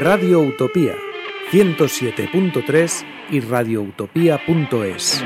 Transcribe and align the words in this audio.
Radio 0.00 0.38
Utopía 0.38 0.94
107.3 1.50 3.04
y 3.30 3.40
radioutopía.es. 3.40 5.24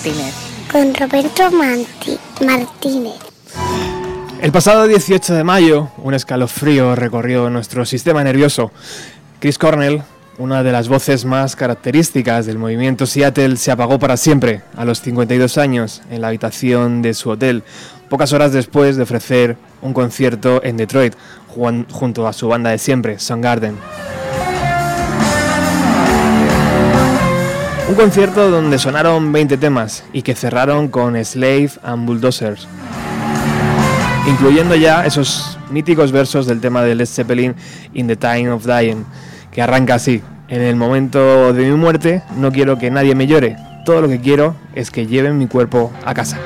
Martínez. 0.00 0.34
Con 0.72 0.94
Roberto 0.94 1.50
Martínez. 2.40 3.16
El 4.40 4.50
pasado 4.50 4.86
18 4.86 5.34
de 5.34 5.44
mayo, 5.44 5.90
un 5.98 6.14
escalofrío 6.14 6.96
recorrió 6.96 7.50
nuestro 7.50 7.84
sistema 7.84 8.24
nervioso. 8.24 8.72
Chris 9.40 9.58
Cornell, 9.58 10.02
una 10.38 10.62
de 10.62 10.72
las 10.72 10.88
voces 10.88 11.26
más 11.26 11.54
características 11.54 12.46
del 12.46 12.56
movimiento 12.56 13.04
Seattle, 13.04 13.58
se 13.58 13.72
apagó 13.72 13.98
para 13.98 14.16
siempre 14.16 14.62
a 14.74 14.86
los 14.86 15.02
52 15.02 15.58
años 15.58 16.00
en 16.10 16.22
la 16.22 16.28
habitación 16.28 17.02
de 17.02 17.12
su 17.12 17.28
hotel, 17.28 17.62
pocas 18.08 18.32
horas 18.32 18.54
después 18.54 18.96
de 18.96 19.02
ofrecer 19.02 19.58
un 19.82 19.92
concierto 19.92 20.64
en 20.64 20.78
Detroit 20.78 21.14
junto 21.46 22.26
a 22.26 22.32
su 22.32 22.48
banda 22.48 22.70
de 22.70 22.78
siempre, 22.78 23.18
Soundgarden. 23.18 23.76
Un 27.90 27.96
concierto 27.96 28.52
donde 28.52 28.78
sonaron 28.78 29.32
20 29.32 29.56
temas 29.56 30.04
y 30.12 30.22
que 30.22 30.36
cerraron 30.36 30.86
con 30.86 31.22
Slave 31.24 31.72
and 31.82 32.06
Bulldozers, 32.06 32.68
incluyendo 34.28 34.76
ya 34.76 35.04
esos 35.04 35.58
míticos 35.72 36.12
versos 36.12 36.46
del 36.46 36.60
tema 36.60 36.84
de 36.84 36.94
Led 36.94 37.06
Zeppelin 37.06 37.56
In 37.92 38.06
the 38.06 38.14
Time 38.14 38.48
of 38.52 38.64
Dying, 38.64 39.04
que 39.50 39.60
arranca 39.60 39.96
así. 39.96 40.22
En 40.46 40.62
el 40.62 40.76
momento 40.76 41.52
de 41.52 41.68
mi 41.68 41.76
muerte 41.76 42.22
no 42.36 42.52
quiero 42.52 42.78
que 42.78 42.92
nadie 42.92 43.16
me 43.16 43.26
llore, 43.26 43.56
todo 43.84 44.02
lo 44.02 44.08
que 44.08 44.20
quiero 44.20 44.54
es 44.76 44.92
que 44.92 45.08
lleven 45.08 45.36
mi 45.36 45.48
cuerpo 45.48 45.90
a 46.04 46.14
casa. 46.14 46.38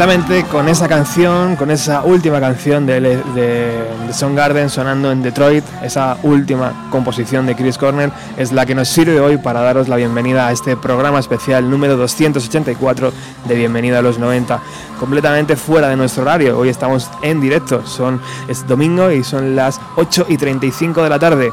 Precisamente 0.00 0.48
con 0.50 0.66
esa 0.66 0.88
canción, 0.88 1.56
con 1.56 1.70
esa 1.70 2.04
última 2.04 2.40
canción 2.40 2.86
de, 2.86 3.02
de, 3.02 3.22
de 3.34 4.12
Soundgarden 4.14 4.70
sonando 4.70 5.12
en 5.12 5.22
Detroit, 5.22 5.62
esa 5.82 6.16
última 6.22 6.88
composición 6.90 7.44
de 7.44 7.54
Chris 7.54 7.76
Cornell, 7.76 8.10
es 8.38 8.50
la 8.50 8.64
que 8.64 8.74
nos 8.74 8.88
sirve 8.88 9.20
hoy 9.20 9.36
para 9.36 9.60
daros 9.60 9.88
la 9.88 9.96
bienvenida 9.96 10.46
a 10.46 10.52
este 10.52 10.74
programa 10.74 11.18
especial 11.18 11.68
número 11.68 11.98
284 11.98 13.12
de 13.46 13.54
Bienvenida 13.54 13.98
a 13.98 14.02
los 14.02 14.18
90, 14.18 14.58
completamente 14.98 15.54
fuera 15.54 15.88
de 15.88 15.96
nuestro 15.96 16.22
horario. 16.22 16.58
Hoy 16.58 16.70
estamos 16.70 17.10
en 17.20 17.38
directo, 17.38 17.86
son, 17.86 18.22
es 18.48 18.66
domingo 18.66 19.10
y 19.10 19.22
son 19.22 19.54
las 19.54 19.82
8 19.96 20.28
y 20.30 20.38
35 20.38 21.02
de 21.02 21.10
la 21.10 21.18
tarde. 21.18 21.52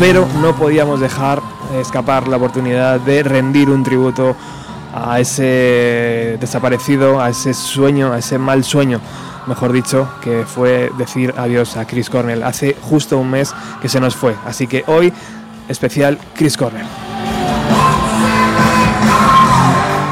Pero 0.00 0.26
no 0.42 0.56
podíamos 0.56 0.98
dejar 0.98 1.40
escapar 1.80 2.28
la 2.28 2.36
oportunidad 2.36 3.00
de 3.00 3.22
rendir 3.22 3.70
un 3.70 3.82
tributo 3.82 4.36
a 4.94 5.20
ese 5.20 6.38
desaparecido, 6.40 7.20
a 7.20 7.30
ese 7.30 7.52
sueño, 7.52 8.12
a 8.12 8.18
ese 8.18 8.38
mal 8.38 8.64
sueño, 8.64 9.00
mejor 9.46 9.72
dicho, 9.72 10.08
que 10.22 10.44
fue 10.46 10.90
decir 10.96 11.34
adiós 11.36 11.76
a 11.76 11.86
Chris 11.86 12.08
Cornell. 12.08 12.42
Hace 12.42 12.76
justo 12.80 13.18
un 13.18 13.30
mes 13.30 13.54
que 13.82 13.88
se 13.88 14.00
nos 14.00 14.16
fue. 14.16 14.34
Así 14.46 14.66
que 14.66 14.84
hoy, 14.86 15.12
especial 15.68 16.18
Chris 16.34 16.56
Cornell. 16.56 16.86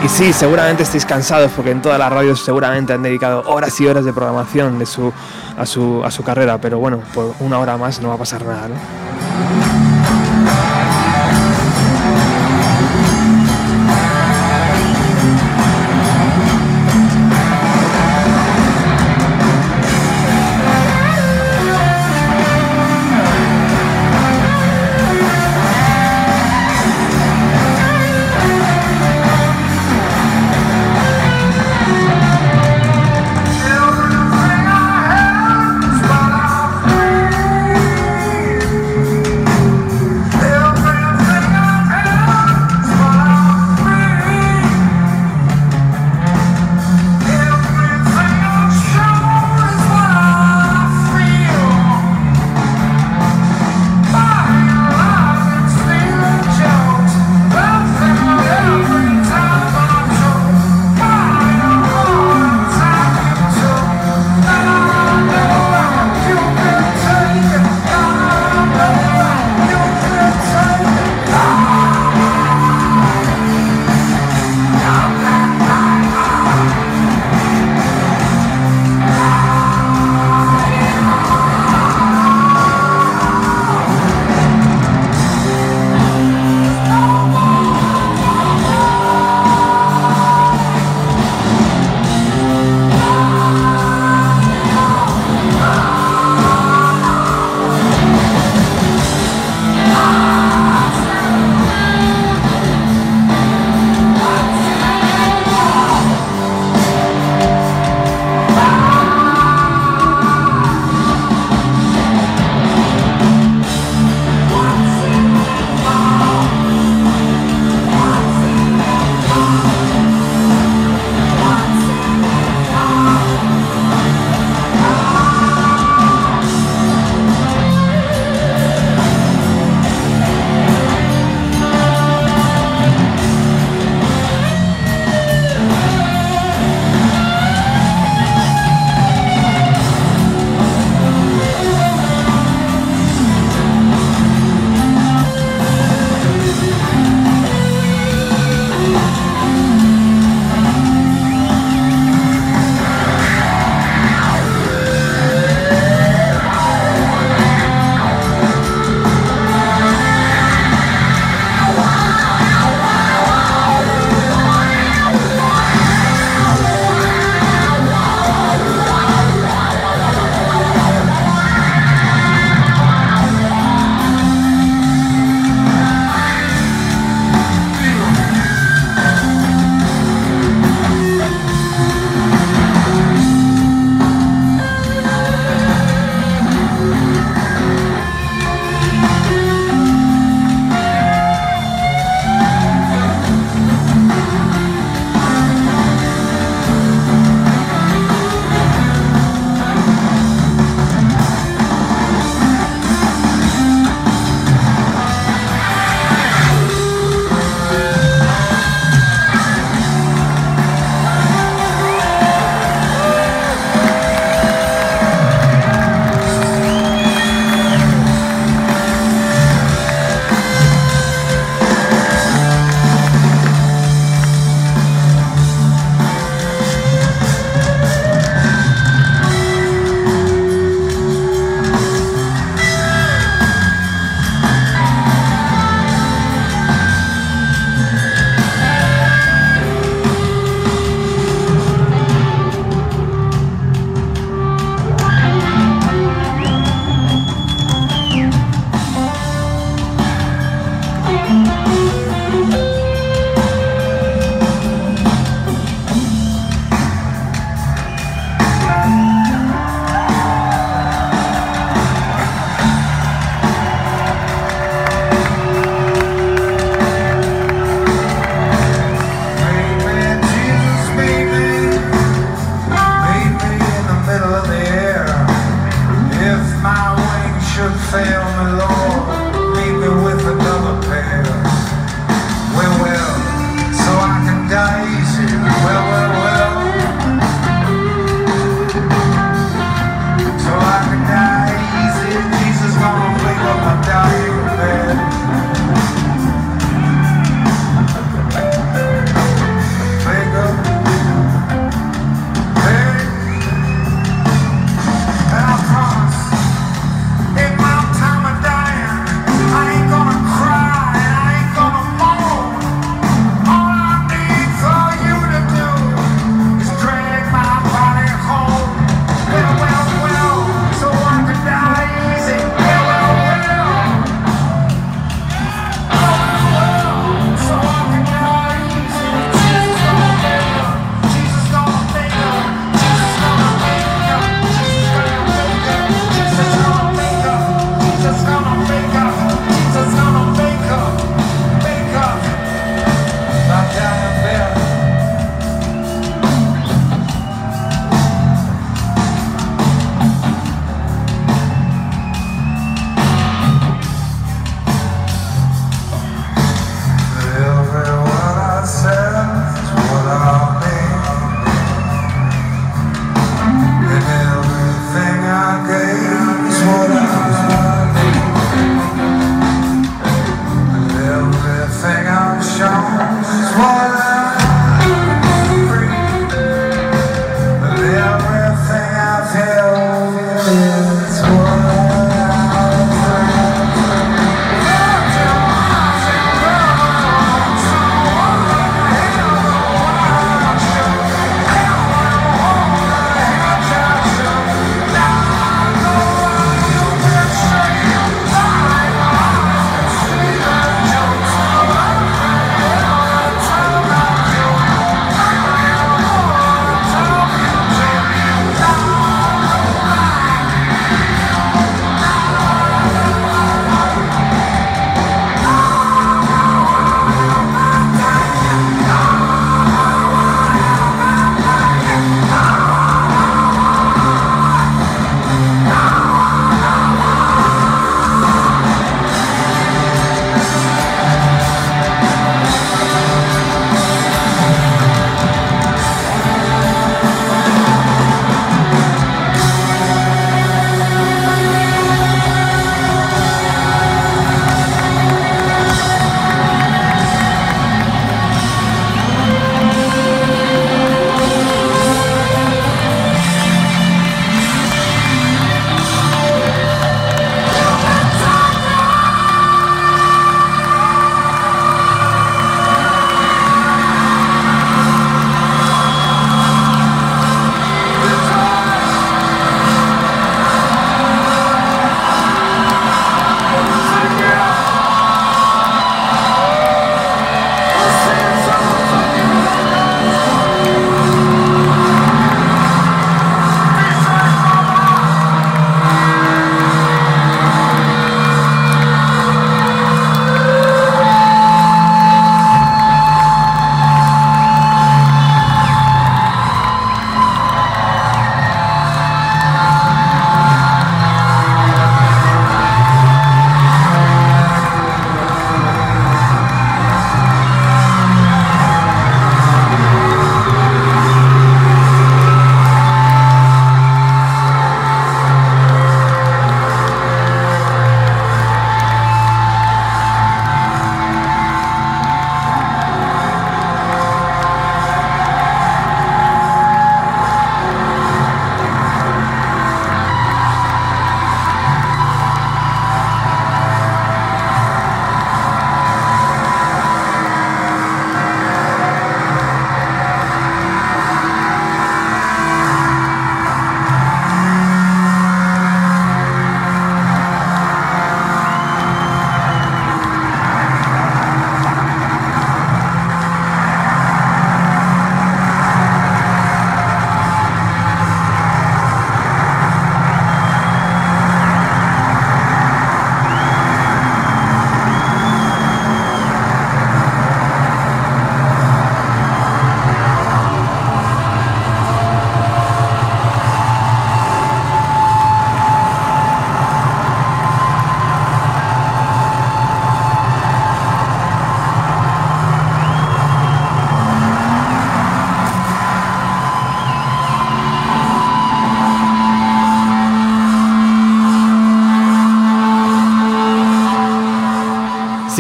Y 0.04 0.08
sí, 0.10 0.34
seguramente 0.34 0.82
estéis 0.82 1.06
cansados 1.06 1.50
porque 1.56 1.70
en 1.70 1.80
todas 1.80 1.98
las 1.98 2.12
radios 2.12 2.44
seguramente 2.44 2.92
han 2.92 3.03
dedicado 3.03 3.42
horas 3.47 3.80
y 3.80 3.86
horas 3.86 4.04
de 4.04 4.12
programación 4.12 4.78
de 4.78 4.84
su, 4.84 5.10
a, 5.56 5.64
su, 5.64 6.04
a 6.04 6.10
su 6.10 6.22
carrera, 6.22 6.58
pero 6.58 6.78
bueno, 6.78 7.00
por 7.14 7.34
una 7.41 7.58
hora 7.58 7.78
más 7.78 8.03
no 8.03 8.08
va 8.08 8.16
a 8.16 8.19
pasar 8.19 8.44
nada. 8.44 8.69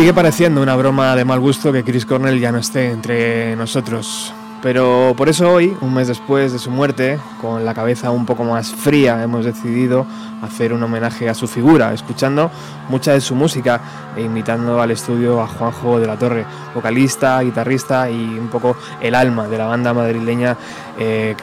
Sigue 0.04 0.12
pareciendo 0.12 0.60
una 0.60 0.76
broma 0.76 1.16
de 1.16 1.24
mal 1.24 1.40
gusto 1.40 1.72
que 1.72 1.82
Chris 1.82 2.04
Cornell 2.04 2.38
ya 2.38 2.52
no 2.52 2.58
esté 2.58 2.90
entre 2.90 3.56
nosotros. 3.56 4.34
Pero 4.62 5.14
por 5.16 5.30
eso 5.30 5.50
hoy, 5.50 5.74
un 5.80 5.94
mes 5.94 6.08
después 6.08 6.52
de 6.52 6.58
su 6.58 6.70
muerte, 6.70 7.18
con 7.40 7.64
la 7.64 7.72
cabeza 7.72 8.10
un 8.10 8.26
poco 8.26 8.44
más 8.44 8.70
fría, 8.70 9.22
hemos 9.22 9.46
decidido 9.46 10.04
hacer 10.42 10.74
un 10.74 10.82
homenaje 10.82 11.30
a 11.30 11.32
su 11.32 11.48
figura, 11.48 11.94
escuchando 11.94 12.50
mucha 12.90 13.14
de 13.14 13.22
su 13.22 13.34
música 13.34 13.80
e 14.14 14.20
invitando 14.20 14.78
al 14.78 14.90
estudio 14.90 15.40
a 15.40 15.46
Juanjo 15.46 15.98
de 15.98 16.06
la 16.06 16.18
Torre, 16.18 16.44
vocalista, 16.74 17.40
guitarrista 17.40 18.10
y 18.10 18.38
un 18.38 18.48
poco 18.48 18.76
el 19.00 19.14
alma 19.14 19.48
de 19.48 19.56
la 19.56 19.64
banda 19.64 19.94
madrileña 19.94 20.54
eh. 20.98 21.34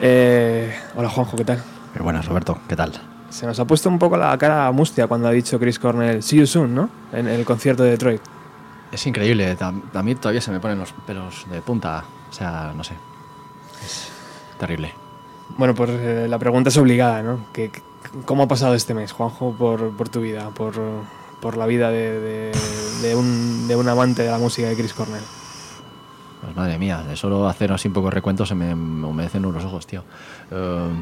Eh, 0.00 0.78
hola 0.96 1.10
Juanjo, 1.10 1.36
¿qué 1.36 1.44
tal? 1.44 1.58
Eh, 1.58 2.00
buenas, 2.00 2.24
Roberto, 2.24 2.56
¿qué 2.66 2.74
tal? 2.74 3.09
Se 3.40 3.46
nos 3.46 3.58
ha 3.58 3.64
puesto 3.64 3.88
un 3.88 3.98
poco 3.98 4.18
la 4.18 4.36
cara 4.36 4.70
mustia 4.70 5.06
cuando 5.06 5.26
ha 5.26 5.30
dicho 5.30 5.58
Chris 5.58 5.78
Cornell, 5.78 6.22
see 6.22 6.40
you 6.40 6.46
soon, 6.46 6.74
¿no? 6.74 6.90
En 7.10 7.26
el 7.26 7.46
concierto 7.46 7.82
de 7.82 7.92
Detroit. 7.92 8.20
Es 8.92 9.06
increíble, 9.06 9.56
a 9.58 10.02
mí 10.02 10.14
todavía 10.14 10.42
se 10.42 10.50
me 10.50 10.60
ponen 10.60 10.78
los 10.78 10.92
pelos 11.06 11.46
de 11.50 11.62
punta, 11.62 12.04
o 12.28 12.32
sea, 12.34 12.74
no 12.76 12.84
sé, 12.84 12.92
es 13.82 14.10
terrible. 14.58 14.92
Bueno, 15.56 15.74
pues 15.74 15.88
eh, 15.88 16.26
la 16.28 16.38
pregunta 16.38 16.68
es 16.68 16.76
obligada, 16.76 17.22
¿no? 17.22 17.46
¿Qué, 17.54 17.70
¿Cómo 18.26 18.42
ha 18.42 18.48
pasado 18.48 18.74
este 18.74 18.92
mes, 18.92 19.12
Juanjo, 19.12 19.56
por, 19.56 19.96
por 19.96 20.10
tu 20.10 20.20
vida, 20.20 20.50
por, 20.50 20.74
por 21.40 21.56
la 21.56 21.64
vida 21.64 21.90
de, 21.90 22.20
de, 22.20 22.52
de, 23.00 23.14
un, 23.14 23.66
de, 23.68 23.74
un, 23.74 23.88
amante 23.88 24.22
de 24.22 24.30
la 24.30 24.36
música 24.36 24.68
de 24.68 24.76
Chris 24.76 24.92
Cornell? 24.92 25.24
Pues 26.42 26.54
madre 26.54 26.76
mía, 26.76 27.02
de 27.08 27.16
solo 27.16 27.48
hacer 27.48 27.72
así 27.72 27.88
un 27.88 27.94
poco 27.94 28.10
recuento 28.10 28.44
se 28.44 28.54
me, 28.54 28.74
me 28.74 29.06
humedecen 29.06 29.40
los 29.40 29.64
ojos, 29.64 29.86
tío. 29.86 30.04
Uh, 30.50 31.00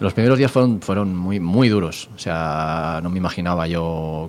los 0.00 0.12
primeros 0.12 0.38
días 0.38 0.50
fueron, 0.50 0.80
fueron 0.80 1.16
muy, 1.16 1.40
muy 1.40 1.68
duros, 1.68 2.10
o 2.14 2.18
sea, 2.18 3.00
no 3.02 3.10
me 3.10 3.18
imaginaba 3.18 3.66
yo 3.66 4.28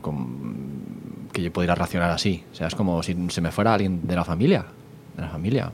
que 1.36 1.43
yo 1.43 1.51
pudiera 1.51 1.75
reaccionar 1.75 2.12
así. 2.12 2.43
O 2.51 2.55
sea, 2.55 2.67
es 2.67 2.75
como 2.75 3.03
si 3.03 3.15
se 3.29 3.41
me 3.41 3.51
fuera 3.51 3.74
alguien 3.74 4.07
de 4.07 4.15
la 4.15 4.24
familia, 4.24 4.65
de 5.15 5.22
la 5.22 5.29
familia. 5.29 5.72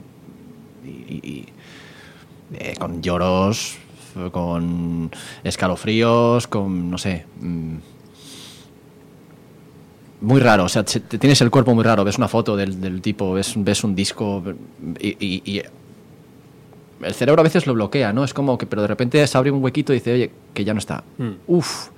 Y, 0.84 1.46
eh, 2.54 2.74
con 2.78 3.02
lloros, 3.02 3.78
con 4.32 5.12
escalofríos, 5.44 6.48
con, 6.48 6.90
no 6.90 6.98
sé... 6.98 7.26
Mmm, 7.40 7.76
muy 10.22 10.40
raro, 10.40 10.66
o 10.66 10.70
sea, 10.70 10.84
tienes 10.84 11.42
el 11.42 11.50
cuerpo 11.50 11.74
muy 11.74 11.84
raro, 11.84 12.04
ves 12.04 12.20
una 12.20 12.28
foto 12.28 12.56
del, 12.56 13.02
tipo, 13.02 13.34
ves, 13.34 13.54
ves, 13.58 13.84
un 13.84 13.96
disco 13.96 14.44
y, 15.00 15.64
el 17.04 17.14
cerebro 17.14 17.42
a 17.42 17.44
veces 17.44 17.68
lo 17.68 17.74
bloquea, 17.74 18.14
¿no? 18.14 18.24
Es 18.24 18.34
como 18.34 18.58
que, 18.58 18.66
pero 18.66 18.82
de 18.82 18.88
repente 18.88 19.26
se 19.26 19.38
abre 19.38 19.52
un 19.52 19.64
huequito 19.64 19.94
y 19.94 19.98
dice, 19.98 20.14
oye, 20.14 20.32
que 20.54 20.64
ya 20.64 20.74
no 20.74 20.80
está. 20.80 21.04
Mm. 21.18 21.32
Uf. 21.48 21.90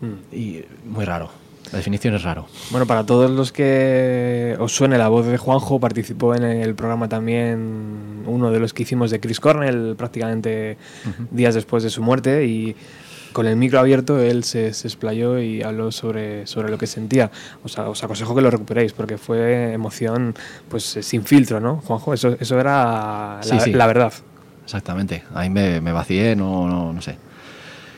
Mm. 0.00 0.34
Y 0.34 0.64
muy 0.84 1.04
raro. 1.04 1.30
La 1.72 1.78
definición 1.78 2.14
es 2.14 2.24
raro. 2.24 2.46
Bueno, 2.70 2.86
para 2.86 3.06
todos 3.06 3.30
los 3.30 3.52
que 3.52 4.56
os 4.58 4.74
suene 4.74 4.98
la 4.98 5.08
voz 5.08 5.26
de 5.26 5.36
Juanjo, 5.36 5.78
participó 5.78 6.34
en 6.34 6.42
el 6.42 6.74
programa 6.74 7.08
también 7.08 8.24
uno 8.26 8.50
de 8.50 8.58
los 8.58 8.74
que 8.74 8.82
hicimos 8.82 9.12
de 9.12 9.20
Chris 9.20 9.38
Cornell 9.38 9.94
prácticamente 9.96 10.78
uh 11.04 11.08
-huh. 11.08 11.28
días 11.30 11.54
después 11.54 11.84
de 11.84 11.90
su 11.90 12.02
muerte 12.02 12.44
y 12.44 12.74
con 13.32 13.46
el 13.46 13.56
micro 13.56 13.78
abierto 13.78 14.18
él 14.20 14.44
se, 14.44 14.72
se 14.72 14.88
explayó 14.88 15.38
y 15.38 15.62
habló 15.62 15.92
sobre, 15.92 16.46
sobre 16.46 16.70
lo 16.70 16.78
que 16.78 16.86
sentía. 16.86 17.30
O 17.62 17.68
sea, 17.68 17.88
os 17.88 18.02
aconsejo 18.02 18.34
que 18.34 18.42
lo 18.42 18.50
recuperéis 18.50 18.92
porque 18.92 19.18
fue 19.18 19.72
emoción 19.72 20.34
pues 20.68 20.84
sin 20.84 21.24
filtro, 21.24 21.60
¿no, 21.60 21.76
Juanjo? 21.76 22.14
Eso, 22.14 22.36
eso 22.38 22.60
era 22.60 23.38
la, 23.38 23.42
sí, 23.42 23.60
sí. 23.60 23.72
la 23.72 23.86
verdad. 23.86 24.12
Exactamente. 24.64 25.24
Ahí 25.34 25.50
me, 25.50 25.80
me 25.80 25.92
vacié, 25.92 26.36
no, 26.36 26.68
no, 26.68 26.92
no 26.92 27.02
sé. 27.02 27.16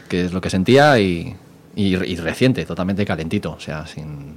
Qué 0.09 0.25
es 0.25 0.33
lo 0.33 0.41
que 0.41 0.51
sentía 0.51 0.99
y, 0.99 1.37
y, 1.75 1.97
y, 1.97 2.17
reciente, 2.17 2.65
totalmente 2.65 3.05
calentito, 3.05 3.53
o 3.53 3.61
sea, 3.61 3.87
sin, 3.87 4.35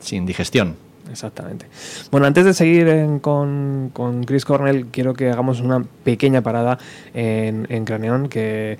sin 0.00 0.26
digestión. 0.26 0.76
Exactamente. 1.10 1.66
Bueno, 2.10 2.26
antes 2.26 2.44
de 2.44 2.52
seguir 2.52 2.88
en, 2.88 3.20
con, 3.20 3.90
con, 3.92 4.24
Chris 4.24 4.44
Cornell, 4.44 4.86
quiero 4.86 5.14
que 5.14 5.30
hagamos 5.30 5.60
una 5.60 5.84
pequeña 6.04 6.42
parada 6.42 6.78
en, 7.14 7.66
en 7.70 7.84
Craneón, 7.84 8.28
que, 8.28 8.78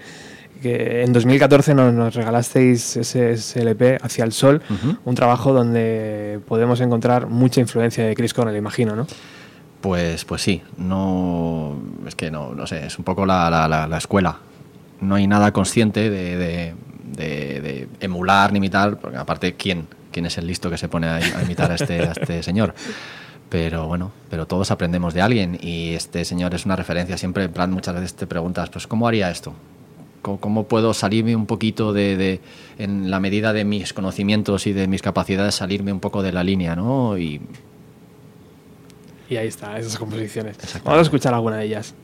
que, 0.61 1.03
en 1.03 1.13
2014 1.13 1.75
nos, 1.75 1.93
nos, 1.93 2.15
regalasteis 2.15 2.97
ese, 2.97 3.33
ese 3.33 3.61
LP, 3.63 3.99
Hacia 4.03 4.25
el 4.25 4.33
Sol, 4.33 4.63
uh 4.69 4.73
-huh. 4.73 4.99
un 5.05 5.15
trabajo 5.15 5.53
donde 5.53 6.41
podemos 6.47 6.81
encontrar 6.81 7.27
mucha 7.27 7.61
influencia 7.61 8.05
de 8.05 8.15
Chris 8.15 8.35
Cornell, 8.35 8.57
imagino, 8.57 8.97
¿no? 8.97 9.07
Pues, 9.81 10.25
pues 10.25 10.43
sí, 10.43 10.63
no, 10.79 11.77
es 12.07 12.15
que 12.15 12.31
no, 12.31 12.55
no 12.55 12.67
sé, 12.67 12.87
es 12.87 12.99
un 12.99 13.05
poco 13.05 13.27
la, 13.27 13.51
la, 13.51 13.69
la, 13.69 13.87
la 13.87 13.99
escuela. 13.99 14.39
No 15.01 15.15
hay 15.15 15.27
nada 15.27 15.53
consciente 15.53 16.11
de, 16.11 16.37
de, 16.37 16.75
de, 17.17 17.61
de 17.61 17.89
emular 18.01 18.53
ni 18.53 18.59
imitar, 18.59 18.99
porque 18.99 19.19
aparte, 19.19 19.55
¿quién? 19.55 19.87
quién 20.17 20.25
es 20.25 20.39
el 20.39 20.47
listo 20.47 20.71
que 20.71 20.79
se 20.79 20.89
pone 20.89 21.09
a, 21.09 21.17
a 21.17 21.43
imitar 21.43 21.71
a 21.71 21.75
este, 21.75 22.01
a 22.01 22.13
este 22.13 22.43
señor. 22.51 22.75
Pero 23.51 23.87
bueno, 23.87 24.13
pero 24.31 24.47
todos 24.47 24.71
aprendemos 24.71 25.13
de 25.13 25.21
alguien 25.21 25.59
y 25.61 25.93
este 25.93 26.25
señor 26.25 26.55
es 26.55 26.65
una 26.65 26.75
referencia. 26.75 27.19
Siempre, 27.19 27.45
en 27.45 27.53
plan, 27.53 27.71
muchas 27.71 27.95
veces 27.95 28.15
te 28.15 28.27
preguntas, 28.27 28.71
pues, 28.71 28.87
¿cómo 28.87 29.07
haría 29.07 29.31
esto? 29.31 29.53
¿Cómo, 30.23 30.65
puedo 30.65 30.93
salirme 30.93 31.37
un 31.37 31.47
poquito 31.47 31.93
de, 31.93 32.17
de, 32.17 32.41
en 32.79 33.11
la 33.11 33.21
medida 33.21 33.53
de 33.53 33.65
mis 33.65 33.93
conocimientos 33.93 34.67
y 34.67 34.73
de 34.73 34.89
mis 34.89 35.03
capacidades, 35.03 35.55
salirme 35.55 35.93
un 35.93 36.01
poco 36.01 36.23
de 36.23 36.33
la 36.33 36.43
línea, 36.43 36.75
¿no? 36.75 37.17
Y, 37.17 37.41
y 39.29 39.37
ahí 39.37 39.49
está, 39.49 39.79
esas 39.79 39.97
composiciones. 39.99 40.57
Vamos 40.85 40.99
a 40.99 41.03
escuchar 41.03 41.35
alguna 41.35 41.59
de 41.59 41.67
ellas. 41.67 41.95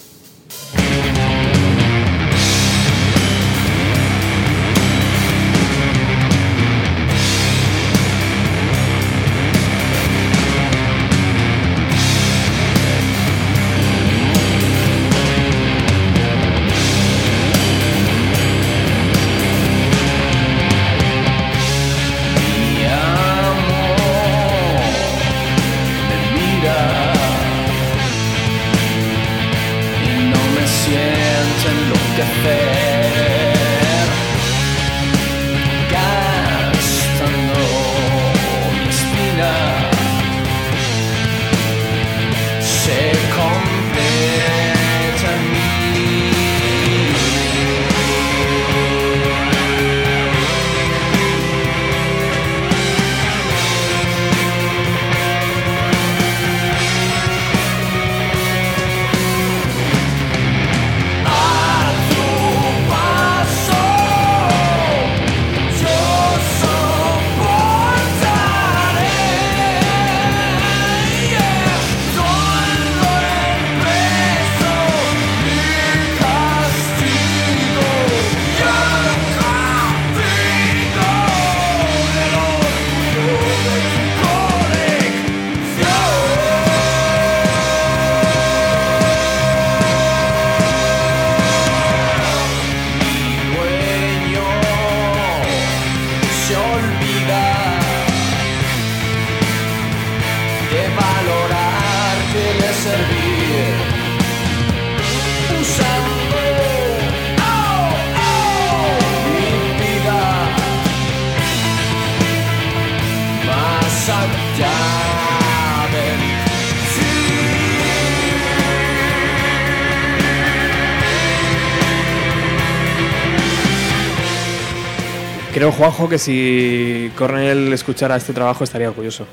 Creo, 125.72 125.90
Juanjo, 125.90 126.08
que 126.08 126.18
si 126.18 127.10
Cornell 127.16 127.72
escuchara 127.72 128.16
este 128.16 128.32
trabajo 128.32 128.64
estaría 128.64 128.88
orgulloso. 128.88 129.26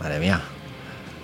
Madre 0.00 0.18
mía. 0.18 0.40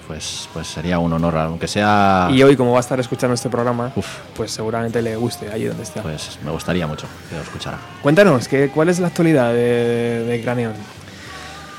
Pues, 0.06 0.48
pues 0.52 0.68
sería 0.68 0.98
un 1.00 1.12
honor, 1.12 1.36
aunque 1.36 1.66
sea. 1.66 2.28
Y 2.30 2.42
hoy, 2.42 2.56
como 2.56 2.72
va 2.72 2.78
a 2.78 2.80
estar 2.80 2.98
escuchando 3.00 3.34
este 3.34 3.48
programa, 3.48 3.92
Uf. 3.96 4.06
pues 4.36 4.52
seguramente 4.52 5.02
le 5.02 5.16
guste 5.16 5.50
allí 5.50 5.64
donde 5.64 5.82
está. 5.82 6.02
Pues 6.02 6.38
me 6.44 6.50
gustaría 6.52 6.86
mucho 6.86 7.08
que 7.28 7.34
lo 7.34 7.42
escuchara. 7.42 7.78
Cuéntanos, 8.02 8.46
¿qué, 8.46 8.68
¿cuál 8.68 8.88
es 8.88 9.00
la 9.00 9.08
actualidad 9.08 9.52
de, 9.52 10.24
de 10.24 10.40
Craneon? 10.42 10.74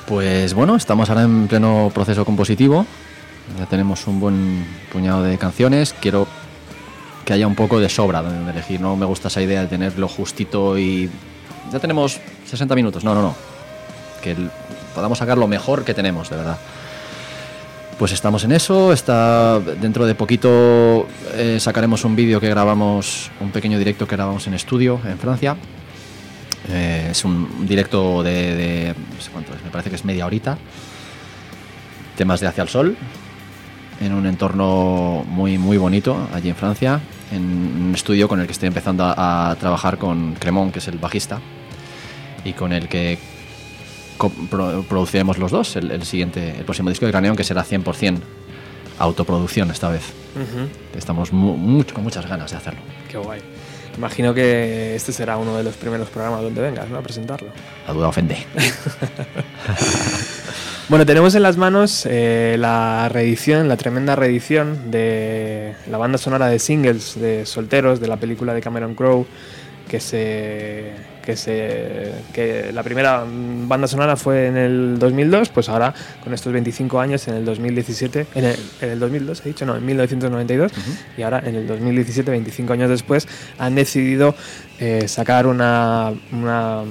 Pues 0.05 0.53
bueno, 0.53 0.75
estamos 0.75 1.09
ahora 1.09 1.23
en 1.23 1.47
pleno 1.47 1.89
proceso 1.93 2.25
compositivo. 2.25 2.85
Ya 3.57 3.65
tenemos 3.65 4.05
un 4.07 4.19
buen 4.19 4.65
puñado 4.91 5.23
de 5.23 5.37
canciones. 5.37 5.95
Quiero 6.01 6.27
que 7.23 7.31
haya 7.31 7.47
un 7.47 7.55
poco 7.55 7.79
de 7.79 7.87
sobra 7.87 8.21
donde 8.21 8.51
elegir. 8.51 8.81
No 8.81 8.97
me 8.97 9.05
gusta 9.05 9.29
esa 9.29 9.41
idea 9.41 9.61
de 9.61 9.67
tenerlo 9.67 10.09
justito 10.09 10.77
y. 10.77 11.09
Ya 11.71 11.79
tenemos 11.79 12.19
60 12.45 12.75
minutos. 12.75 13.03
No, 13.03 13.13
no, 13.13 13.21
no. 13.21 13.35
Que 14.21 14.35
podamos 14.95 15.17
sacar 15.17 15.37
lo 15.37 15.47
mejor 15.47 15.83
que 15.83 15.93
tenemos, 15.93 16.29
de 16.29 16.37
verdad. 16.37 16.57
Pues 17.99 18.11
estamos 18.11 18.43
en 18.43 18.51
eso. 18.51 18.93
Está 18.93 19.59
dentro 19.59 20.05
de 20.05 20.15
poquito 20.15 21.07
eh, 21.33 21.57
sacaremos 21.59 22.03
un 22.05 22.15
vídeo 22.15 22.39
que 22.39 22.49
grabamos, 22.49 23.31
un 23.39 23.51
pequeño 23.51 23.77
directo 23.79 24.07
que 24.07 24.15
grabamos 24.15 24.45
en 24.47 24.53
estudio 24.53 24.99
en 25.05 25.17
Francia. 25.17 25.55
Eh, 26.69 27.09
es 27.11 27.23
un 27.25 27.65
directo 27.67 28.23
de, 28.23 28.55
de- 28.55 28.95
no 29.15 29.21
sé 29.21 29.31
cuánto 29.31 29.53
es, 29.53 29.63
me 29.63 29.69
parece 29.71 29.89
que 29.89 29.95
es 29.95 30.05
media 30.05 30.25
horita. 30.25 30.57
Temas 32.17 32.39
de 32.39 32.47
Hacia 32.47 32.63
el 32.63 32.69
Sol, 32.69 32.97
en 34.01 34.13
un 34.13 34.25
entorno 34.25 35.23
muy 35.27 35.57
muy 35.59 35.77
bonito 35.77 36.27
allí 36.33 36.49
en 36.49 36.55
Francia, 36.55 36.99
en 37.31 37.41
un 37.43 37.91
estudio 37.95 38.27
con 38.27 38.39
el 38.39 38.47
que 38.47 38.53
estoy 38.53 38.67
empezando 38.67 39.03
a, 39.05 39.51
a 39.51 39.55
trabajar 39.55 39.97
con 39.99 40.33
Cremón, 40.33 40.71
que 40.71 40.79
es 40.79 40.87
el 40.87 40.97
bajista, 40.97 41.39
y 42.43 42.53
con 42.53 42.73
el 42.73 42.87
que 42.87 43.17
pro- 44.49 44.83
produciremos 44.87 45.37
los 45.37 45.51
dos 45.51 45.75
el, 45.75 45.91
el 45.91 46.03
siguiente, 46.03 46.55
el 46.57 46.65
próximo 46.65 46.89
disco 46.89 47.05
de 47.05 47.11
Craneón, 47.11 47.35
que 47.35 47.43
será 47.43 47.63
100% 47.65 48.19
autoproducción 48.99 49.69
esta 49.71 49.89
vez. 49.89 50.03
Estamos 50.95 51.31
mu- 51.33 51.55
mucho, 51.57 51.93
con 51.93 52.03
muchas 52.03 52.27
ganas 52.27 52.51
de 52.51 52.57
hacerlo. 52.57 52.79
Qué 53.09 53.17
guay. 53.17 53.41
Imagino 53.97 54.31
que 54.33 54.95
este 54.95 55.11
será 55.11 55.37
uno 55.37 55.57
de 55.57 55.63
los 55.63 55.75
primeros 55.75 56.09
programas 56.09 56.41
donde 56.43 56.61
vengas, 56.61 56.87
¿no? 56.89 56.97
A 56.99 57.01
presentarlo. 57.01 57.49
La 57.87 57.93
duda 57.93 58.07
ofende. 58.09 58.37
Bueno, 60.89 61.05
tenemos 61.05 61.35
en 61.35 61.43
las 61.43 61.57
manos 61.57 62.05
eh, 62.09 62.55
la 62.57 63.09
reedición, 63.09 63.67
la 63.67 63.75
tremenda 63.75 64.15
reedición 64.15 64.89
de 64.89 65.73
la 65.91 65.97
banda 65.97 66.17
sonora 66.17 66.47
de 66.47 66.59
singles 66.59 67.19
de 67.19 67.45
Solteros 67.45 67.99
de 67.99 68.07
la 68.07 68.15
película 68.15 68.53
de 68.53 68.61
Cameron 68.61 68.95
Crowe, 68.95 69.25
que 69.89 69.99
se 69.99 70.93
que 71.27 71.35
se 71.35 72.13
que 72.31 72.71
la 72.71 72.83
primera 72.83 73.25
banda 73.27 73.85
sonora 73.85 74.15
fue 74.15 74.47
en 74.47 74.55
el 74.55 74.97
2002, 74.97 75.49
pues 75.49 75.67
ahora 75.67 75.93
con 76.23 76.33
estos 76.33 76.53
25 76.53 77.01
años 77.01 77.27
en 77.27 77.33
el 77.33 77.43
2017, 77.43 78.27
en 78.33 78.45
el, 78.45 78.55
en 78.79 78.89
el 78.91 78.97
2002 78.97 79.41
he 79.41 79.49
dicho, 79.49 79.65
no, 79.65 79.75
en 79.75 79.85
1992 79.85 80.71
y 81.17 81.23
ahora 81.23 81.43
en 81.45 81.55
el 81.55 81.67
2017, 81.67 82.31
25 82.31 82.71
años 82.71 82.89
después, 82.89 83.27
han 83.59 83.75
decidido 83.75 84.35
eh, 84.79 85.09
sacar 85.09 85.47
una, 85.47 86.13
una, 86.31 86.83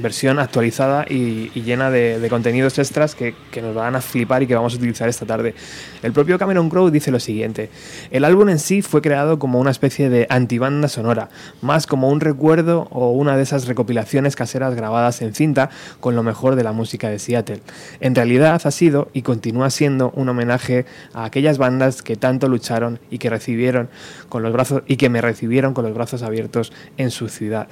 versión 0.00 0.38
actualizada 0.38 1.04
y, 1.08 1.50
llena 1.66 1.90
de, 1.90 2.20
de 2.20 2.28
contenidos 2.28 2.78
extras 2.78 3.14
que, 3.14 3.34
que 3.50 3.60
nos 3.62 3.74
van 3.74 3.96
a 3.96 4.00
flipar 4.00 4.42
y 4.42 4.46
que 4.46 4.54
vamos 4.54 4.74
a 4.74 4.76
utilizar 4.76 5.08
esta 5.08 5.26
tarde. 5.26 5.54
El 6.02 6.12
propio 6.12 6.38
Cameron 6.38 6.70
Crowe 6.70 6.90
dice 6.90 7.10
lo 7.10 7.20
siguiente, 7.20 7.70
el 8.10 8.24
álbum 8.24 8.48
en 8.48 8.58
sí 8.58 8.82
fue 8.82 9.02
creado 9.02 9.38
como 9.38 9.58
una 9.58 9.70
especie 9.70 10.08
de 10.08 10.26
antibanda 10.30 10.88
sonora, 10.88 11.28
más 11.62 11.86
como 11.86 12.08
un 12.08 12.20
recuerdo 12.20 12.88
o 12.90 13.10
una 13.10 13.36
de 13.36 13.42
esas 13.42 13.66
recopilaciones 13.66 14.36
caseras 14.36 14.74
grabadas 14.74 15.22
en 15.22 15.34
cinta 15.34 15.70
con 16.00 16.14
lo 16.14 16.22
mejor 16.22 16.54
de 16.54 16.64
la 16.64 16.72
música 16.72 17.08
de 17.08 17.18
Seattle. 17.18 17.60
En 18.00 18.14
realidad 18.14 18.60
ha 18.64 18.70
sido 18.70 19.08
y 19.12 19.22
continúa 19.22 19.70
siendo 19.70 20.10
un 20.14 20.28
homenaje 20.28 20.86
a 21.12 21.24
aquellas 21.24 21.58
bandas 21.58 22.02
que 22.02 22.16
tanto 22.16 22.48
lucharon 22.48 23.00
y 23.10 23.18
que 23.18 23.30
recibieron 23.30 23.88
con 24.28 24.42
los 24.42 24.52
brazos 24.52 24.82
y 24.86 24.96
que 24.96 25.08
me 25.08 25.20
recibieron 25.20 25.74
con 25.74 25.84
los 25.84 25.94
brazos 25.94 26.22
abiertos 26.22 26.72
en 26.96 27.10
su 27.10 27.28
ciudad 27.28 27.68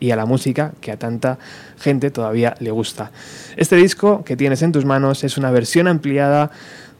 y 0.00 0.10
a 0.10 0.16
la 0.16 0.26
música 0.26 0.72
que 0.80 0.92
a 0.92 0.98
tanta 0.98 1.38
gente 1.78 2.10
todavía 2.10 2.54
le 2.60 2.70
gusta. 2.70 3.10
Este 3.56 3.76
disco 3.76 4.24
que 4.24 4.36
tienes 4.36 4.62
en 4.62 4.72
tus 4.72 4.84
manos 4.84 5.24
es 5.24 5.36
una 5.36 5.50
versión 5.50 5.88
ampliada 5.88 6.50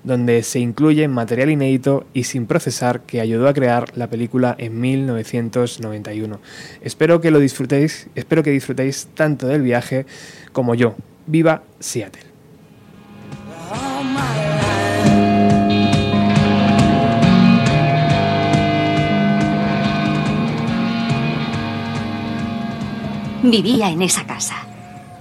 donde 0.05 0.43
se 0.43 0.61
incluye 0.61 1.09
material 1.09 1.51
inédito 1.51 2.07
y 2.13 2.25
sin 2.25 2.47
procesar 2.47 3.01
que 3.01 3.21
ayudó 3.21 3.49
a 3.49 3.55
crear 3.55 3.97
la 3.97 4.09
película 4.09 4.55
en 4.59 4.81
1991. 4.81 6.41
Espero 6.83 7.21
que 7.21 7.31
lo 7.31 7.41
disfrutéis, 7.41 8.09
espero 8.15 8.43
que 8.43 8.51
disfrutéis 8.51 9.09
tanto 9.15 9.49
del 9.49 9.63
viaje 9.63 10.07
como 10.53 10.75
yo. 10.75 10.95
Viva 11.27 11.63
Seattle. 11.81 12.34
Vivía 23.47 23.91
en 23.91 24.01
esa 24.01 24.25
casa. 24.27 24.55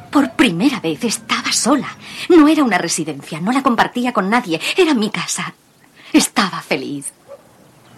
Por 0.10 0.32
primera 0.32 0.80
vez 0.80 1.04
estaba 1.04 1.52
sola. 1.52 1.90
No 2.30 2.48
era 2.48 2.64
una 2.64 2.78
residencia, 2.78 3.42
no 3.42 3.52
la 3.52 3.62
compartía 3.62 4.14
con 4.14 4.30
nadie, 4.30 4.62
era 4.78 4.94
mi 4.94 5.10
casa. 5.10 5.54
Estaba 6.14 6.62
feliz. 6.62 7.12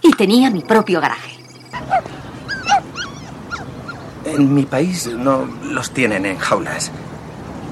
Y 0.01 0.11
tenía 0.13 0.49
mi 0.49 0.61
propio 0.61 0.99
garaje. 0.99 1.37
En 4.25 4.51
mi 4.51 4.63
país 4.63 5.05
no 5.05 5.45
los 5.61 5.91
tienen 5.91 6.25
en 6.25 6.39
jaulas. 6.39 6.91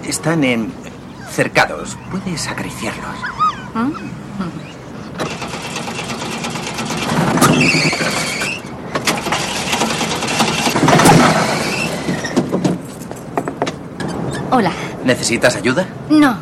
Están 0.08 0.44
en 0.44 0.72
cercados. 1.32 1.98
Puedes 2.12 2.48
acariciarlos. 2.48 3.16
Hola. 14.56 14.72
¿Necesitas 15.04 15.56
ayuda? 15.56 15.88
No. 16.12 16.38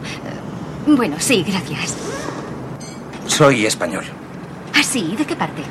Bueno, 0.86 1.16
sí, 1.20 1.46
gracias. 1.48 1.96
Soy 3.26 3.66
español, 3.66 4.04
¿Ah, 4.76 4.84
sí? 4.84 5.16
¿De 5.18 5.26
qué 5.26 5.34
parte? 5.36 5.62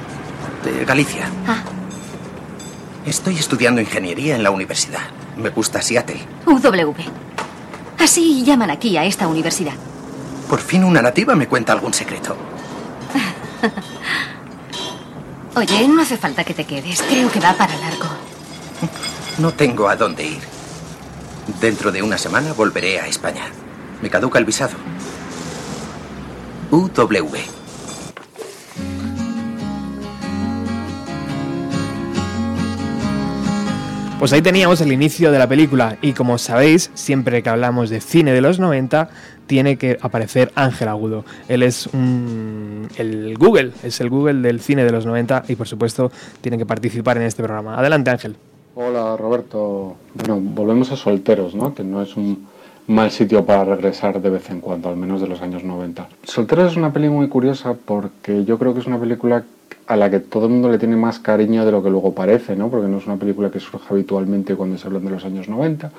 de 0.64 0.85
Galicia. 0.87 1.26
Ah, 1.46 1.62
Estoy 3.05 3.37
estudiando 3.37 3.81
ingeniería 3.83 4.37
en 4.37 4.42
la 4.42 4.50
universidad. 4.50 5.00
Me 5.37 5.50
gusta 5.50 5.83
Seattle. 5.83 6.20
UW. 6.46 6.94
Así 7.98 8.42
llaman 8.42 8.70
aquí 8.70 8.96
a 8.96 9.05
esta 9.05 9.26
universidad. 9.29 9.74
Por 10.48 10.61
fin 10.61 10.83
una 10.85 11.03
nativa 11.03 11.35
me 11.35 11.46
cuenta 11.46 11.74
algún 11.74 11.92
secreto. 11.92 12.37
Oye, 15.57 15.88
no 15.88 16.00
hace 16.00 16.16
falta 16.16 16.42
que 16.44 16.55
te 16.55 16.64
quedes. 16.64 17.03
Creo 17.03 17.31
que 17.31 17.40
va 17.40 17.53
para 17.53 17.76
largo. 17.76 18.07
No 19.38 19.53
tengo 19.53 19.88
a 19.88 19.96
dónde 19.96 20.24
ir. 20.26 20.60
Dentro 21.61 21.90
de 21.92 22.03
una 22.03 22.16
semana 22.18 22.53
volveré 22.53 23.00
a 23.00 23.07
España. 23.07 23.44
Me 24.03 24.09
caduca 24.11 24.38
el 24.38 24.44
visado. 24.44 24.76
UW. 26.70 27.37
Pues 34.18 34.35
ahí 34.35 34.42
teníamos 34.42 34.83
el 34.83 34.92
inicio 34.92 35.33
de 35.33 35.38
la 35.38 35.48
película 35.48 35.96
y 36.03 36.12
como 36.12 36.37
sabéis, 36.37 36.90
siempre 36.92 37.42
que 37.42 37.48
hablamos 37.48 37.88
de 37.88 38.03
cine 38.03 38.35
de 38.35 38.42
los 38.42 38.59
90, 38.61 39.09
tiene 39.46 39.79
que 39.79 39.96
aparecer 40.03 40.53
Ángel 40.55 40.88
Agudo. 40.88 41.24
Él 41.48 41.62
es 41.62 41.87
un- 41.87 42.87
el 42.98 43.38
Google, 43.38 43.72
es 43.83 43.98
el 44.03 44.11
Google 44.11 44.42
del 44.42 44.61
cine 44.61 44.85
de 44.85 44.92
los 44.92 45.07
90 45.07 45.44
y 45.48 45.57
por 45.57 45.66
supuesto 45.66 46.12
tiene 46.42 46.59
que 46.59 46.66
participar 46.66 47.16
en 47.16 47.22
este 47.22 47.42
programa. 47.42 47.79
Adelante 47.79 48.11
Ángel. 48.11 48.37
Hola 48.76 49.16
Roberto. 49.16 49.96
Bueno, 50.14 50.38
volvemos 50.40 50.92
a 50.92 50.96
Solteros, 50.96 51.56
¿no? 51.56 51.74
Que 51.74 51.83
no 51.83 52.02
es 52.02 52.16
un 52.16 52.46
mal 52.87 53.11
sitio 53.11 53.44
para 53.44 53.64
regresar 53.64 54.22
de 54.22 54.30
vez 54.30 54.48
en 54.50 54.61
cuando, 54.61 54.88
al 54.88 54.96
menos 54.96 55.20
de 55.20 55.26
los 55.26 55.42
años 55.42 55.64
90. 55.64 56.09
Solteros 56.22 56.72
es 56.72 56.76
una 56.76 56.92
peli 56.92 57.09
muy 57.09 57.28
curiosa 57.28 57.74
porque 57.74 58.44
yo 58.44 58.59
creo 58.59 58.72
que 58.72 58.80
es 58.80 58.87
una 58.87 58.98
película 58.98 59.42
a 59.88 59.96
la 59.96 60.09
que 60.09 60.20
todo 60.20 60.46
el 60.46 60.52
mundo 60.52 60.70
le 60.70 60.78
tiene 60.78 60.94
más 60.94 61.18
cariño 61.18 61.64
de 61.64 61.72
lo 61.72 61.83
que 61.83 61.90
luego 61.90 62.14
parece, 62.14 62.54
¿no? 62.54 62.68
Porque 62.68 62.87
no 62.87 62.98
es 62.98 63.06
una 63.06 63.16
película 63.16 63.50
que 63.50 63.59
surge 63.59 63.87
habitualmente 63.90 64.54
cuando 64.54 64.78
se 64.78 64.87
hablan 64.87 65.04
de 65.04 65.11
los 65.11 65.24
años 65.24 65.48
90. 65.48 65.90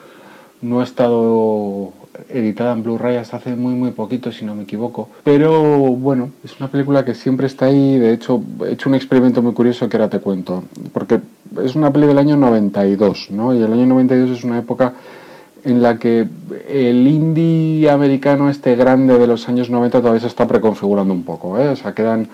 No 0.61 0.79
ha 0.79 0.83
estado 0.83 1.93
editada 2.29 2.73
en 2.73 2.83
Blu-ray 2.83 3.17
hasta 3.17 3.37
hace 3.37 3.55
muy 3.55 3.73
muy 3.73 3.91
poquito, 3.91 4.31
si 4.31 4.45
no 4.45 4.55
me 4.55 4.63
equivoco. 4.63 5.09
Pero 5.23 5.61
bueno, 5.61 6.29
es 6.43 6.59
una 6.59 6.69
película 6.69 7.03
que 7.05 7.15
siempre 7.15 7.47
está 7.47 7.65
ahí. 7.65 7.97
De 7.97 8.13
hecho, 8.13 8.41
he 8.65 8.73
hecho 8.73 8.89
un 8.89 8.95
experimento 8.95 9.41
muy 9.41 9.53
curioso 9.53 9.89
que 9.89 9.97
ahora 9.97 10.09
te 10.09 10.19
cuento. 10.19 10.63
Porque 10.93 11.19
es 11.63 11.75
una 11.75 11.91
peli 11.91 12.07
del 12.07 12.17
año 12.17 12.37
92, 12.37 13.29
¿no? 13.31 13.53
Y 13.53 13.61
el 13.61 13.71
año 13.71 13.85
92 13.87 14.37
es 14.37 14.43
una 14.43 14.59
época 14.59 14.93
en 15.63 15.81
la 15.81 15.97
que 15.97 16.27
el 16.69 17.07
indie 17.07 17.89
americano 17.89 18.49
este 18.49 18.75
grande 18.75 19.17
de 19.17 19.27
los 19.27 19.47
años 19.47 19.69
90 19.69 19.99
todavía 19.99 20.21
se 20.21 20.27
está 20.27 20.47
preconfigurando 20.47 21.13
un 21.13 21.23
poco, 21.23 21.59
¿eh? 21.59 21.69
O 21.69 21.75
sea, 21.75 21.93
quedan 21.93 22.27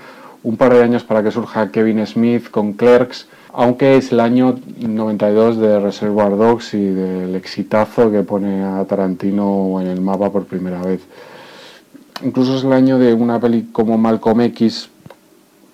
un 0.47 0.55
par 0.55 0.73
de 0.73 0.81
años 0.81 1.03
para 1.03 1.21
que 1.21 1.29
surja 1.29 1.71
Kevin 1.73 2.07
Smith 2.07 2.49
con 2.49 2.71
Clerks, 2.71 3.27
aunque 3.51 3.97
es 3.97 4.13
el 4.13 4.21
año 4.21 4.57
92 4.79 5.57
de 5.57 5.81
Reservoir 5.81 6.37
Dogs 6.37 6.73
y 6.73 6.85
del 6.85 7.35
exitazo 7.35 8.09
que 8.09 8.23
pone 8.23 8.63
a 8.63 8.85
Tarantino 8.85 9.81
en 9.81 9.87
el 9.87 9.99
mapa 9.99 10.31
por 10.31 10.45
primera 10.45 10.81
vez. 10.81 11.01
Incluso 12.23 12.55
es 12.55 12.63
el 12.63 12.71
año 12.71 12.97
de 12.97 13.13
una 13.13 13.41
peli 13.41 13.67
como 13.73 13.97
Malcolm 13.97 14.39
X, 14.39 14.89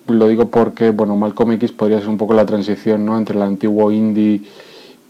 lo 0.08 0.26
digo 0.26 0.48
porque, 0.48 0.90
bueno, 0.90 1.14
Malcolm 1.14 1.52
X 1.52 1.70
podría 1.70 2.00
ser 2.00 2.08
un 2.08 2.18
poco 2.18 2.34
la 2.34 2.44
transición 2.44 3.04
¿no? 3.06 3.16
entre 3.16 3.36
el 3.36 3.42
antiguo 3.42 3.92
indie 3.92 4.42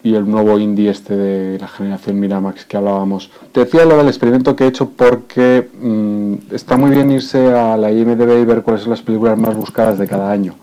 y 0.04 0.14
el 0.14 0.30
nuevo 0.30 0.58
indie 0.58 0.90
este 0.90 1.16
de 1.16 1.58
la 1.58 1.66
generación 1.66 2.20
Miramax 2.20 2.66
que 2.66 2.76
hablábamos. 2.76 3.30
Te 3.52 3.60
decía 3.60 3.86
lo 3.86 3.96
del 3.96 4.06
experimento 4.06 4.54
que 4.54 4.64
he 4.64 4.66
hecho 4.66 4.90
porque 4.90 5.66
mm, 5.80 6.54
está 6.54 6.76
muy 6.76 6.90
bien 6.90 7.10
irse 7.10 7.52
a 7.54 7.76
la 7.78 7.90
IMDB 7.90 8.42
y 8.42 8.44
ver 8.44 8.62
cuáles 8.62 8.82
son 8.82 8.90
las 8.90 9.00
películas 9.00 9.38
más 9.38 9.56
buscadas 9.56 9.98
de 9.98 10.06
cada 10.06 10.30
año, 10.30 10.56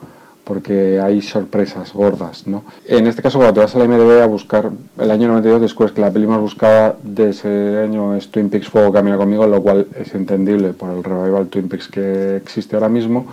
porque 0.43 0.99
hay 0.99 1.23
sorpresas 1.23 1.91
gordas, 1.91 2.45
¿no? 2.45 2.63
En 2.85 3.07
este 3.07 3.23
caso, 3.23 3.39
cuando 3.39 3.55
te 3.55 3.61
vas 3.61 3.75
a 3.75 3.79
la 3.79 3.85
IMDB 3.85 4.21
a 4.21 4.27
buscar 4.27 4.69
el 4.99 5.09
año 5.09 5.27
92, 5.29 5.59
después 5.59 5.91
que 5.91 6.01
la 6.01 6.11
peli 6.11 6.27
más 6.27 6.39
buscada 6.39 6.95
de 7.01 7.31
ese 7.31 7.79
año 7.83 8.15
es 8.15 8.29
Twin 8.29 8.51
Peaks 8.51 8.69
Fuego 8.69 8.93
Camina 8.93 9.17
Conmigo, 9.17 9.47
lo 9.47 9.59
cual 9.63 9.87
es 9.99 10.13
entendible 10.13 10.73
por 10.73 10.91
el 10.91 11.03
revival 11.03 11.47
Twin 11.47 11.67
Peaks 11.67 11.87
que 11.87 12.35
existe 12.35 12.75
ahora 12.75 12.89
mismo. 12.89 13.25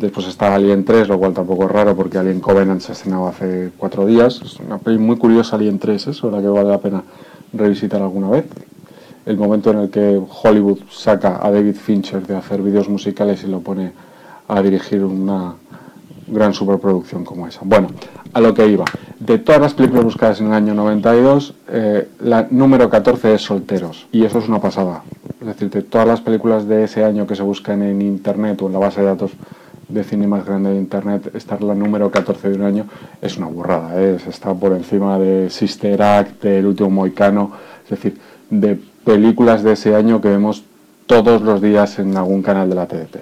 Después 0.00 0.28
está 0.28 0.54
Alien 0.54 0.82
3, 0.82 1.08
lo 1.08 1.18
cual 1.18 1.34
tampoco 1.34 1.66
es 1.66 1.72
raro 1.72 1.94
porque 1.94 2.16
Alien 2.16 2.40
Covenant 2.40 2.80
se 2.80 2.92
ha 2.92 2.94
estrenado 2.94 3.26
hace 3.28 3.70
cuatro 3.76 4.06
días. 4.06 4.40
Es 4.42 4.58
una 4.58 4.78
peli 4.78 4.96
muy 4.96 5.16
curiosa 5.16 5.56
Alien 5.56 5.78
3, 5.78 6.06
eso, 6.06 6.30
la 6.30 6.40
que 6.40 6.48
vale 6.48 6.70
la 6.70 6.78
pena 6.78 7.02
revisitar 7.52 8.00
alguna 8.00 8.30
vez. 8.30 8.46
El 9.26 9.36
momento 9.36 9.70
en 9.72 9.78
el 9.80 9.90
que 9.90 10.18
Hollywood 10.42 10.78
saca 10.88 11.38
a 11.46 11.50
David 11.50 11.74
Fincher 11.74 12.26
de 12.26 12.34
hacer 12.34 12.62
vídeos 12.62 12.88
musicales 12.88 13.44
y 13.44 13.48
lo 13.48 13.60
pone 13.60 13.92
a 14.48 14.62
dirigir 14.62 15.04
una 15.04 15.56
gran 16.28 16.54
superproducción 16.54 17.22
como 17.22 17.46
esa. 17.46 17.60
Bueno, 17.64 17.88
a 18.32 18.40
lo 18.40 18.54
que 18.54 18.66
iba. 18.66 18.86
De 19.18 19.36
todas 19.36 19.60
las 19.60 19.74
películas 19.74 20.04
buscadas 20.04 20.40
en 20.40 20.46
el 20.46 20.54
año 20.54 20.72
92, 20.72 21.54
eh, 21.68 22.08
la 22.20 22.46
número 22.50 22.88
14 22.88 23.34
es 23.34 23.42
Solteros. 23.42 24.06
Y 24.12 24.24
eso 24.24 24.38
es 24.38 24.48
una 24.48 24.62
pasada. 24.62 25.02
Es 25.42 25.46
decir, 25.46 25.68
de 25.68 25.82
todas 25.82 26.08
las 26.08 26.22
películas 26.22 26.66
de 26.66 26.84
ese 26.84 27.04
año 27.04 27.26
que 27.26 27.36
se 27.36 27.42
buscan 27.42 27.82
en 27.82 28.00
internet 28.00 28.62
o 28.62 28.66
en 28.66 28.72
la 28.72 28.78
base 28.78 29.02
de 29.02 29.06
datos 29.08 29.32
de 29.92 30.04
cine 30.04 30.26
más 30.26 30.44
grande 30.44 30.70
de 30.70 30.76
internet, 30.76 31.30
estar 31.34 31.62
la 31.62 31.74
número 31.74 32.10
14 32.10 32.50
de 32.50 32.56
un 32.56 32.62
año 32.62 32.86
es 33.20 33.36
una 33.36 33.46
burrada, 33.46 34.00
¿eh? 34.00 34.18
está 34.28 34.54
por 34.54 34.72
encima 34.72 35.18
de 35.18 35.50
Sister 35.50 36.00
Act, 36.02 36.42
del 36.42 36.66
último 36.66 36.90
Moicano, 36.90 37.52
es 37.84 37.90
decir, 37.90 38.18
de 38.48 38.78
películas 39.04 39.62
de 39.62 39.72
ese 39.72 39.94
año 39.94 40.20
que 40.20 40.28
vemos 40.28 40.64
todos 41.06 41.42
los 41.42 41.60
días 41.60 41.98
en 41.98 42.16
algún 42.16 42.42
canal 42.42 42.68
de 42.68 42.74
la 42.76 42.86
TDT. 42.86 43.16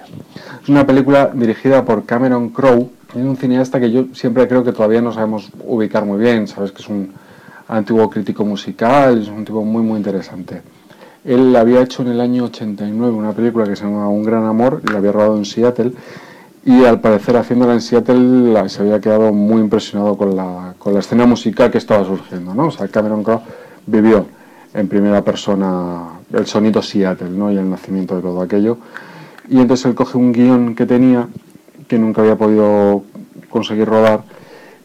Es 0.63 0.69
una 0.69 0.85
película 0.85 1.31
dirigida 1.33 1.83
por 1.83 2.05
Cameron 2.05 2.49
Crowe, 2.49 2.89
es 3.09 3.15
un 3.15 3.35
cineasta 3.35 3.79
que 3.79 3.91
yo 3.91 4.05
siempre 4.13 4.47
creo 4.47 4.63
que 4.63 4.71
todavía 4.71 5.01
no 5.01 5.11
sabemos 5.11 5.49
ubicar 5.65 6.05
muy 6.05 6.19
bien, 6.19 6.47
sabes 6.47 6.71
que 6.71 6.83
es 6.83 6.89
un 6.89 7.11
antiguo 7.67 8.09
crítico 8.09 8.45
musical, 8.45 9.21
es 9.21 9.27
un 9.27 9.43
tipo 9.43 9.63
muy 9.63 9.81
muy 9.81 9.97
interesante. 9.97 10.61
Él 11.25 11.55
había 11.55 11.81
hecho 11.81 12.01
en 12.01 12.09
el 12.09 12.21
año 12.21 12.45
89 12.45 13.13
una 13.13 13.33
película 13.33 13.65
que 13.65 13.75
se 13.75 13.83
llama 13.83 14.07
Un 14.07 14.23
gran 14.23 14.45
amor, 14.45 14.81
y 14.87 14.91
la 14.91 14.99
había 14.99 15.11
rodado 15.11 15.37
en 15.37 15.45
Seattle, 15.45 15.91
y 16.65 16.83
al 16.85 16.99
parecer 16.99 17.37
haciéndola 17.37 17.73
en 17.73 17.81
Seattle 17.81 18.69
se 18.69 18.81
había 18.81 18.99
quedado 18.99 19.31
muy 19.31 19.61
impresionado 19.61 20.17
con 20.17 20.35
la, 20.35 20.73
con 20.77 20.93
la 20.93 20.99
escena 20.99 21.25
musical 21.25 21.71
que 21.71 21.77
estaba 21.77 22.05
surgiendo, 22.05 22.53
¿no? 22.53 22.67
O 22.67 22.71
sea, 22.71 22.87
Cameron 22.87 23.23
Crowe 23.23 23.41
vivió 23.85 24.25
en 24.73 24.87
primera 24.87 25.23
persona 25.23 26.19
el 26.31 26.45
sonido 26.45 26.81
Seattle, 26.81 27.29
¿no? 27.29 27.51
Y 27.51 27.57
el 27.57 27.69
nacimiento 27.69 28.15
de 28.15 28.21
todo 28.21 28.41
aquello. 28.41 28.77
Y 29.47 29.59
entonces 29.59 29.85
él 29.87 29.95
coge 29.95 30.17
un 30.17 30.31
guion 30.31 30.75
que 30.75 30.85
tenía, 30.85 31.27
que 31.87 31.97
nunca 31.97 32.21
había 32.21 32.35
podido 32.35 33.03
conseguir 33.49 33.87
rodar, 33.87 34.23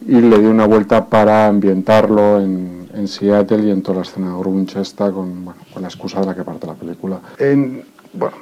y 0.07 0.21
le 0.21 0.39
dio 0.39 0.51
una 0.51 0.67
vuelta 0.67 1.07
para 1.07 1.47
ambientarlo 1.47 2.41
en, 2.41 2.89
en 2.95 3.09
Seattle 3.09 3.67
y 3.67 3.71
en 3.71 3.83
toda 3.83 3.99
la 3.99 4.03
escena 4.03 4.37
grunge 4.39 4.81
esta, 4.81 5.11
con, 5.11 5.45
bueno, 5.45 5.61
con 5.73 5.83
la 5.83 5.89
excusa 5.89 6.21
de 6.21 6.27
la 6.27 6.35
que 6.35 6.45
parte 6.45 6.67
la 6.67 6.75
película. 6.75 7.21
En, 7.39 7.83
bueno, 8.15 8.37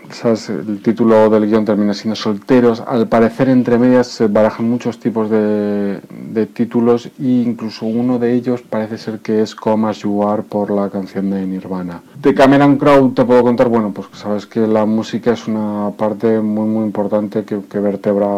el 0.48 0.82
título 0.82 1.30
del 1.30 1.46
guion 1.46 1.64
termina 1.64 1.94
siendo 1.94 2.14
Solteros. 2.14 2.80
Al 2.80 3.08
parecer, 3.08 3.48
entre 3.48 3.78
medias 3.78 4.08
se 4.08 4.26
barajan 4.26 4.68
muchos 4.68 4.98
tipos 4.98 5.30
de, 5.30 6.00
de 6.10 6.46
títulos 6.46 7.06
e 7.06 7.10
incluso 7.18 7.86
uno 7.86 8.18
de 8.18 8.34
ellos 8.34 8.62
parece 8.62 8.98
ser 8.98 9.20
que 9.20 9.42
es 9.42 9.54
Come 9.54 9.88
As 9.88 9.98
You 10.00 10.22
Are 10.22 10.42
por 10.42 10.70
la 10.70 10.90
canción 10.90 11.30
de 11.30 11.46
Nirvana. 11.46 12.02
De 12.20 12.34
Cameron 12.34 12.76
Crowe 12.76 13.12
te 13.14 13.24
puedo 13.24 13.42
contar, 13.42 13.68
bueno, 13.68 13.92
pues 13.92 14.08
sabes 14.12 14.46
que 14.46 14.66
la 14.66 14.84
música 14.84 15.32
es 15.32 15.48
una 15.48 15.90
parte 15.96 16.40
muy, 16.40 16.66
muy 16.66 16.84
importante 16.84 17.44
que, 17.44 17.60
que 17.62 17.78
vertebra 17.78 18.28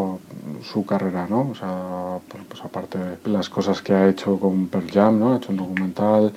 su 0.62 0.84
carrera, 0.86 1.26
¿no? 1.28 1.50
O 1.50 1.54
sea, 1.54 2.18
pues, 2.28 2.42
pues 2.48 2.64
aparte 2.64 2.98
de 2.98 3.30
las 3.30 3.48
cosas 3.48 3.82
que 3.82 3.92
ha 3.92 4.08
hecho 4.08 4.38
con 4.38 4.68
Pearl 4.68 4.90
Jam, 4.90 5.18
¿no? 5.18 5.32
Ha 5.32 5.36
hecho 5.36 5.50
un 5.50 5.58
documental, 5.58 6.32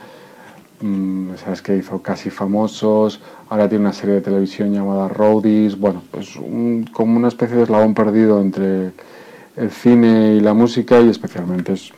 mmm, 0.81 1.35
sabes 1.43 1.61
que 1.61 1.77
hizo 1.77 2.01
Casi 2.01 2.29
Famosos, 2.29 3.19
ahora 3.49 3.67
tiene 3.67 3.85
una 3.85 3.93
serie 3.93 4.15
de 4.15 4.21
televisión 4.21 4.73
llamada 4.73 5.07
Roadies, 5.07 5.77
bueno, 5.77 6.01
pues 6.11 6.35
un, 6.35 6.85
como 6.91 7.17
una 7.17 7.27
especie 7.27 7.57
de 7.57 7.63
eslabón 7.63 7.93
perdido 7.93 8.41
entre 8.41 8.91
el 9.55 9.71
cine 9.71 10.35
y 10.35 10.39
la 10.39 10.53
música 10.53 10.99
y 11.01 11.09
especialmente 11.09 11.73
es 11.73 11.91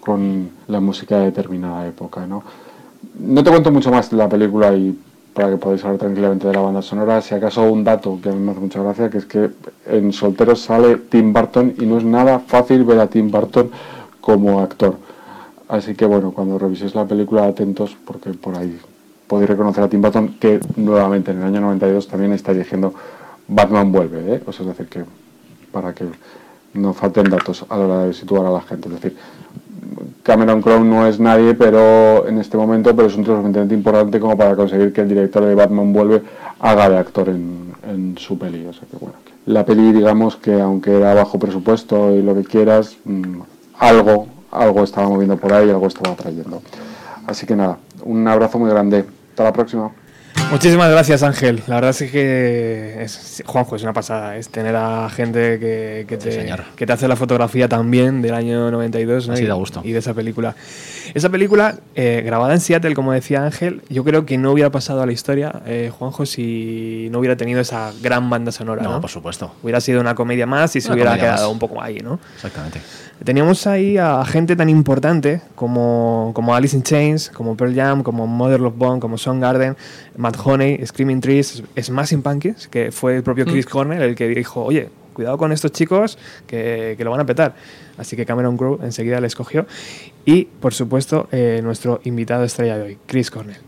con 0.00 0.50
la 0.68 0.80
música 0.80 1.18
de 1.18 1.26
determinada 1.26 1.86
época, 1.86 2.26
¿no? 2.26 2.42
No 3.20 3.42
te 3.44 3.50
cuento 3.50 3.70
mucho 3.70 3.90
más 3.90 4.10
de 4.10 4.16
la 4.16 4.28
película 4.28 4.74
y 4.74 4.98
para 5.34 5.50
que 5.50 5.56
podáis 5.56 5.84
hablar 5.84 5.98
tranquilamente 5.98 6.48
de 6.48 6.54
la 6.54 6.60
banda 6.60 6.82
sonora, 6.82 7.20
si 7.20 7.34
acaso 7.34 7.62
un 7.62 7.84
dato 7.84 8.18
que 8.20 8.28
a 8.28 8.32
mí 8.32 8.40
me 8.40 8.50
hace 8.50 8.60
mucha 8.60 8.82
gracia, 8.82 9.08
que 9.08 9.18
es 9.18 9.26
que 9.26 9.50
en 9.86 10.12
Solteros 10.12 10.62
sale 10.62 10.96
Tim 10.96 11.32
Burton 11.32 11.74
y 11.78 11.86
no 11.86 11.98
es 11.98 12.04
nada 12.04 12.40
fácil 12.40 12.84
ver 12.84 12.98
a 12.98 13.06
Tim 13.06 13.30
Burton 13.30 13.70
como 14.20 14.60
actor. 14.60 14.96
Así 15.68 15.94
que 15.94 16.06
bueno, 16.06 16.32
cuando 16.32 16.58
reviséis 16.58 16.94
la 16.94 17.04
película, 17.04 17.44
atentos, 17.44 17.96
porque 18.04 18.30
por 18.30 18.56
ahí 18.56 18.78
podéis 19.26 19.50
reconocer 19.50 19.84
a 19.84 19.88
Tim 19.88 20.00
Burton, 20.00 20.36
que 20.40 20.60
nuevamente 20.76 21.30
en 21.30 21.38
el 21.38 21.44
año 21.44 21.60
92 21.60 22.08
también 22.08 22.32
está 22.32 22.52
dirigiendo 22.52 22.94
Batman 23.46 23.92
Vuelve, 23.92 24.34
¿eh? 24.34 24.42
o 24.46 24.52
sea, 24.52 24.62
es 24.62 24.68
decir, 24.68 24.88
que 24.88 25.04
para 25.70 25.92
que 25.92 26.06
no 26.74 26.92
falten 26.94 27.28
datos 27.28 27.64
a 27.68 27.76
la 27.76 27.84
hora 27.84 28.04
de 28.04 28.12
situar 28.14 28.46
a 28.46 28.50
la 28.50 28.60
gente. 28.62 28.88
Es 28.88 28.94
decir, 28.94 29.16
Cameron 30.22 30.60
Crowe 30.60 30.84
no 30.84 31.06
es 31.06 31.18
nadie 31.18 31.54
pero 31.54 32.26
en 32.28 32.38
este 32.38 32.56
momento, 32.56 32.94
pero 32.94 33.08
es 33.08 33.16
un 33.16 33.24
suficientemente 33.24 33.74
importante 33.74 34.20
como 34.20 34.36
para 34.36 34.56
conseguir 34.56 34.92
que 34.92 35.02
el 35.02 35.08
director 35.08 35.44
de 35.44 35.54
Batman 35.54 35.92
Vuelve 35.92 36.22
haga 36.60 36.88
de 36.88 36.98
actor 36.98 37.28
en, 37.28 37.72
en 37.88 38.16
su 38.18 38.38
peli. 38.38 38.66
O 38.66 38.72
sea 38.72 38.86
que 38.90 38.96
bueno, 38.96 39.16
la 39.46 39.64
peli, 39.64 39.92
digamos 39.92 40.36
que 40.36 40.60
aunque 40.60 40.96
era 40.96 41.14
bajo 41.14 41.38
presupuesto 41.38 42.14
y 42.14 42.22
lo 42.22 42.34
que 42.34 42.44
quieras, 42.44 42.96
mmm, 43.04 43.40
algo, 43.78 44.26
algo 44.50 44.84
estaba 44.84 45.08
moviendo 45.08 45.36
por 45.36 45.52
ahí, 45.52 45.68
algo 45.70 45.86
estaba 45.86 46.14
trayendo. 46.16 46.62
Así 47.26 47.46
que 47.46 47.54
nada, 47.56 47.78
un 48.02 48.26
abrazo 48.26 48.58
muy 48.58 48.70
grande. 48.70 49.04
Hasta 49.30 49.44
la 49.44 49.52
próxima. 49.52 49.90
Muchísimas 50.50 50.90
gracias, 50.90 51.22
Ángel. 51.22 51.62
La 51.66 51.74
verdad 51.74 51.90
es 51.90 52.10
que 52.10 53.02
es, 53.02 53.42
Juanjo 53.44 53.76
es 53.76 53.82
una 53.82 53.92
pasada. 53.92 54.36
Es 54.36 54.48
tener 54.48 54.74
a 54.76 55.10
gente 55.10 55.58
que, 55.58 56.06
que, 56.08 56.16
te, 56.16 56.32
Sí, 56.32 56.52
que 56.74 56.86
te 56.86 56.92
hace 56.92 57.06
la 57.06 57.16
fotografía 57.16 57.68
también 57.68 58.22
del 58.22 58.32
año 58.34 58.70
92 58.70 59.28
¿no? 59.28 59.34
Así 59.34 59.42
y, 59.42 59.46
da 59.46 59.54
gusto. 59.54 59.82
y 59.84 59.92
de 59.92 59.98
esa 59.98 60.14
película. 60.14 60.54
Esa 61.12 61.28
película, 61.28 61.74
eh, 61.94 62.22
grabada 62.24 62.54
en 62.54 62.60
Seattle, 62.60 62.94
como 62.94 63.12
decía 63.12 63.44
Ángel, 63.44 63.82
yo 63.90 64.04
creo 64.04 64.24
que 64.24 64.38
no 64.38 64.52
hubiera 64.52 64.70
pasado 64.70 65.02
a 65.02 65.06
la 65.06 65.12
historia, 65.12 65.52
eh, 65.66 65.92
Juanjo, 65.96 66.24
si 66.24 67.08
no 67.10 67.18
hubiera 67.18 67.36
tenido 67.36 67.60
esa 67.60 67.92
gran 68.00 68.30
banda 68.30 68.50
sonora. 68.50 68.82
No, 68.82 68.92
No, 68.92 69.00
por 69.02 69.10
supuesto. 69.10 69.52
Hubiera 69.62 69.80
sido 69.82 70.00
una 70.00 70.14
comedia 70.14 70.46
más 70.46 70.74
y 70.76 70.80
se 70.80 70.88
Una 70.88 70.94
hubiera 70.94 71.16
quedado 71.18 71.46
más. 71.46 71.52
un 71.52 71.58
poco 71.58 71.82
ahí, 71.82 71.98
¿no? 71.98 72.20
Exactamente. 72.36 72.80
Teníamos 73.24 73.66
ahí 73.66 73.98
a 73.98 74.24
gente 74.24 74.54
tan 74.54 74.68
importante 74.68 75.40
como, 75.56 76.30
como 76.34 76.54
Alice 76.54 76.76
in 76.76 76.82
Chains, 76.82 77.30
como 77.30 77.56
Pearl 77.56 77.74
Jam, 77.74 78.02
como 78.02 78.26
Mother 78.26 78.60
Love 78.60 78.76
Bone, 78.76 79.00
como 79.00 79.18
Soundgarden, 79.18 79.76
Matt 80.16 80.36
Honey, 80.42 80.84
Screaming 80.86 81.20
Trees, 81.20 81.62
Smashing 81.80 82.22
Pumpkins, 82.22 82.68
que 82.68 82.92
fue 82.92 83.16
el 83.16 83.22
propio 83.22 83.44
Chris 83.44 83.66
Cornell 83.66 84.02
el 84.02 84.14
que 84.14 84.28
dijo, 84.28 84.64
oye, 84.64 84.88
cuidado 85.14 85.36
con 85.36 85.50
estos 85.50 85.72
chicos 85.72 86.16
que, 86.46 86.94
que 86.96 87.04
lo 87.04 87.10
van 87.10 87.20
a 87.20 87.26
petar. 87.26 87.54
Así 87.96 88.14
que 88.14 88.24
Cameron 88.24 88.56
Crowe 88.56 88.78
enseguida 88.84 89.20
le 89.20 89.26
escogió. 89.26 89.66
Y, 90.24 90.44
por 90.44 90.72
supuesto, 90.72 91.28
eh, 91.32 91.60
nuestro 91.62 92.00
invitado 92.04 92.44
estrella 92.44 92.78
de 92.78 92.84
hoy, 92.84 92.98
Chris 93.06 93.30
Cornell. 93.30 93.67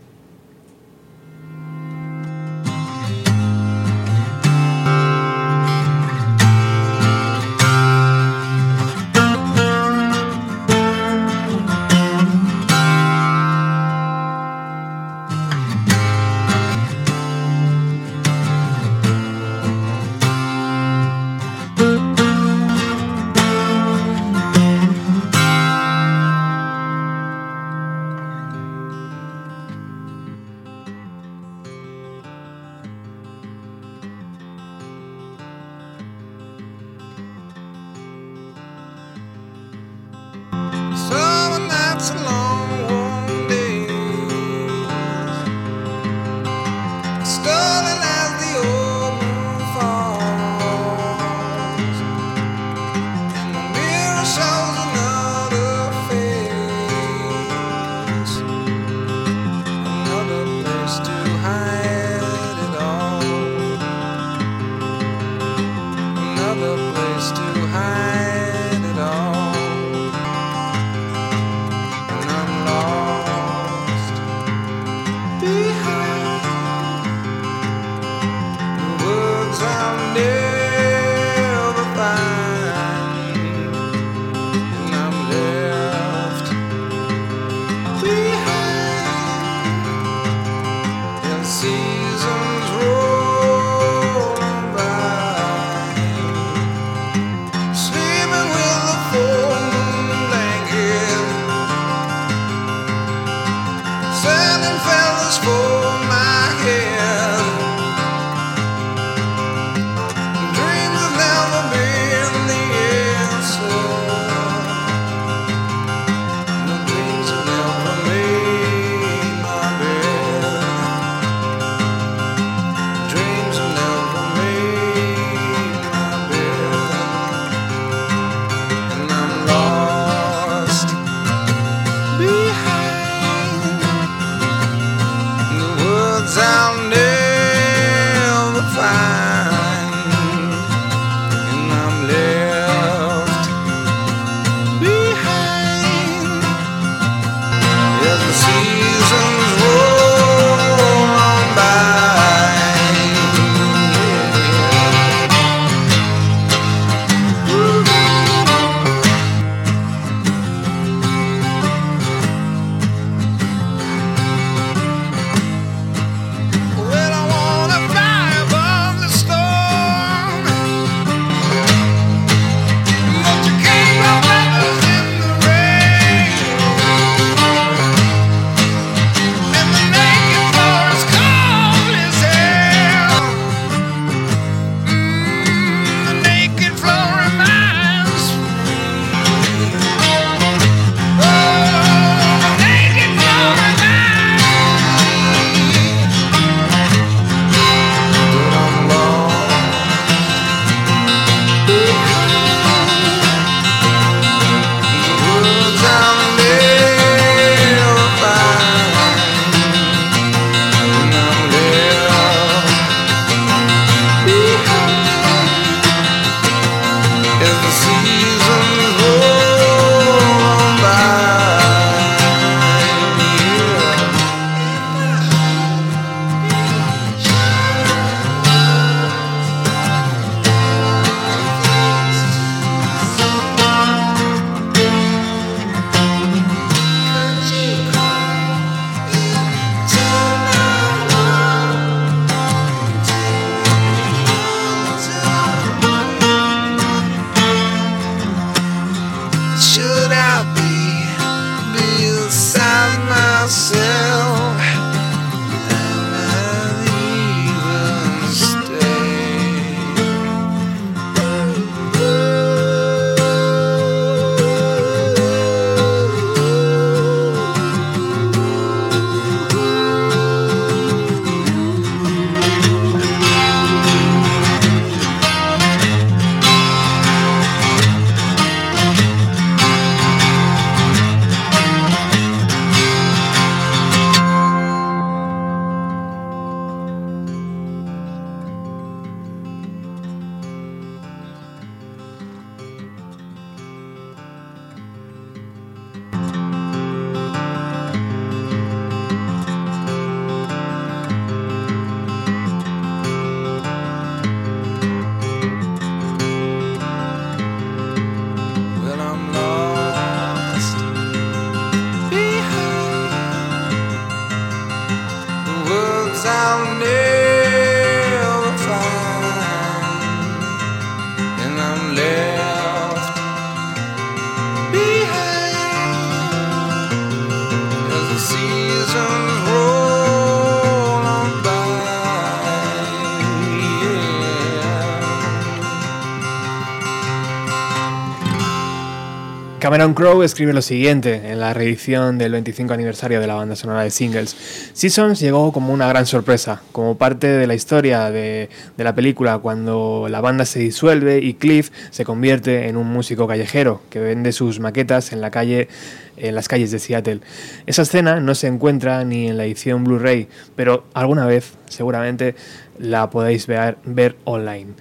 Cameron 339.81 339.95
Crowe 339.95 340.23
escribe 340.23 340.53
lo 340.53 340.61
siguiente 340.61 341.31
en 341.31 341.39
la 341.39 341.55
reedición 341.55 342.19
del 342.19 342.33
25 342.33 342.71
aniversario 342.71 343.19
de 343.19 343.25
la 343.25 343.33
banda 343.33 343.55
sonora 343.55 343.81
de 343.81 343.89
singles. 343.89 344.35
Seasons 344.73 345.19
llegó 345.19 345.51
como 345.51 345.73
una 345.73 345.87
gran 345.87 346.05
sorpresa, 346.05 346.61
como 346.71 346.99
parte 346.99 347.25
de 347.25 347.47
la 347.47 347.55
historia 347.55 348.11
de, 348.11 348.47
de, 348.77 348.83
la 348.83 348.93
película 348.93 349.39
cuando 349.39 350.05
la 350.07 350.21
banda 350.21 350.45
se 350.45 350.59
disuelve 350.59 351.17
y 351.17 351.33
Cliff 351.33 351.71
se 351.89 352.05
convierte 352.05 352.67
en 352.67 352.77
un 352.77 352.93
músico 352.93 353.27
callejero 353.27 353.81
que 353.89 353.99
vende 353.99 354.33
sus 354.33 354.59
maquetas 354.59 355.13
en 355.13 355.19
la 355.19 355.31
calle 355.31 355.67
en 356.15 356.35
las 356.35 356.47
calles 356.47 356.69
de 356.69 356.77
Seattle. 356.77 357.21
Esa 357.65 357.81
escena 357.81 358.19
no 358.19 358.35
se 358.35 358.45
encuentra 358.45 359.03
ni 359.03 359.29
en 359.29 359.37
la 359.37 359.45
edición 359.45 359.83
Blu-ray, 359.83 360.27
pero 360.55 360.85
alguna 360.93 361.25
vez 361.25 361.53
seguramente 361.69 362.35
la 362.77 363.09
podéis 363.09 363.47
ver, 363.47 363.77
ver 363.83 364.15
online. 364.25 364.75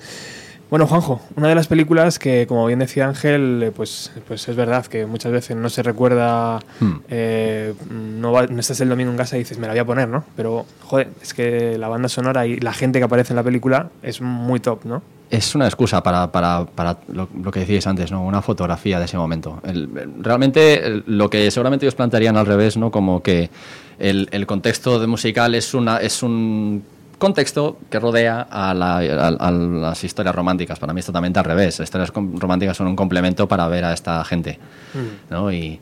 Bueno, 0.71 0.87
Juanjo, 0.87 1.21
una 1.35 1.49
de 1.49 1.57
las 1.57 1.67
películas 1.67 2.21
que, 2.21 2.47
como 2.47 2.65
bien 2.65 2.79
decía 2.79 3.09
Ángel, 3.09 3.61
eh, 3.61 3.73
pues, 3.73 4.13
pues 4.29 4.49
es 4.49 4.55
verdad 4.55 4.87
que 4.87 5.05
muchas 5.05 5.33
veces 5.33 5.57
no 5.57 5.69
se 5.69 5.83
recuerda, 5.83 6.61
hmm. 6.79 6.93
eh, 7.09 7.75
no, 7.91 8.31
va, 8.31 8.47
no, 8.47 8.61
estás 8.61 8.81
el 8.81 8.89
domingo 8.89 9.11
en 9.11 9.17
casa 9.17 9.35
y 9.35 9.41
dices, 9.41 9.59
me 9.59 9.67
la 9.67 9.73
voy 9.73 9.81
a 9.81 9.85
poner, 9.85 10.09
¿no? 10.09 10.25
Pero, 10.37 10.67
joder, 10.83 11.09
es 11.21 11.35
que 11.35 11.77
la 11.77 11.89
banda 11.89 12.09
sonora 12.09 12.47
y 12.47 12.61
la 12.61 12.73
gente 12.73 13.01
que 13.01 13.05
aparece 13.05 13.33
en 13.33 13.37
la 13.39 13.43
película 13.43 13.89
es 14.05 14.21
muy 14.21 14.61
top, 14.61 14.85
¿no? 14.85 15.03
Es 15.29 15.57
una 15.57 15.67
excusa 15.67 16.05
para, 16.05 16.31
para, 16.31 16.67
para 16.67 16.99
lo, 17.09 17.29
lo, 17.43 17.51
que 17.51 17.61
decíais 17.61 17.89
antes, 17.89 18.13
¿no? 18.13 18.25
Una 18.25 18.41
fotografía 18.41 19.01
de 19.01 19.07
ese 19.07 19.17
momento. 19.17 19.61
El, 19.65 19.89
realmente 20.21 21.03
lo 21.07 21.29
que 21.29 21.51
seguramente 21.51 21.89
os 21.89 21.97
plantearían 21.97 22.37
al 22.37 22.47
revés, 22.47 22.77
¿no? 22.77 22.93
Como 22.93 23.25
que 23.25 23.51
el, 23.99 24.29
el 24.31 24.47
contexto 24.47 25.01
de 25.01 25.09
musical 25.09 25.57
es, 25.57 25.75
una, 25.75 25.97
es 25.97 26.23
un 26.23 26.85
contexto 27.21 27.79
que 27.89 28.01
rodea 28.01 28.49
a, 28.51 28.75
las 28.75 30.03
historias 30.03 30.35
románticas. 30.35 30.81
Para 30.81 30.93
mí 30.93 30.99
es 30.99 31.07
totalmente 31.07 31.39
al 31.39 31.45
revés. 31.45 31.79
Las 31.79 31.87
historias 31.87 32.13
románticas 32.13 32.77
son 32.77 32.89
un 32.89 32.97
complemento 32.97 33.47
para 33.47 33.69
ver 33.69 33.85
a 33.85 33.93
esta 33.93 34.25
gente. 34.25 34.59
Mm. 34.95 35.33
¿no? 35.33 35.53
Y, 35.53 35.79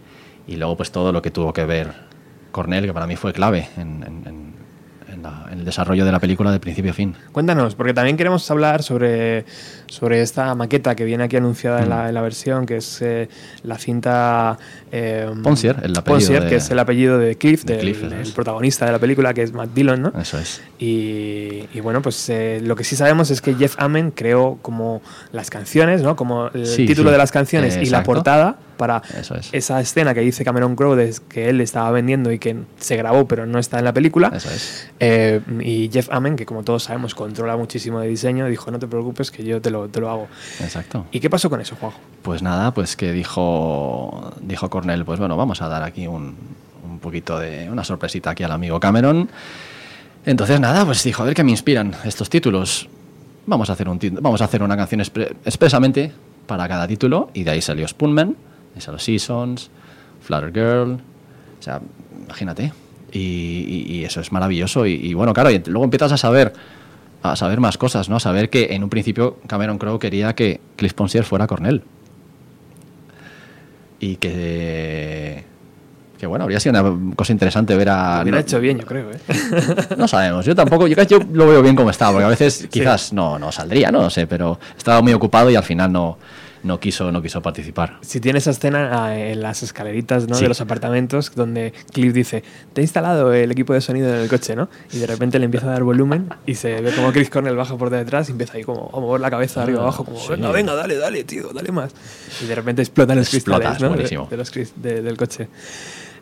luego 0.49 0.77
pues 0.77 0.93
todo 0.93 1.13
lo 1.13 1.23
que 1.23 1.31
tuvo 1.31 1.53
que 1.53 1.65
ver 1.65 1.95
Cornell, 2.53 2.85
que 2.85 2.93
para 2.93 3.07
mí 3.07 3.17
fue 3.17 3.33
clave 3.33 3.69
en 3.77 4.49
en, 5.13 5.59
el 5.59 5.65
desarrollo 5.65 6.05
de 6.05 6.13
la 6.13 6.21
película 6.21 6.53
de 6.53 6.61
principio 6.61 6.91
a 6.91 6.95
fin. 6.95 7.15
Cuéntanos, 7.33 7.75
porque 7.75 7.95
también 7.95 8.17
queremos 8.17 8.49
hablar 8.51 8.83
sobre, 8.83 9.45
sobre 9.89 10.23
esta 10.23 10.55
maqueta 10.55 10.95
que 10.95 11.05
viene 11.05 11.25
aquí 11.25 11.37
anunciada 11.37 11.83
en, 11.83 11.89
la, 11.89 12.05
mm. 12.05 12.09
en, 12.09 12.15
la, 12.15 12.23
versión, 12.23 12.67
que 12.67 12.77
es 12.77 13.03
eh, 13.03 13.29
la 13.63 13.79
cinta... 13.79 14.59
Eh, 14.93 15.31
Ponsier, 15.43 15.77
el 15.83 15.97
apellido 15.97 16.49
que 16.49 16.57
es 16.57 16.71
el 16.71 16.79
apellido 16.79 17.19
de 17.19 17.37
Cliff, 17.37 17.65
el 17.69 18.33
protagonista 18.35 18.87
de 18.87 18.93
la 18.93 18.99
película, 18.99 19.35
que 19.35 19.43
es 19.43 19.53
Matt 19.53 19.71
Dillon, 19.75 20.01
¿no? 20.01 20.13
Eso 20.19 20.39
es. 20.39 20.63
Y, 20.79 21.65
y 21.75 21.81
bueno, 21.81 22.01
pues 22.03 22.29
eh, 22.29 22.61
lo 22.63 22.77
que 22.77 22.85
sí 22.85 22.97
sabemos 22.97 23.31
es 23.31 23.41
que 23.41 23.55
Jeff 23.55 23.75
Amen 23.79 24.11
creó 24.11 24.59
como 24.63 25.03
las 25.33 25.51
canciones, 25.51 26.03
¿no? 26.03 26.17
Como 26.17 26.49
el 26.49 26.77
título 26.77 27.11
de 27.11 27.19
las 27.19 27.33
canciones 27.33 27.77
y 27.77 27.87
la 27.91 28.03
portada 28.03 28.57
para 28.79 29.03
esa 29.53 29.81
escena 29.81 30.15
que 30.15 30.21
dice 30.21 30.45
Cameron 30.45 30.75
Crowe 30.75 31.13
que 31.29 31.51
él 31.51 31.61
estaba 31.61 31.91
vendiendo 31.91 32.33
y 32.33 32.39
que 32.39 32.57
se 32.79 32.97
grabó 32.97 33.29
pero 33.29 33.45
no 33.45 33.59
está 33.59 33.79
en 33.79 33.85
la 33.85 33.93
película. 33.93 34.33
Eh, 35.01 35.41
y 35.61 35.91
Jeff 35.93 36.09
Amen, 36.11 36.37
que 36.37 36.47
como 36.47 36.63
todos 36.63 36.85
sabemos 36.85 37.15
controla 37.15 37.57
muchísimo 37.59 38.01
de 38.01 38.09
diseño, 38.09 38.47
dijo 38.47 38.71
no 38.71 38.79
te 38.79 38.87
preocupes 38.87 39.31
que 39.31 39.45
yo 39.45 39.61
te 39.61 39.71
lo, 39.71 39.78
te 39.87 40.01
lo 40.01 40.11
hago. 40.11 40.29
Exacto. 40.61 41.07
¿Y 41.13 41.21
qué 41.21 41.31
pasó 41.31 41.49
con 41.49 41.61
eso, 41.61 41.77
Juanjo? 41.77 42.01
Pues 42.23 42.43
nada, 42.43 42.73
pues 42.75 42.97
que 42.97 43.13
dijo, 43.13 44.33
dijo 44.41 44.69
Cornell, 44.69 45.05
pues 45.05 45.21
bueno, 45.21 45.37
vamos 45.37 45.63
a 45.63 45.69
dar 45.69 45.83
aquí 45.83 46.07
un, 46.07 46.35
un 46.85 46.99
poquito 46.99 47.39
de 47.39 47.71
una 47.71 47.85
sorpresita 47.85 48.31
aquí 48.31 48.43
al 48.43 48.53
amigo 48.53 48.81
Cameron. 48.81 49.29
Entonces 50.27 50.59
nada, 50.61 50.85
pues 50.85 51.03
dijo, 51.05 51.23
a 51.23 51.27
ver 51.27 51.35
qué 51.35 51.45
me 51.45 51.53
inspiran 51.53 51.95
estos 52.05 52.29
títulos. 52.29 52.89
Vamos 53.47 53.71
a 53.71 53.75
hacer, 53.75 53.89
un, 53.89 53.99
vamos 54.21 54.43
a 54.43 54.45
hacer 54.45 54.63
una 54.63 54.77
canción 54.77 55.01
expresamente 55.01 56.13
para 56.47 56.69
cada 56.69 56.87
título 56.87 57.31
y 57.33 57.45
de 57.45 57.53
ahí 57.53 57.63
salió 57.63 57.87
Spoonman 57.87 58.37
a 58.87 58.93
los 58.93 59.03
Seasons, 59.03 59.71
Flutter 60.23 60.53
Girl, 60.53 61.01
o 61.59 61.63
sea, 61.63 61.81
imagínate. 62.25 62.73
Y, 63.11 64.05
eso 64.05 64.21
es 64.21 64.33
maravilloso. 64.33 64.87
Y, 64.87 65.15
bueno, 65.15 65.33
claro, 65.33 65.51
y 65.51 65.59
luego 65.67 65.85
empiezas 65.85 66.13
a 66.13 66.17
saber 66.17 66.53
a 67.23 67.37
saber 67.37 67.61
más 67.61 67.79
cosas, 67.79 68.09
¿no? 68.09 68.17
A 68.17 68.21
saber 68.21 68.51
que 68.51 68.75
en 68.75 68.85
un 68.85 68.91
principio 68.91 69.39
Cameron 69.47 69.79
Crowe 69.79 69.99
quería 69.99 70.35
que 70.35 70.61
Cliff 70.77 70.95
Ponsier 70.95 71.25
fuera 71.25 71.47
Cornell. 71.47 71.83
Y 74.01 74.17
que 74.17 75.45
que 76.19 76.27
bueno, 76.27 76.43
habría 76.43 76.59
sido 76.59 76.81
una 76.81 77.15
cosa 77.15 77.33
interesante 77.33 77.77
ver 77.77 77.89
a. 77.91 78.17
Lo 78.17 78.23
hubiera 78.23 78.41
hecho 78.41 78.59
bien, 78.59 78.81
yo 78.81 78.87
creo, 78.87 79.11
¿eh? 79.13 79.19
No 79.97 80.09
sabemos. 80.09 80.45
Yo 80.45 80.55
tampoco. 80.55 80.89
Yo, 80.89 81.01
yo 81.05 81.21
lo 81.33 81.47
veo 81.47 81.63
bien 81.63 81.77
como 81.77 81.91
estaba, 81.91 82.13
porque 82.13 82.25
a 82.25 82.29
veces 82.29 82.67
quizás 82.69 83.13
no, 83.13 83.39
no 83.39 83.53
saldría, 83.53 83.93
no, 83.93 84.03
no 84.03 84.11
sé, 84.11 84.27
pero 84.27 84.59
estaba 84.77 85.01
muy 85.01 85.13
ocupado 85.13 85.49
y 85.49 85.55
al 85.55 85.63
final 85.63 85.93
no, 85.93 86.19
no 86.63 86.81
quiso, 86.81 87.11
no 87.13 87.23
quiso 87.23 87.43
participar. 87.43 87.99
Si 88.01 88.21
tiene 88.21 88.39
esa 88.39 88.51
escena 88.51 89.05
ah, 89.05 89.19
en 89.19 89.41
las 89.41 89.63
escaleritas 89.63 90.27
de 90.27 90.49
los 90.49 90.61
apartamentos 90.61 91.33
donde 91.35 91.73
Cliff 91.93 92.13
dice, 92.13 92.43
te 92.73 92.81
he 92.81 92.85
instalado 92.85 93.33
el 93.33 93.51
equipo 93.51 93.75
de 93.75 93.81
sonido 93.81 94.09
en 94.09 94.21
el 94.21 94.29
coche, 94.29 94.57
¿no? 94.57 94.69
Y 94.93 94.99
de 94.99 95.07
repente 95.07 95.39
le 95.39 95.45
empieza 95.45 95.67
a 95.67 95.71
dar 95.71 95.83
volumen 95.83 96.29
y 96.47 96.55
se 96.55 96.81
ve 96.81 96.93
como 96.93 97.13
Chris 97.13 97.31
Cornell 97.31 97.57
baja 97.57 97.77
por 97.77 97.91
detrás 97.91 98.29
y 98.29 98.33
empieza 98.33 98.57
ahí 98.57 98.65
como 98.65 98.91
a 98.93 99.01
mover 99.01 99.21
la 99.21 99.31
cabeza 99.31 99.63
arriba 99.63 99.83
abajo, 99.83 100.05
como, 100.05 100.19
venga, 100.29 100.51
venga, 100.51 100.75
dale, 100.75 100.97
dale, 100.97 101.25
tío, 101.25 101.51
dale 101.53 101.73
más. 101.73 101.93
Y 102.43 102.47
de 102.47 102.55
repente 102.55 102.83
explotan 102.83 103.19
los 103.19 103.29
cristales 103.29 103.81
¿no? 103.81 103.91
de, 103.91 104.37
los, 104.37 104.53
del 104.77 105.17
coche. 105.17 105.49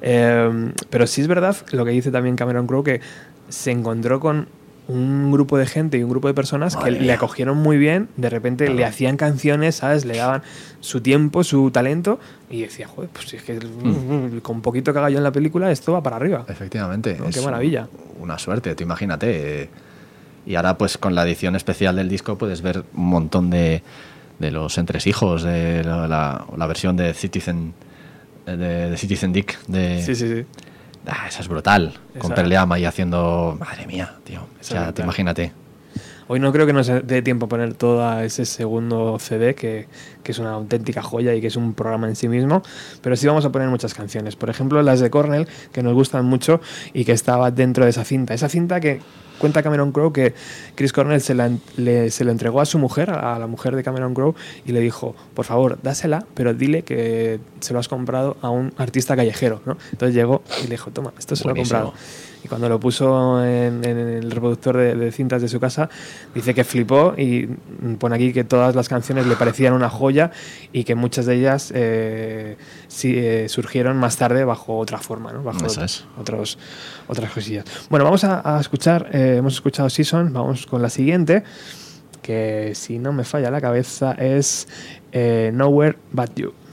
Eh, 0.03 0.72
pero 0.91 1.07
sí 1.07 1.22
es 1.22 1.26
verdad 1.26 1.57
lo 1.72 1.84
que 1.84 1.91
dice 1.91 2.11
también 2.11 2.37
Cameron 2.37 2.66
Crowe, 2.66 2.84
que 2.84 3.01
se 3.49 3.70
encontró 3.70 4.20
con 4.20 4.49
un 4.89 5.32
grupo 5.32 5.59
de 5.59 5.66
gente 5.66 5.99
y 5.99 6.03
un 6.03 6.11
grupo 6.11 6.28
de 6.28 6.34
personas 6.34 6.76
que 6.76 6.91
le 6.91 7.12
acogieron 7.12 7.59
muy 7.59 7.76
bien, 7.76 8.09
de 8.16 8.30
repente 8.30 8.68
le 8.68 8.84
hacían 8.84 9.16
canciones, 9.16 9.76
¿sabes? 9.76 10.05
Le 10.05 10.16
daban 10.16 10.43
su 10.80 11.01
tiempo, 11.01 11.43
su 11.43 11.70
talento 11.70 12.20
y 12.51 12.62
decía, 12.62 12.87
joder, 12.87 13.11
pues 13.12 13.34
es 13.34 13.43
que 13.43 13.55
mm. 13.55 14.39
con 14.41 14.62
poquito 14.62 14.93
que 14.93 14.99
haga 14.99 15.11
yo 15.11 15.18
en 15.18 15.24
la 15.24 15.32
película 15.32 15.70
esto 15.72 15.93
va 15.93 16.03
para 16.03 16.16
arriba. 16.16 16.45
Efectivamente. 16.49 17.18
Qué 17.32 17.41
maravilla. 17.41 17.89
Una 18.20 18.39
suerte, 18.39 18.74
tú 18.74 18.84
imagínate. 18.84 19.62
Eh, 19.62 19.68
y 20.47 20.55
ahora 20.55 20.78
pues 20.78 20.99
con 20.99 21.16
la 21.16 21.24
edición 21.24 21.57
especial 21.57 21.97
del 21.97 22.09
disco 22.09 22.39
puedes 22.39 22.62
ver 22.62 22.84
un 22.95 23.07
montón 23.07 23.51
de, 23.51 23.82
de 24.39 24.51
los 24.53 24.78
entresijos, 24.78 25.43
de 25.43 25.82
la, 25.82 26.47
la, 26.57 26.66
versión 26.68 26.97
de 26.97 27.12
Citizen, 27.12 27.74
de, 28.47 28.97
Citizen 28.97 29.32
Dick. 29.32 29.59
De, 29.66 30.01
sí, 30.01 30.14
sí, 30.14 30.28
sí 30.28 30.47
Ah, 31.07 31.26
esa 31.28 31.40
es 31.40 31.48
brutal. 31.48 31.94
Con 32.18 32.32
Perleama 32.32 32.78
y 32.78 32.84
haciendo. 32.84 33.57
Madre 33.59 33.86
mía, 33.86 34.14
tío. 34.24 34.40
o 34.40 34.64
sea, 34.64 34.92
te 34.92 35.02
imagínate. 35.02 35.52
Hoy 36.28 36.40
no 36.40 36.52
creo 36.52 36.66
que 36.66 36.72
nos 36.72 36.88
dé 36.88 37.22
tiempo 37.22 37.46
a 37.46 37.48
poner 37.48 37.74
todo 37.74 38.20
ese 38.20 38.46
segundo 38.46 39.16
CD, 39.20 39.54
que, 39.54 39.86
que, 40.24 40.32
es 40.32 40.38
una 40.40 40.54
auténtica 40.54 41.00
joya 41.00 41.32
y 41.34 41.40
que 41.40 41.46
es 41.46 41.54
un 41.54 41.72
programa 41.72 42.09
en 42.09 42.16
sí 42.16 42.26
mismo, 42.26 42.62
pero 43.00 43.14
sí 43.14 43.28
vamos 43.28 43.44
a 43.44 43.52
poner 43.52 43.68
muchas 43.68 43.94
canciones. 43.94 44.34
Por 44.34 44.50
ejemplo, 44.50 44.82
las 44.82 44.98
de 44.98 45.09
Cornell, 45.09 45.46
que 45.70 45.84
nos 45.84 45.94
gustan 45.94 46.24
mucho 46.24 46.61
y 46.92 47.04
que 47.04 47.12
estaba 47.12 47.52
dentro 47.52 47.84
de 47.84 47.90
esa 47.90 48.04
cinta. 48.04 48.34
Esa 48.34 48.48
cinta 48.48 48.80
que 48.80 49.00
cuenta 49.39 49.62
Cameron 49.62 49.93
Crowe 49.93 50.12
que 50.12 50.34
Chris 50.74 50.93
Cornell 50.93 51.20
se, 51.20 51.34
la, 51.34 51.51
se 51.76 52.24
lo 52.24 52.30
entregó 52.30 52.61
a 52.61 52.66
su 52.66 52.78
mujer, 52.78 53.11
a 53.11 53.39
la 53.39 53.47
mujer 53.47 53.76
de 53.76 53.82
Cameron 53.82 54.14
Crowe, 54.14 54.34
y 54.64 54.72
le 54.72 54.80
dijo, 54.80 55.14
por 55.34 55.45
favor, 55.45 55.78
dásela, 55.82 56.26
pero 56.34 56.55
dile 56.55 56.82
que 56.82 57.41
se 57.61 57.72
lo 57.72 57.78
has 57.78 57.89
comprado 57.89 58.37
a 58.43 58.51
un 58.51 58.72
artista 58.76 59.16
callejero. 59.16 59.61
¿no? 59.66 59.76
Entonces 59.93 60.14
llegó 60.14 60.43
y 60.61 60.64
le 60.64 60.70
dijo, 60.70 60.91
toma, 60.91 61.12
esto 61.18 61.37
se 61.37 61.45
lo 61.45 61.53
he 61.53 61.57
comprado. 61.57 61.95
Y 62.45 62.49
cuando 62.49 62.68
lo 62.68 62.78
puso 62.78 63.45
en, 63.45 63.84
el 63.84 64.30
reproductor 64.30 64.76
de, 64.76 65.12
cintas 65.12 65.43
de 65.43 65.49
su 65.49 65.59
casa, 65.59 65.89
dice 66.34 66.55
que 66.55 66.64
flipó 66.64 67.14
y 67.16 67.47
pone 67.99 68.16
aquí 68.16 68.32
que 68.32 68.45
todas 68.45 68.74
las 68.74 68.89
canciones 68.89 69.26
le 69.26 69.37
parecían 69.37 69.72
una 69.72 69.91
joya 69.91 70.30
y 70.72 70.84
que 70.84 70.95
muchas 70.95 71.26
de 71.26 71.34
ellas 71.34 71.72
eh, 71.74 72.57
eh, 73.03 73.47
surgieron 73.49 73.97
más 73.97 74.16
tarde 74.16 74.45
bajo 74.45 74.78
otra 74.78 74.99
forma, 74.99 75.32
¿no? 75.32 75.43
bajo 75.43 75.66
otros, 76.18 76.59
otras 77.09 77.32
cosillas. 77.32 77.64
Bueno, 77.91 78.05
vamos 78.05 78.24
a, 78.24 78.59
escuchar, 78.61 79.09
eh, 79.12 79.37
hemos 79.39 79.55
escuchado 79.55 79.91
Season, 79.91 80.32
vamos 80.32 80.66
con 80.66 80.82
la 80.82 80.91
siguiente, 80.91 81.43
que 82.22 82.72
si 82.74 82.99
no 82.99 83.12
me 83.12 83.24
falla 83.24 83.51
la 83.51 83.61
cabeza 83.61 84.12
es 84.12 84.68
Nowhere 85.12 85.97
But 86.12 86.34
You. 86.37 86.65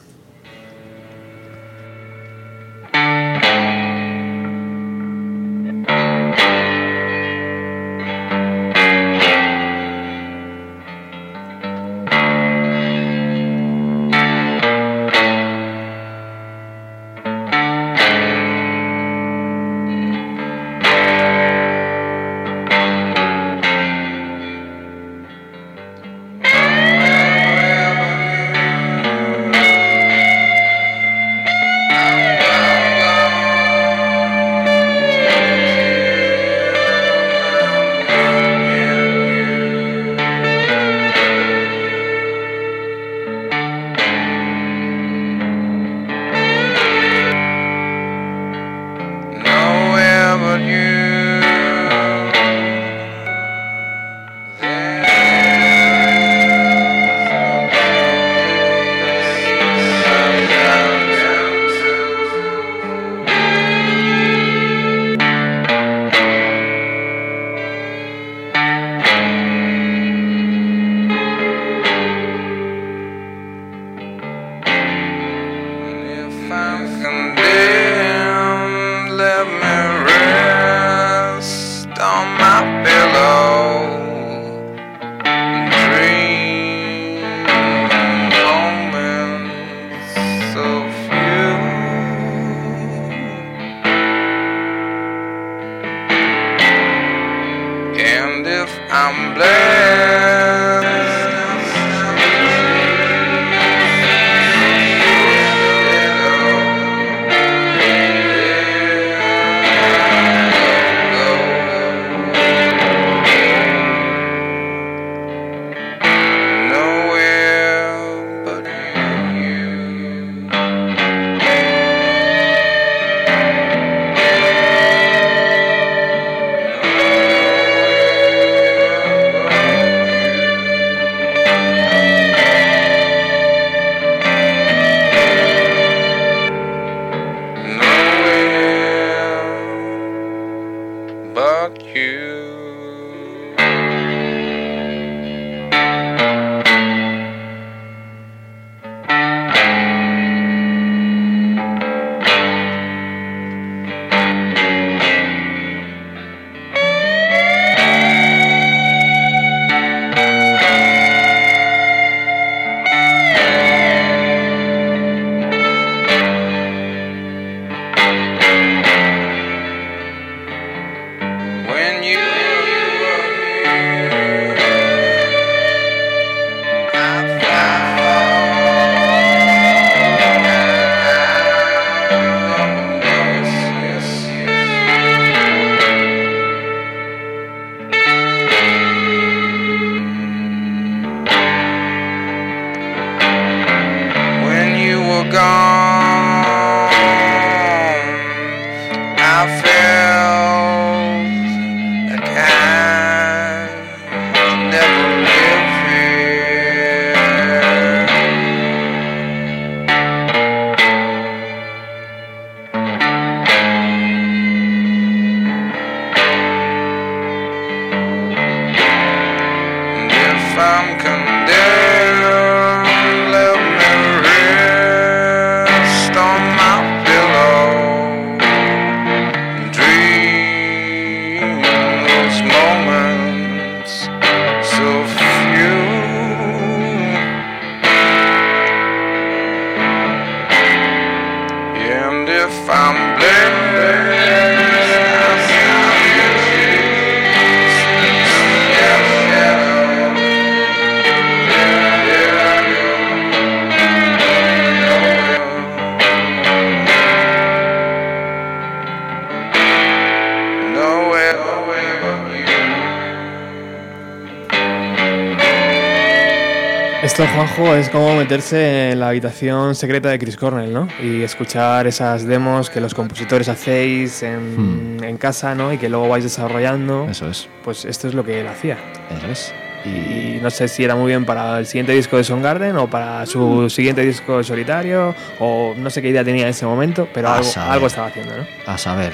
Meterse 268.37 268.89
en 268.91 268.99
la 268.99 269.09
habitación 269.09 269.75
secreta 269.75 270.09
de 270.09 270.17
Chris 270.17 270.37
Cornell, 270.37 270.73
¿no? 270.73 270.87
Y 271.03 271.21
escuchar 271.21 271.85
esas 271.85 272.25
demos 272.25 272.71
que 272.71 272.81
los 272.81 272.95
compositores 272.95 273.47
hacéis 273.47 274.23
en, 274.23 274.97
en 275.03 275.17
casa, 275.17 275.53
¿no? 275.53 275.71
Y 275.71 275.77
que 275.77 275.87
luego 275.87 276.09
vais 276.09 276.23
desarrollando. 276.23 277.07
Eso 277.07 277.29
es, 277.29 277.47
Pues 277.63 277.85
esto 277.85 278.07
es 278.07 278.15
lo 278.15 278.23
que 278.25 278.39
él 278.41 278.47
hacía. 278.47 278.77
eso 279.15 279.27
es. 279.27 279.53
Y 279.85 280.39
no 280.41 280.49
sé 280.49 280.67
si 280.67 280.83
era 280.83 280.95
muy 280.95 281.07
bien 281.07 281.25
para 281.25 281.59
el 281.59 281.67
siguiente 281.67 281.91
disco 281.91 282.17
de 282.17 282.23
Soundgarden 282.23 282.75
o 282.77 282.89
para 282.89 283.23
su 283.27 283.69
siguiente 283.69 284.01
disco 284.03 284.41
solitario, 284.43 285.13
o 285.39 285.75
no 285.77 285.91
sé 285.91 286.01
qué 286.01 286.09
idea 286.09 286.23
tenía 286.23 286.43
en 286.43 286.49
ese 286.49 286.65
momento, 286.65 287.07
pero 287.13 287.29
algo, 287.29 287.47
algo 287.57 287.85
estaba 287.87 288.07
haciendo, 288.07 288.35
¿no? 288.35 288.45
A 288.65 288.77
saber. 288.79 289.11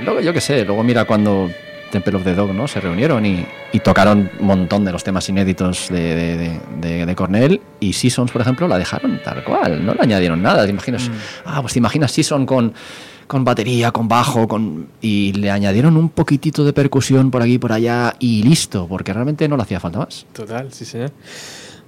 Luego, 0.00 0.20
yo 0.20 0.32
qué 0.32 0.40
sé, 0.40 0.64
luego 0.64 0.84
mira 0.84 1.06
cuando 1.06 1.50
Temple 1.90 2.16
of 2.16 2.24
the 2.24 2.34
Dog 2.34 2.52
¿no? 2.54 2.68
se 2.68 2.80
reunieron 2.80 3.24
y, 3.26 3.46
y 3.72 3.80
tocaron 3.80 4.30
un 4.40 4.46
montón 4.46 4.84
de 4.84 4.92
los 4.92 5.02
temas 5.04 5.28
inéditos 5.28 5.88
de, 5.88 6.00
de, 6.14 6.36
de, 6.36 6.60
de- 6.80 7.06
de 7.06 7.14
Cornell 7.16 7.60
y 7.80 7.92
Seasons, 7.92 8.30
por 8.30 8.40
ejemplo, 8.42 8.68
la 8.68 8.78
dejaron 8.78 9.20
tal 9.24 9.42
cual, 9.44 9.84
no 9.84 9.94
le 9.94 10.00
añadieron 10.02 10.42
nada. 10.42 10.64
¿Te 10.64 10.70
imaginas? 10.70 11.10
Ah, 11.44 11.60
pues 11.60 11.72
te 11.72 11.78
imaginas 11.78 12.12
Season 12.12 12.44
con, 12.46 12.72
con 13.26 13.44
batería, 13.44 13.90
con 13.92 14.08
bajo, 14.08 14.46
con 14.48 14.88
y 15.00 15.32
le 15.34 15.50
añadieron 15.50 15.96
un 15.96 16.08
poquitito 16.10 16.64
de 16.64 16.72
percusión 16.72 17.30
por 17.30 17.42
aquí 17.42 17.54
y 17.54 17.58
por 17.58 17.72
allá 17.72 18.14
y 18.18 18.42
listo, 18.42 18.86
porque 18.88 19.12
realmente 19.12 19.48
no 19.48 19.56
le 19.56 19.62
hacía 19.62 19.80
falta 19.80 19.98
más. 20.00 20.26
Total, 20.32 20.72
sí, 20.72 20.84
señor. 20.84 21.10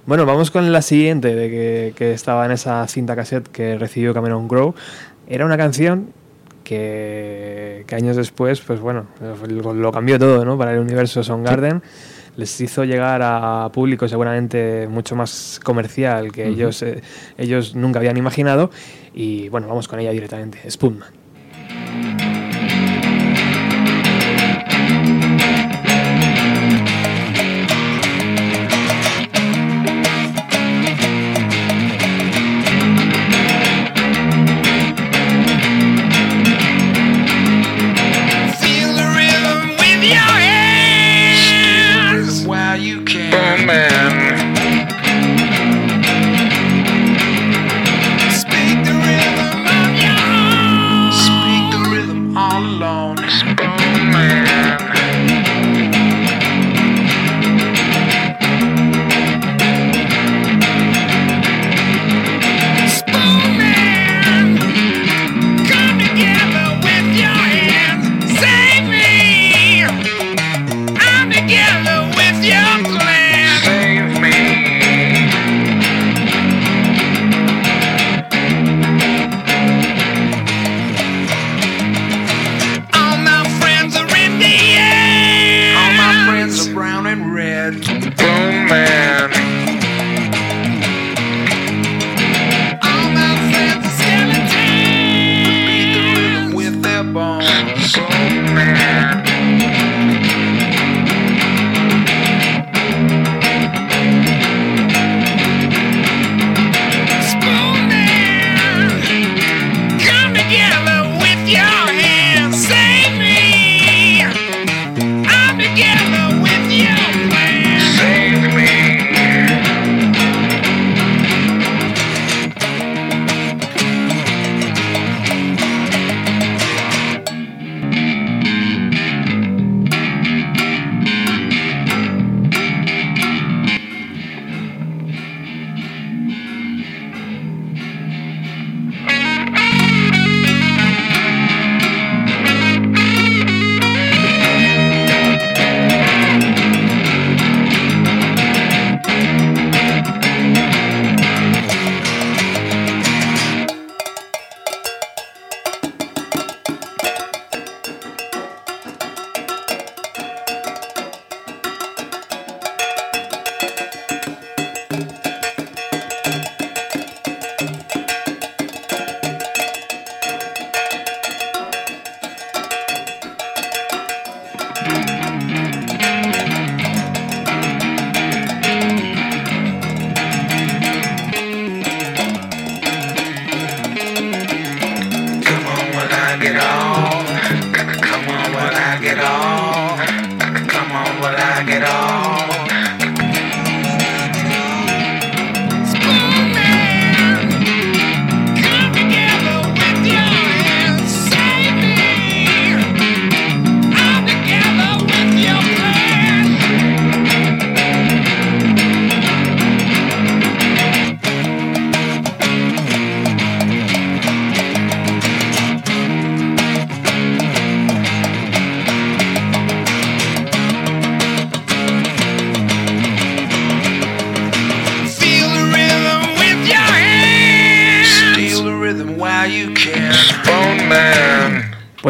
Bueno, 0.05 0.25
vamos 0.25 0.49
con 0.49 0.71
la 0.71 0.81
siguiente 0.81 1.35
de 1.35 1.49
que, 1.49 1.93
que 1.95 2.13
estaba 2.13 2.45
en 2.45 2.51
esa 2.51 2.87
cinta 2.87 3.15
cassette 3.15 3.47
que 3.49 3.77
recibió 3.77 4.13
Cameron 4.13 4.47
Crowe. 4.47 4.73
Era 5.27 5.45
una 5.45 5.57
canción 5.57 6.07
que, 6.71 7.83
que 7.85 7.95
años 7.95 8.15
después, 8.15 8.61
pues 8.61 8.79
bueno, 8.79 9.07
lo, 9.49 9.73
lo 9.73 9.91
cambió 9.91 10.17
todo, 10.17 10.45
¿no? 10.45 10.57
Para 10.57 10.71
el 10.73 10.79
universo 10.79 11.21
Soundgarden. 11.21 11.81
Les 12.37 12.61
hizo 12.61 12.85
llegar 12.85 13.19
a 13.21 13.69
público 13.73 14.07
seguramente 14.07 14.87
mucho 14.89 15.17
más 15.17 15.59
comercial 15.61 16.31
que 16.31 16.43
Ujú. 16.43 16.53
ellos, 16.53 16.81
eh, 16.81 17.01
ellos 17.37 17.75
nunca 17.75 17.99
habían 17.99 18.15
imaginado. 18.15 18.71
Y 19.13 19.49
bueno, 19.49 19.67
vamos 19.67 19.89
con 19.89 19.99
ella 19.99 20.11
directamente. 20.11 20.59
Spoonman. 20.71 22.30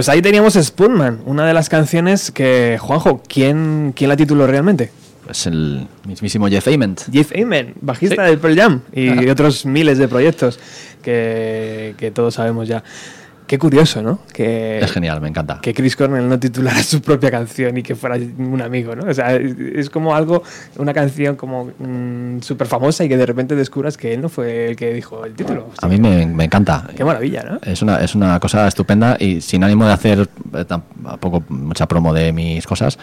Pues 0.01 0.09
ahí 0.09 0.23
teníamos 0.23 0.55
Spoonman, 0.55 1.19
una 1.27 1.45
de 1.45 1.53
las 1.53 1.69
canciones 1.69 2.31
que, 2.31 2.79
Juanjo, 2.81 3.21
¿quién, 3.29 3.93
quién 3.95 4.09
la 4.09 4.15
tituló 4.17 4.47
realmente? 4.47 4.89
Pues 5.23 5.45
el 5.45 5.85
mismísimo 6.07 6.47
Jeff 6.47 6.67
Ament. 6.69 7.01
Jeff 7.13 7.31
Ament, 7.39 7.75
bajista 7.81 8.23
Sí. 8.25 8.29
del 8.31 8.39
Pearl 8.39 8.55
Jam 8.57 8.81
y 8.91 9.09
Ajá. 9.09 9.31
otros 9.31 9.63
miles 9.67 9.99
de 9.99 10.07
proyectos 10.07 10.59
que, 11.03 11.93
que 11.99 12.09
todos 12.09 12.33
sabemos 12.33 12.67
ya. 12.67 12.83
Qué 13.51 13.59
curioso, 13.59 14.01
¿no? 14.01 14.19
Que, 14.33 14.79
Es 14.79 14.93
genial, 14.93 15.19
me 15.19 15.27
encanta. 15.27 15.59
que 15.61 15.73
Chris 15.73 15.97
Cornell 15.97 16.25
no 16.29 16.39
titulara 16.39 16.81
su 16.83 17.01
propia 17.01 17.29
canción 17.29 17.77
y 17.77 17.83
que 17.83 17.95
fuera 17.95 18.15
un 18.37 18.61
amigo, 18.61 18.95
¿no? 18.95 19.11
O 19.11 19.13
sea, 19.13 19.35
es, 19.35 19.89
como 19.89 20.15
algo, 20.15 20.41
una 20.77 20.93
canción 20.93 21.35
como 21.35 21.69
súper 22.39 22.67
famosa 22.67 23.03
y 23.03 23.09
que 23.09 23.17
de 23.17 23.25
repente 23.25 23.53
descubras 23.57 23.97
que 23.97 24.13
él 24.13 24.21
no 24.21 24.29
fue 24.29 24.67
el 24.69 24.77
que 24.77 24.93
dijo 24.93 25.25
el 25.25 25.33
título. 25.33 25.67
A 25.81 25.87
mí 25.89 25.97
me, 25.97 26.25
me 26.27 26.45
encanta. 26.45 26.87
Qué 26.95 27.03
maravilla, 27.03 27.43
¿no? 27.43 27.59
Es 27.69 27.81
una, 27.81 27.97
es 28.01 28.15
una 28.15 28.39
cosa 28.39 28.65
estupenda 28.69 29.17
y 29.19 29.41
sin 29.41 29.65
ánimo 29.65 29.85
de 29.85 29.91
hacer 29.91 30.29
eh, 30.53 30.63
tampoco 30.65 31.43
mucha 31.49 31.89
promo 31.89 32.13
de 32.13 32.31
mis 32.31 32.65
cosas, 32.65 32.97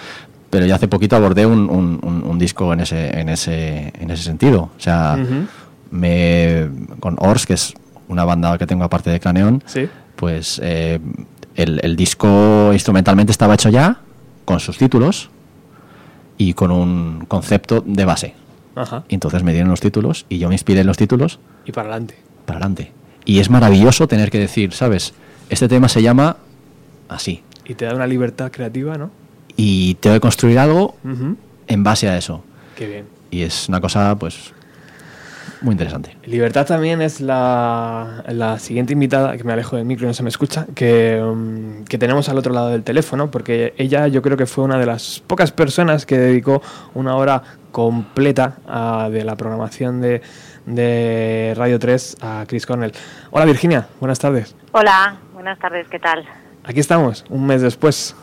pero 0.49 0.65
yo 0.65 0.75
hace 0.75 0.89
poquito 0.89 1.15
abordé 1.15 1.45
un, 1.45 1.69
un- 1.69 2.01
un- 2.03 2.23
un 2.27 2.39
disco 2.39 2.73
en 2.73 2.81
ese, 2.81 3.21
en, 3.21 3.29
ese, 3.29 3.93
en 4.01 4.11
ese 4.11 4.23
sentido. 4.23 4.71
O 4.75 4.81
sea, 4.81 5.19
me, 5.91 6.69
con 7.01 7.17
Ors, 7.19 7.45
que 7.45 7.53
es 7.53 7.75
una 8.09 8.25
banda 8.25 8.57
que 8.57 8.67
tengo 8.67 8.85
aparte 8.85 9.11
de 9.11 9.21
Craneón, 9.21 9.63
Sí. 9.67 9.87
Pues 10.19 10.61
eh, 10.65 10.99
el, 11.55 11.81
el 11.83 11.95
disco 11.95 12.71
instrumentalmente 12.73 13.31
estaba 13.31 13.55
hecho 13.55 13.69
ya, 13.69 14.01
con 14.45 14.59
sus 14.59 14.77
títulos 14.79 15.31
y 16.37 16.55
con 16.55 16.73
un 16.73 17.25
concepto 17.29 17.81
de 17.87 18.05
base. 18.05 18.35
Ajá. 18.75 19.05
Y 19.09 19.15
entonces 19.15 19.43
me 19.45 19.53
dieron 19.53 19.71
los 19.71 19.81
títulos 19.81 20.27
y 20.29 20.39
yo 20.39 20.49
me 20.49 20.55
inspiré 20.55 20.81
en 20.81 20.87
los 20.89 20.97
títulos 20.97 21.39
Y 21.65 21.73
para 21.73 21.89
adelante. 21.91 22.17
para 22.47 22.59
adelante. 22.59 22.93
Y 23.25 23.39
es 23.39 23.49
maravilloso 23.51 24.09
tener 24.09 24.31
que 24.31 24.39
decir, 24.39 24.73
¿sabes? 24.73 25.15
Este 25.51 25.69
tema 25.69 25.89
se 25.89 26.03
llama 26.03 26.37
así. 27.09 27.43
Y 27.65 27.75
te 27.75 27.85
da 27.85 27.95
una 27.95 28.07
libertad 28.07 28.51
creativa, 28.51 28.97
¿no? 28.99 29.11
Y 29.57 29.95
tengo 29.97 30.15
que 30.17 30.21
construir 30.21 30.59
algo 30.59 30.97
en 31.67 31.83
base 31.85 32.09
a 32.09 32.17
eso. 32.17 32.43
Qué 32.77 32.87
bien. 32.87 33.05
Y 33.31 33.43
es 33.43 33.69
una 33.69 33.81
cosa, 33.81 34.17
pues, 34.19 34.53
muy 35.61 35.73
interesante. 35.73 36.17
Libertad 36.25 36.67
también 36.67 37.03
es 37.03 37.21
la, 37.21 38.23
la 38.29 38.59
siguiente 38.59 38.93
invitada, 38.93 39.37
que 39.37 39.45
me 39.45 39.53
alejo 39.53 39.77
del 39.77 39.85
micro 39.85 40.05
y 40.07 40.09
no 40.09 40.15
se 40.15 40.23
me 40.23 40.29
escucha, 40.29 40.67
que, 40.75 41.21
um, 41.23 41.85
que 41.85 41.99
tenemos 41.99 42.29
al 42.29 42.39
otro 42.39 42.53
lado 42.53 42.69
del 42.71 42.83
teléfono, 42.85 43.31
porque 43.31 43.75
ella 43.77 44.07
yo 44.09 44.23
creo 44.23 44.37
que 44.37 44.47
fue 44.47 44.65
una 44.65 44.79
de 44.79 44.87
las 44.87 45.21
pocas 45.27 45.51
personas 45.53 46.07
que 46.07 46.17
dedicó 46.19 46.63
una 46.95 47.17
hora 47.17 47.43
completa 47.73 48.59
a- 48.67 49.09
de 49.11 49.25
la 49.25 49.37
programación 49.37 50.01
de, 50.01 50.23
de 50.67 51.55
Radio 51.57 51.79
3 51.79 52.17
a 52.21 52.45
Chris 52.47 52.67
Cornell. 52.67 52.93
Hola 53.31 53.45
Virginia, 53.45 53.87
buenas 54.01 54.19
tardes. 54.19 54.55
Hola, 54.73 55.17
buenas 55.35 55.59
tardes, 55.59 55.87
¿qué 55.89 55.99
tal? 55.99 56.25
Aquí 56.65 56.81
estamos, 56.81 57.25
un 57.31 57.47
mes 57.47 57.63
después. 57.63 58.15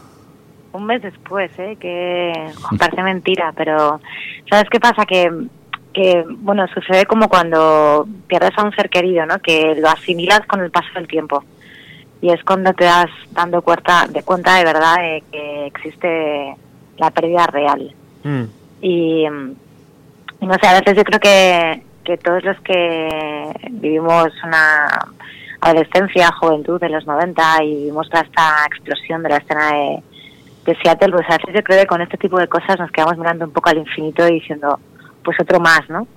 Un 0.72 0.86
mes 0.86 1.02
después, 1.02 1.52
¿eh? 1.58 1.78
Que 1.80 2.34
parece 2.78 3.02
mentira, 3.02 3.54
pero 3.56 4.00
¿sabes 4.50 4.70
qué 4.70 4.80
pasa? 4.80 5.06
Que, 5.06 5.32
que, 5.96 6.26
bueno, 6.28 6.68
sucede 6.68 7.06
como 7.06 7.30
cuando 7.30 8.06
pierdes 8.28 8.52
a 8.58 8.64
un 8.64 8.76
ser 8.76 8.90
querido, 8.90 9.26
¿no? 9.26 9.40
Que 9.40 9.76
lo 9.76 9.90
asimilas 9.90 10.42
con 10.48 10.60
el 10.60 10.70
paso 10.70 10.90
del 10.96 11.08
tiempo. 11.08 11.44
Y 12.22 12.32
es 12.32 12.44
cuando 12.44 12.74
te 12.74 12.84
das 12.84 13.08
dando 13.32 13.62
cuenta 13.62 14.06
de, 14.10 14.22
cuenta 14.24 14.56
de 14.56 14.66
verdad 14.66 14.96
de 14.98 15.24
que 15.32 15.66
existe 15.68 16.56
la 16.98 17.12
pérdida 17.12 17.48
real. 17.48 17.94
Mm, 18.24 18.44
Y, 18.82 19.26
y 19.26 20.46
no 20.46 20.54
sé, 20.62 20.68
a 20.68 20.80
veces 20.80 20.98
yo 20.98 21.04
creo 21.04 21.20
que, 21.20 21.84
que 22.04 22.18
todos 22.18 22.44
los 22.44 22.60
que 22.62 23.52
vivimos 23.72 24.28
una 24.44 24.88
adolescencia, 25.62 26.32
juventud 26.40 26.80
de 26.80 26.90
los 26.90 27.06
90 27.08 27.64
y 27.64 27.86
vimos 27.86 28.10
toda 28.10 28.24
esta 28.24 28.66
explosión 28.68 29.24
de 29.24 29.30
la 29.30 29.38
escena 29.38 29.72
de, 29.72 30.04
de 30.66 30.76
Seattle, 30.82 31.12
pues 31.14 31.30
a 31.30 31.38
veces 31.38 31.56
yo 31.56 31.64
creo 31.64 31.80
que 31.80 31.88
con 31.88 32.02
este 32.02 32.18
tipo 32.18 32.38
de 32.38 32.48
cosas 32.48 32.78
nos 32.80 32.92
quedamos 32.92 33.18
mirando 33.18 33.46
un 33.46 33.52
poco 33.52 33.70
al 33.70 33.78
infinito 33.78 34.28
y 34.28 34.36
diciendo, 34.40 34.80
pues 35.26 35.38
otro 35.42 35.60
más, 35.60 35.82
¿no? 35.90 36.08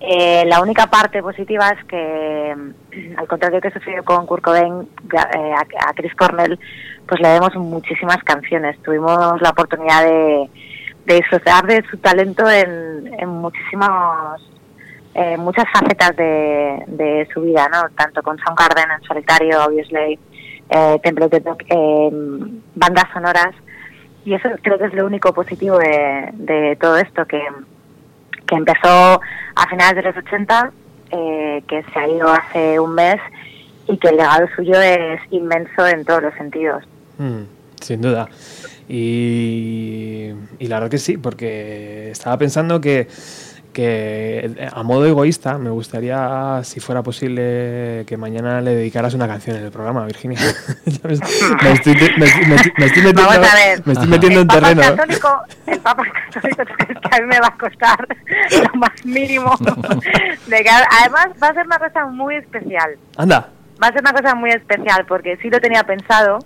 Eh, 0.00 0.44
la 0.46 0.60
única 0.60 0.86
parte 0.88 1.22
positiva 1.22 1.70
es 1.70 1.84
que, 1.84 2.54
mm, 2.54 3.18
al 3.18 3.26
contrario 3.26 3.60
que 3.60 3.70
sucedió 3.70 4.04
con 4.04 4.26
Kurt 4.26 4.42
Cobain, 4.42 4.86
eh, 5.12 5.54
a, 5.54 5.92
Chris 5.94 6.14
Cornell, 6.14 6.58
pues 7.08 7.20
le 7.20 7.28
demos 7.28 7.54
muchísimas 7.54 8.22
canciones. 8.24 8.76
Tuvimos 8.82 9.40
la 9.40 9.50
oportunidad 9.50 10.04
de, 10.04 10.50
de 11.06 11.14
disfrutar 11.14 11.64
de 11.66 11.82
su 11.90 11.96
talento 11.98 12.50
en, 12.50 13.14
en 13.18 13.28
muchísimos 13.30 14.42
eh, 15.14 15.36
muchas 15.36 15.64
facetas 15.72 16.16
de, 16.16 16.82
de 16.88 17.28
su 17.32 17.40
vida, 17.42 17.68
¿no? 17.68 17.88
Tanto 17.96 18.20
con 18.22 18.36
Soundgarden 18.38 18.90
en 18.90 19.02
solitario, 19.04 19.64
obviously, 19.64 20.18
eh, 20.68 20.98
Temple 21.04 21.28
the 21.28 21.40
Dog, 21.40 21.58
eh, 21.68 22.10
bandas 22.74 23.04
sonoras. 23.12 23.54
Y 24.24 24.34
eso 24.34 24.48
creo 24.62 24.76
que 24.76 24.86
es 24.86 24.94
lo 24.94 25.06
único 25.06 25.32
positivo 25.32 25.78
de, 25.78 26.30
de 26.32 26.76
todo 26.80 26.96
esto, 26.96 27.26
que, 27.26 27.40
que 28.46 28.54
empezó 28.54 29.20
a 29.54 29.68
finales 29.68 29.96
de 29.96 30.02
los 30.02 30.16
80, 30.16 30.72
eh, 31.10 31.62
que 31.68 31.82
se 31.92 31.98
ha 31.98 32.08
ido 32.08 32.28
hace 32.28 32.78
un 32.80 32.94
mes 32.94 33.20
y 33.86 33.96
que 33.98 34.08
el 34.08 34.16
legado 34.16 34.46
suyo 34.56 34.80
es 34.80 35.20
inmenso 35.30 35.86
en 35.86 36.04
todos 36.04 36.22
los 36.22 36.34
sentidos. 36.34 36.84
mm, 37.18 37.42
sin 37.80 38.00
duda. 38.00 38.28
Y, 38.88 40.30
y 40.58 40.66
la 40.66 40.76
verdad 40.76 40.90
que 40.90 40.98
sí, 40.98 41.16
porque 41.16 42.10
estaba 42.10 42.36
pensando 42.36 42.80
que, 42.80 43.08
que 43.74 44.54
eh, 44.56 44.68
a 44.72 44.82
modo 44.82 45.04
egoísta 45.04 45.58
me 45.58 45.68
gustaría, 45.68 46.60
si 46.64 46.80
fuera 46.80 47.02
posible, 47.02 48.04
que 48.06 48.16
mañana 48.16 48.62
le 48.62 48.74
dedicaras 48.74 49.12
una 49.12 49.28
canción 49.28 49.56
en 49.56 49.64
el 49.64 49.70
programa, 49.70 50.06
Virginia. 50.06 50.38
Me, 51.04 51.72
estoy, 51.72 51.94
me 51.94 51.98
estoy- 51.98 52.16
me 52.16 52.24
estoy- 52.26 52.72
me 52.78 52.86
estoy 52.86 53.02
metiendo, 53.02 53.30
me 53.84 53.92
estoy 53.92 54.08
metiendo 54.08 54.40
en 54.40 54.48
terreno. 54.48 54.82
Católico, 54.82 55.42
el 55.66 55.78
Papa 55.80 56.04
Católico 56.32 56.62
es 56.62 56.68
que 56.76 57.16
a 57.16 57.20
mí 57.20 57.26
me 57.26 57.40
va 57.40 57.48
a 57.48 57.58
costar 57.58 58.08
lo 58.72 58.78
más 58.80 59.04
mínimo. 59.04 59.54
De 60.46 60.62
que, 60.62 60.70
además 60.70 61.26
va 61.42 61.48
a 61.48 61.54
ser 61.54 61.66
una 61.66 61.78
cosa 61.78 62.06
muy 62.06 62.36
especial. 62.36 62.96
Anda, 63.16 63.48
Va 63.82 63.88
a 63.88 63.92
ser 63.92 64.00
una 64.02 64.12
cosa 64.12 64.34
muy 64.34 64.50
especial 64.50 65.04
porque 65.06 65.36
sí 65.42 65.50
lo 65.50 65.60
tenía 65.60 65.82
pensado, 65.82 66.38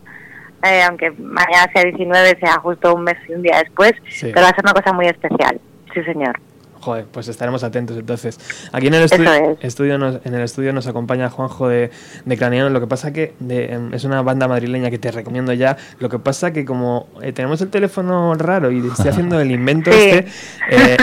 eh, 0.65 0.83
aunque 0.83 1.11
mañana 1.11 1.71
sea 1.73 1.85
19, 1.85 2.39
sea 2.41 2.55
justo 2.55 2.95
un 2.95 3.05
mes 3.05 3.17
y 3.29 3.35
un 3.35 3.43
día 3.43 3.59
después, 3.59 3.93
Sí. 4.09 4.31
pero 4.33 4.43
va 4.43 4.49
a 4.49 4.55
ser 4.55 4.65
una 4.65 4.73
cosa 4.73 4.93
muy 4.93 5.07
especial. 5.07 5.61
Sí, 5.95 6.03
señor. 6.05 6.39
Joder, 6.81 7.07
pues 7.11 7.27
estaremos 7.29 7.65
atentos 7.65 7.97
entonces. 7.97 8.39
Aquí 8.73 8.87
en 8.87 8.95
el 8.95 9.03
estudio, 9.03 9.33
Eso 9.33 9.51
es. 9.61 9.65
estudio 9.65 9.99
nos, 9.99 10.25
en 10.25 10.35
el 10.35 10.43
estudio 10.43 10.73
nos 10.73 10.87
acompaña 10.87 11.29
Juanjo 11.29 11.69
de, 11.69 11.91
de 12.25 12.37
Craneón. 12.39 12.73
Lo 12.73 12.81
que 12.81 12.87
pasa 12.87 13.13
que 13.13 13.35
de- 13.41 13.73
em, 13.73 13.93
es 13.95 14.05
una 14.05 14.23
banda 14.23 14.47
madrileña 14.49 14.89
que 14.91 14.99
te 14.99 15.11
recomiendo 15.11 15.53
ya. 15.53 15.77
Lo 15.99 16.09
que 16.09 16.19
pasa 16.19 16.53
que 16.53 16.65
como 16.65 17.09
eh, 17.21 17.33
tenemos 17.33 17.61
el 17.63 17.69
teléfono 17.69 18.35
raro 18.35 18.71
y 18.71 18.79
estoy 18.87 19.09
haciendo 19.09 19.41
el 19.41 19.51
invento 19.51 19.91
Sí. 19.93 19.99
este, 19.99 20.27
eh, 20.71 20.97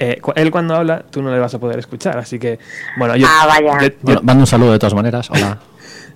eh, 0.00 0.18
cu- 0.20 0.32
él 0.34 0.50
cuando 0.50 0.74
habla 0.74 1.04
tú 1.10 1.20
no 1.22 1.30
le 1.30 1.38
vas 1.38 1.54
a 1.54 1.58
poder 1.58 1.78
escuchar. 1.78 2.16
Así 2.18 2.38
que, 2.38 2.58
bueno, 2.96 3.14
yo, 3.16 3.26
Ah, 3.28 3.46
vaya. 3.46 3.78
yo- 3.82 3.88
yo 3.88 3.94
Bueno, 4.02 4.20
mando 4.24 4.42
un 4.42 4.46
saludo 4.46 4.72
de 4.72 4.78
todas 4.78 4.94
maneras. 4.94 5.28
Hola. 5.30 5.58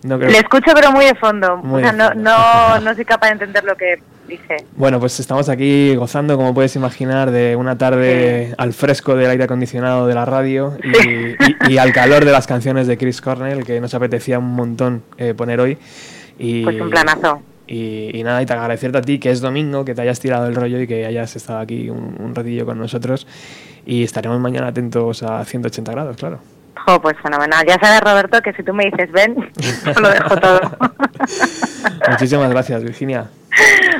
no 0.05 0.19
creo- 0.19 0.31
Le 0.31 0.39
escucho 0.39 0.73
pero 0.75 0.91
muy 0.93 1.05
de 1.05 1.15
fondo. 1.15 1.57
Muy 1.59 1.83
o 1.83 1.85
sea, 1.85 1.93
no, 1.93 2.09
fondo. 2.09 2.23
no, 2.31 2.81
no 2.85 2.95
soy 2.95 3.05
capaz 3.05 3.27
de 3.29 3.33
entender 3.35 3.65
lo 3.65 3.77
que 3.77 4.03
dice. 4.29 4.57
Bueno, 4.77 4.99
pues 5.01 5.19
estamos 5.21 5.49
aquí 5.49 5.95
gozando, 5.97 6.37
como 6.37 6.55
puedes 6.55 6.75
imaginar, 6.77 7.31
de 7.31 7.57
una 7.57 7.77
tarde 7.79 8.55
al 8.59 8.73
fresco 8.73 9.15
del 9.17 9.31
aire 9.31 9.45
acondicionado 9.45 10.07
de 10.07 10.15
la 10.15 10.25
radio 10.25 10.77
y, 10.83 11.69
y- 11.69 11.73
y 11.75 11.79
al 11.79 11.93
calor 11.93 12.25
de 12.25 12.33
las 12.33 12.47
canciones 12.47 12.87
de 12.87 12.97
Chris 12.99 13.21
Cornell, 13.21 13.65
que 13.65 13.81
nos 13.81 13.95
apetecía 13.95 14.39
un 14.39 14.53
montón 14.55 15.03
eh, 15.19 15.35
poner 15.35 15.61
hoy. 15.61 15.79
Y, 16.39 16.65
Pues 16.65 16.81
un 16.81 16.91
planazo. 16.91 17.43
Y, 17.67 18.11
y 18.19 18.23
nada, 18.25 18.43
y 18.43 18.47
te 18.47 18.53
agradecerte 18.53 18.99
a 18.99 19.03
ti 19.03 19.19
que 19.19 19.31
es 19.31 19.41
domingo, 19.41 19.85
que 19.85 19.95
te 19.95 20.03
hayas 20.03 20.19
tirado 20.21 20.47
el 20.47 20.55
rollo 20.55 20.81
y 20.81 20.87
que 20.87 21.07
hayas 21.07 21.37
estado 21.37 21.61
aquí 21.61 21.89
un, 21.91 22.17
un 22.19 22.35
ratillo 22.35 22.67
con 22.67 22.79
nosotros. 22.79 23.27
Y 23.87 24.03
estaremos 24.03 24.39
mañana 24.41 24.69
atentos 24.69 25.23
a 25.23 25.45
180 25.45 25.91
grados, 25.93 26.17
claro. 26.17 26.39
Jo, 26.87 27.01
pues 27.01 27.17
fenomenal. 27.23 27.65
Ya 27.67 27.79
sabes, 27.79 28.01
Roberto, 28.01 28.41
que 28.43 28.53
si 28.55 28.63
tú 28.63 28.73
me 28.75 28.85
dices 28.87 29.11
ven, 29.13 29.35
lo 30.01 30.09
dejo 30.11 30.37
todo. 30.37 30.61
Muchísimas 32.11 32.51
gracias, 32.51 32.83
Virginia. 32.83 33.27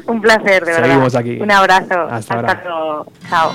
Un 0.07 0.21
placer, 0.21 0.65
de 0.65 0.73
verdad. 0.73 0.87
Seguimos 0.89 1.15
aquí. 1.15 1.39
Un 1.41 1.51
abrazo. 1.51 2.01
Hasta 2.11 2.35
ahora. 2.35 2.63
luego. 2.65 3.07
Chao. 3.29 3.53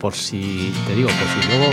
Por 0.00 0.12
si 0.14 0.74
te 0.86 0.94
digo, 0.94 1.08
por 1.08 1.42
si 1.42 1.48
luego 1.48 1.72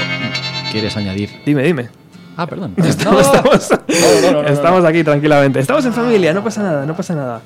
quieres 0.71 0.95
añadir. 0.95 1.29
Dime, 1.45 1.63
dime. 1.63 1.89
Ah, 2.37 2.45
perdón. 2.47 2.73
Estamos, 2.77 3.21
estamos- 3.25 3.69
no, 3.71 3.77
no, 4.21 4.31
no, 4.31 4.43
no. 4.43 4.47
estamos 4.49 4.85
aquí 4.85 5.03
tranquilamente. 5.03 5.59
Estamos 5.59 5.85
en 5.85 5.93
familia, 5.93 6.33
no 6.33 6.43
pasa 6.43 6.63
nada, 6.63 6.85
no 6.85 6.95
pasa 6.95 7.13
nada. 7.15 7.41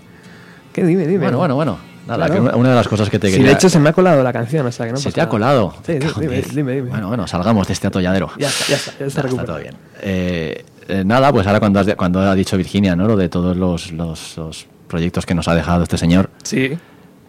¿Qué? 0.74 0.84
Dime, 0.84 1.08
dime. 1.08 1.20
Bueno, 1.24 1.38
bueno, 1.40 1.56
bueno. 1.56 1.95
Nada, 2.08 2.28
Claro. 2.28 2.34
que 2.52 2.56
una- 2.58 2.70
de 2.70 2.76
las 2.76 2.88
cosas 2.88 3.10
que 3.10 3.18
te 3.20 3.28
Sí, 3.28 3.34
quería. 3.34 3.48
de 3.48 3.54
hecho 3.54 3.68
se 3.70 3.80
me 3.80 3.90
ha 3.90 3.94
colado 3.94 4.22
la 4.24 4.32
canción, 4.32 4.66
o 4.68 4.72
sea 4.72 4.86
que 4.86 4.92
no 4.92 4.98
se 5.00 5.12
te 5.12 5.22
ha 5.22 5.28
colado. 5.30 5.74
Sí, 5.86 5.94
sí, 6.00 6.08
dime, 6.22 6.42
dime, 6.54 6.72
dime. 6.76 6.90
Bueno, 6.92 7.08
bueno, 7.08 7.26
salgamos 7.28 7.66
de 7.68 7.74
este 7.74 7.88
atolladero. 7.88 8.30
Ya 8.38 8.48
está, 8.48 8.66
ya 8.68 8.76
está, 8.76 8.92
ya 8.92 8.92
está 8.92 9.00
Ya 9.00 9.08
está 9.08 9.22
recuperado. 9.24 9.54
todo 9.54 9.62
bien. 9.64 9.76
Eh, 10.02 10.66
eh, 10.88 11.04
nada, 11.06 11.32
pues 11.32 11.48
ahora 11.48 11.60
cuando, 11.60 11.80
has- 11.80 11.96
cuando 11.96 12.20
ha 12.22 12.36
dicho 12.36 12.58
Virginia, 12.58 12.96
¿no? 12.96 13.08
Lo 13.08 13.18
de 13.18 13.28
todos 13.30 13.58
los, 13.58 13.92
los- 13.92 14.38
los 14.38 14.68
proyectos 14.88 15.26
que 15.26 15.34
nos 15.34 15.48
ha 15.48 15.56
dejado 15.56 15.82
este 15.84 15.98
señor, 15.98 16.30
Sí, 16.44 16.78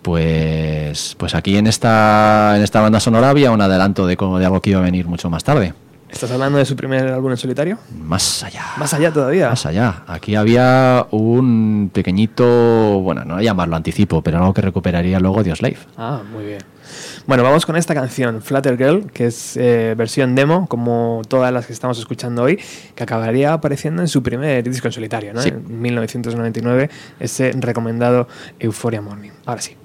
pues, 0.03 1.15
pues 1.19 1.35
aquí 1.35 1.57
en 1.57 1.67
esta, 1.67 2.55
en 2.57 2.63
esta 2.63 2.81
banda 2.81 3.01
sonora 3.01 3.31
había 3.31 3.51
un 3.51 3.61
adelanto 3.61 4.07
de, 4.07 4.17
de 4.17 4.45
algo 4.47 4.61
que 4.61 4.71
iba 4.71 4.79
a 4.81 4.83
venir 4.85 5.07
mucho 5.07 5.29
más 5.31 5.43
tarde. 5.45 5.75
¿Estás 6.11 6.31
hablando 6.31 6.59
de 6.59 6.65
su 6.65 6.77
primer 6.77 7.09
álbum 7.09 7.33
en 7.33 7.37
solitario? 7.37 7.79
Más 7.99 8.43
allá. 8.43 8.65
Más 8.79 8.95
allá 8.95 9.13
todavía. 9.13 9.51
Más 9.51 9.67
allá. 9.67 10.05
Aquí 10.07 10.35
había 10.35 11.07
un 11.11 11.91
pequeñito, 11.93 13.01
bueno, 13.01 13.25
no 13.25 13.41
llamarlo 13.41 13.77
anticipo, 13.77 14.23
pero 14.23 14.39
algo 14.39 14.55
que 14.55 14.63
recuperaría 14.63 15.19
luego 15.21 15.43
Dios 15.43 15.61
Live. 15.63 15.79
Ah, 15.97 16.23
muy 16.31 16.45
bien. 16.45 16.61
Bueno, 17.27 17.43
vamos 17.43 17.67
con 17.67 17.77
esta 17.77 17.93
canción, 17.93 18.41
Flutter 18.41 18.77
Girl, 18.79 19.11
que 19.11 19.27
es 19.27 19.57
eh, 19.57 19.95
versión 19.97 20.37
demo, 20.37 20.69
como 20.69 21.23
todas 21.29 21.53
las 21.53 21.67
que 21.67 21.73
estamos 21.73 21.99
escuchando 21.99 22.43
hoy, 22.43 22.61
que 22.95 23.03
acabaría 23.03 23.53
apareciendo 23.53 24.01
en 24.01 24.09
su 24.09 24.23
primer 24.23 24.63
disco 24.63 24.87
en 24.87 24.93
solitario, 24.93 25.35
¿no? 25.35 25.43
Sí. 25.43 25.49
En 25.49 25.81
1999, 25.81 26.89
ese 27.19 27.53
recomendado 27.59 28.29
Euphoria 28.61 29.03
Morning. 29.03 29.33
Ahora 29.45 29.61
sí. 29.61 29.77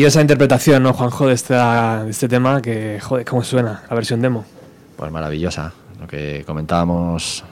Maravillosa 0.00 0.22
interpretación, 0.22 0.82
¿no, 0.82 0.94
Juanjo, 0.94 1.26
de, 1.26 1.34
esta, 1.34 2.04
de 2.04 2.10
este 2.10 2.26
tema? 2.26 2.62
Que, 2.62 2.98
joder, 3.02 3.26
¿cómo 3.26 3.44
suena 3.44 3.82
la 3.86 3.94
versión 3.94 4.22
demo? 4.22 4.46
Pues 4.96 5.12
maravillosa. 5.12 5.74
Lo 6.00 6.06
que 6.06 6.42
comentábamos 6.46 7.44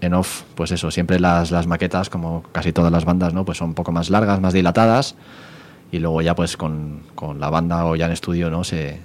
en 0.00 0.14
off, 0.14 0.44
pues 0.54 0.70
eso, 0.70 0.90
siempre 0.90 1.20
las, 1.20 1.50
las 1.50 1.66
maquetas, 1.66 2.08
como 2.08 2.42
casi 2.52 2.72
todas 2.72 2.90
las 2.90 3.04
bandas, 3.04 3.34
¿no? 3.34 3.44
Pues 3.44 3.58
son 3.58 3.68
un 3.68 3.74
poco 3.74 3.92
más 3.92 4.08
largas, 4.08 4.40
más 4.40 4.54
dilatadas. 4.54 5.14
Y 5.92 5.98
luego 5.98 6.22
ya 6.22 6.34
pues 6.34 6.56
con, 6.56 7.02
con 7.14 7.38
la 7.38 7.50
banda 7.50 7.84
o 7.84 7.94
ya 7.96 8.06
en 8.06 8.12
estudio, 8.12 8.48
¿no? 8.48 8.64
Se, 8.64 8.98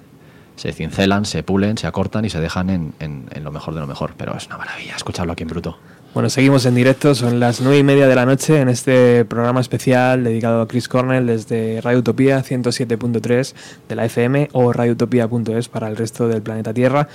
se 0.56 0.72
cincelan, 0.72 1.26
se 1.26 1.44
pulen, 1.44 1.78
se 1.78 1.86
acortan 1.86 2.24
y 2.24 2.30
se 2.30 2.40
dejan 2.40 2.70
en, 2.70 2.94
en- 3.02 3.26
en 3.32 3.44
lo 3.44 3.52
mejor 3.52 3.74
de 3.74 3.82
lo 3.82 3.88
mejor. 3.88 4.14
Pero 4.16 4.38
es 4.38 4.48
una 4.48 4.58
maravilla 4.58 4.96
escucharlo 4.96 5.34
aquí 5.34 5.44
en 5.44 5.50
bruto. 5.50 5.78
Bueno, 6.12 6.28
seguimos 6.32 6.66
en 6.66 6.74
directo, 6.74 7.14
son 7.14 7.40
las 7.40 7.62
nueve 7.62 7.78
y 7.78 7.84
media 7.84 8.08
de 8.08 8.16
la 8.16 8.26
noche 8.26 8.60
en 8.60 8.68
este 8.68 9.26
programa 9.26 9.62
especial 9.62 10.24
dedicado 10.24 10.62
a 10.62 10.68
Chris 10.68 10.88
Cornell 10.88 11.28
desde 11.28 11.82
Radio 11.82 12.00
Utopía 12.00 12.44
107.3 12.44 13.54
de 13.88 13.96
la 13.96 14.06
FM 14.06 14.50
o 14.54 14.74
radioutopía.es 14.74 15.70
para 15.70 15.88
el 15.88 15.96
resto 15.96 16.28
del 16.28 16.42
planeta 16.42 16.74
Tierra. 16.74 17.08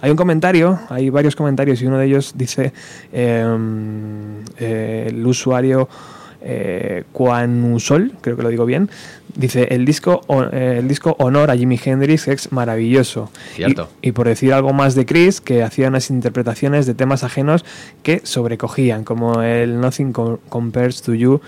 Hay 0.00 0.10
un 0.10 0.16
comentario, 0.16 0.80
hay 0.88 1.10
varios 1.10 1.36
comentarios 1.36 1.80
y 1.80 1.86
uno 1.86 1.96
de 1.96 2.06
ellos 2.06 2.32
dice 2.34 2.72
em, 3.12 4.40
eh, 4.58 5.06
el 5.10 5.24
usuario 5.24 5.88
eh, 6.44 7.04
Quanusol, 7.12 8.12
creo 8.20 8.36
que 8.36 8.42
lo 8.42 8.48
digo 8.50 8.66
bien, 8.66 8.90
dice 9.34 9.68
el 9.70 9.84
disco, 9.84 10.20
o- 10.26 10.44
eh, 10.44 10.76
el 10.78 10.88
disco 10.88 11.16
Honor 11.18 11.50
a 11.50 11.56
Jimi 11.56 11.80
Hendrix 11.82 12.28
es 12.28 12.52
maravilloso. 12.52 13.30
Cierto. 13.54 13.88
Y, 14.02 14.10
y 14.10 14.12
por 14.12 14.28
decir 14.28 14.52
algo 14.52 14.72
más 14.72 14.94
de 14.94 15.06
Chris, 15.06 15.40
que 15.40 15.62
hacía 15.62 15.88
unas 15.88 16.10
interpretaciones 16.10 16.86
de 16.86 16.94
temas 16.94 17.24
ajenos 17.24 17.64
que 18.02 18.20
sobrecogían, 18.24 19.04
como 19.04 19.42
el 19.42 19.80
Nothing 19.80 20.12
Co- 20.12 20.40
Compares 20.48 21.02
to 21.02 21.14
You 21.14 21.40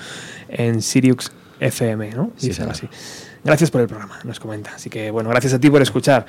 en 0.48 0.82
Sirius 0.82 1.30
FM, 1.60 2.10
¿no? 2.12 2.30
Sí, 2.36 2.48
Dice 2.48 2.62
así. 2.64 2.88
Gracias 3.44 3.70
por 3.70 3.80
el 3.80 3.86
programa, 3.86 4.18
nos 4.24 4.40
comenta. 4.40 4.72
Así 4.74 4.90
que 4.90 5.10
bueno, 5.12 5.30
gracias 5.30 5.54
a 5.54 5.60
ti 5.60 5.70
por 5.70 5.80
escuchar. 5.80 6.26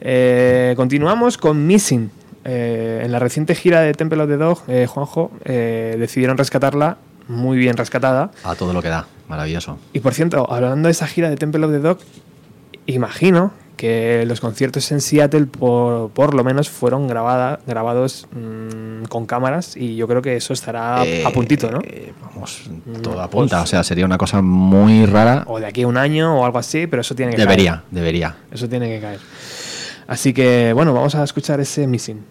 Eh, 0.00 0.74
continuamos 0.76 1.38
con 1.38 1.66
Missing. 1.66 2.10
Eh, 2.44 3.02
en 3.04 3.10
la 3.12 3.18
reciente 3.18 3.54
gira 3.54 3.80
de 3.80 3.92
Temple 3.92 4.22
of 4.22 4.28
the 4.28 4.36
Dog, 4.36 4.62
eh, 4.68 4.86
Juanjo, 4.88 5.30
decidieron 5.44 6.36
rescatarla, 6.38 6.96
muy 7.28 7.58
bien 7.58 7.76
rescatada. 7.76 8.30
A 8.44 8.54
todo 8.54 8.72
lo 8.72 8.82
que 8.82 8.88
da. 8.88 9.06
Maravilloso. 9.28 9.78
Y 9.92 10.00
por 10.00 10.14
cierto, 10.14 10.50
hablando 10.52 10.86
de 10.88 10.92
esa 10.92 11.06
gira 11.06 11.28
de 11.30 11.36
Temple 11.36 11.64
of 11.66 11.72
the 11.72 11.78
Dog, 11.80 11.98
imagino 12.86 13.52
que 13.76 14.24
los 14.26 14.40
conciertos 14.40 14.90
en 14.90 15.02
Seattle 15.02 15.44
por, 15.46 16.08
por 16.10 16.32
lo 16.34 16.42
menos 16.44 16.70
fueron 16.70 17.08
grabada, 17.08 17.60
grabados 17.66 18.26
mm, 18.32 19.04
con 19.08 19.26
cámaras 19.26 19.76
y 19.76 19.96
yo 19.96 20.08
creo 20.08 20.22
que 20.22 20.36
eso 20.36 20.54
estará 20.54 21.04
Eh, 21.04 21.22
a 21.26 21.30
puntito, 21.30 21.70
¿no? 21.70 21.80
Vamos, 22.34 22.62
Mm, 22.86 23.02
todo 23.02 23.20
apunta. 23.20 23.56
pues- 23.58 23.64
O 23.64 23.66
sea, 23.66 23.82
sería 23.84 24.06
una 24.06 24.16
cosa 24.16 24.40
muy 24.40 25.04
rara. 25.04 25.44
O 25.46 25.60
de 25.60 25.66
aquí 25.66 25.82
a 25.82 25.88
un 25.88 25.98
año 25.98 26.40
o 26.40 26.44
algo 26.46 26.58
así, 26.58 26.86
pero 26.86 27.02
eso 27.02 27.14
tiene 27.14 27.32
que 27.32 27.38
Debería, 27.42 27.72
caer. 27.72 27.84
debería. 27.90 28.36
Eso 28.50 28.66
tiene 28.66 28.88
que 28.88 28.98
caer. 29.00 29.20
Así 30.06 30.32
que 30.32 30.72
bueno, 30.72 30.94
vamos 30.94 31.14
a 31.14 31.24
escuchar 31.24 31.60
ese 31.60 31.86
Missing. 31.86 32.24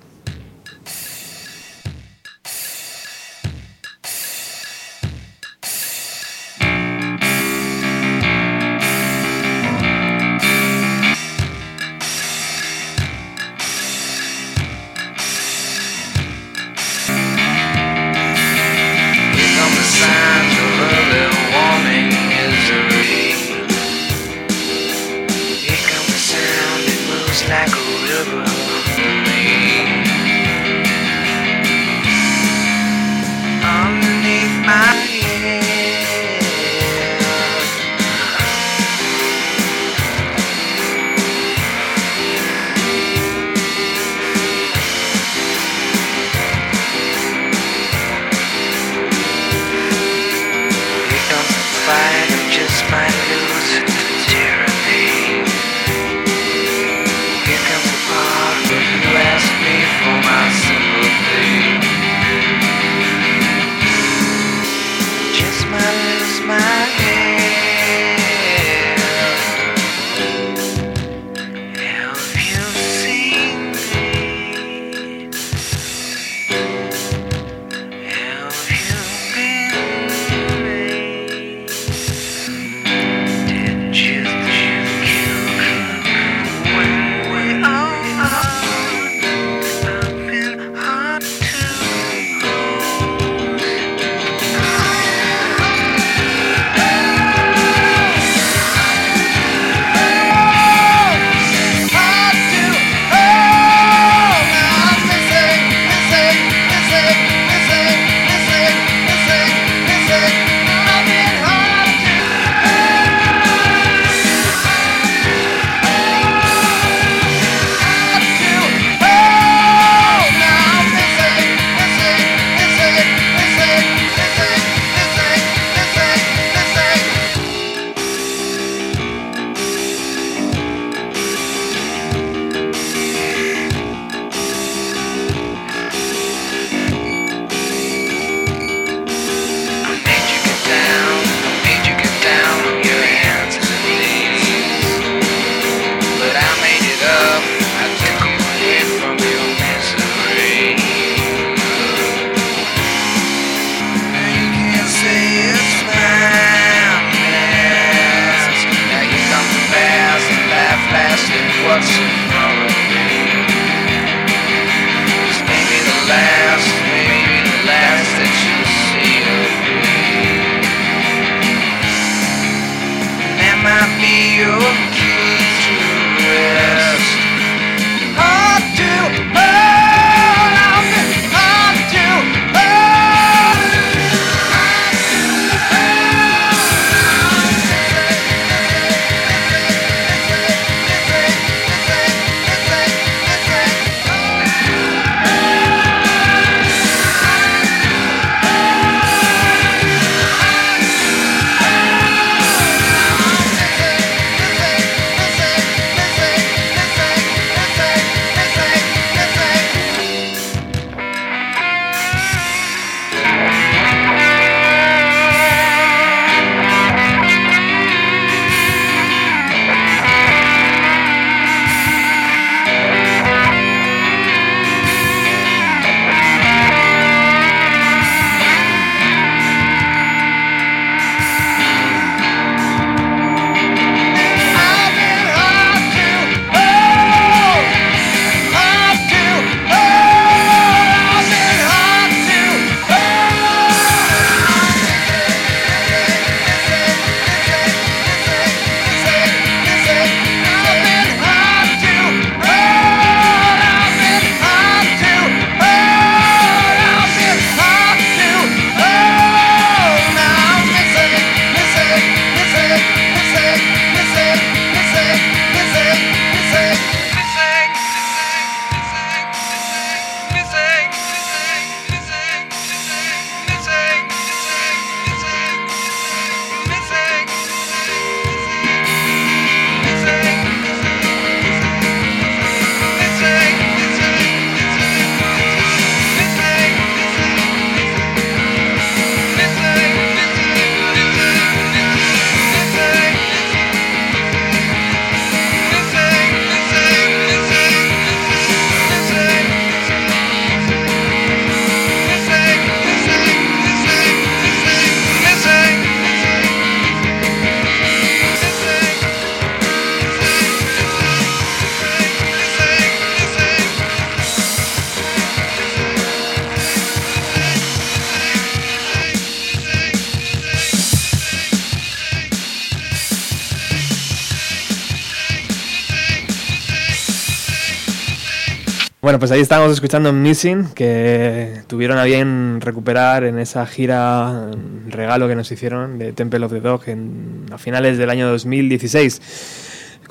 Pues 329.26 329.32
ahí 329.32 329.41
estábamos 329.41 329.73
escuchando 329.73 330.13
Missing, 330.13 330.65
que 330.76 331.61
tuvieron 331.65 331.97
a 331.97 332.03
bien 332.03 332.61
recuperar 332.61 333.23
en 333.23 333.39
esa 333.39 333.65
gira 333.65 334.51
mm, 334.55 334.91
regalo 334.91 335.28
que 335.28 335.36
nos 335.36 335.51
hicieron 335.51 335.97
de 335.97 336.13
Temple 336.13 336.45
of 336.45 336.51
the 336.51 336.59
Dog 336.59 336.82
en, 336.86 337.47
a 337.51 337.57
finales 337.57 337.97
del 337.97 338.11
año 338.11 338.30
2016. 338.30 339.21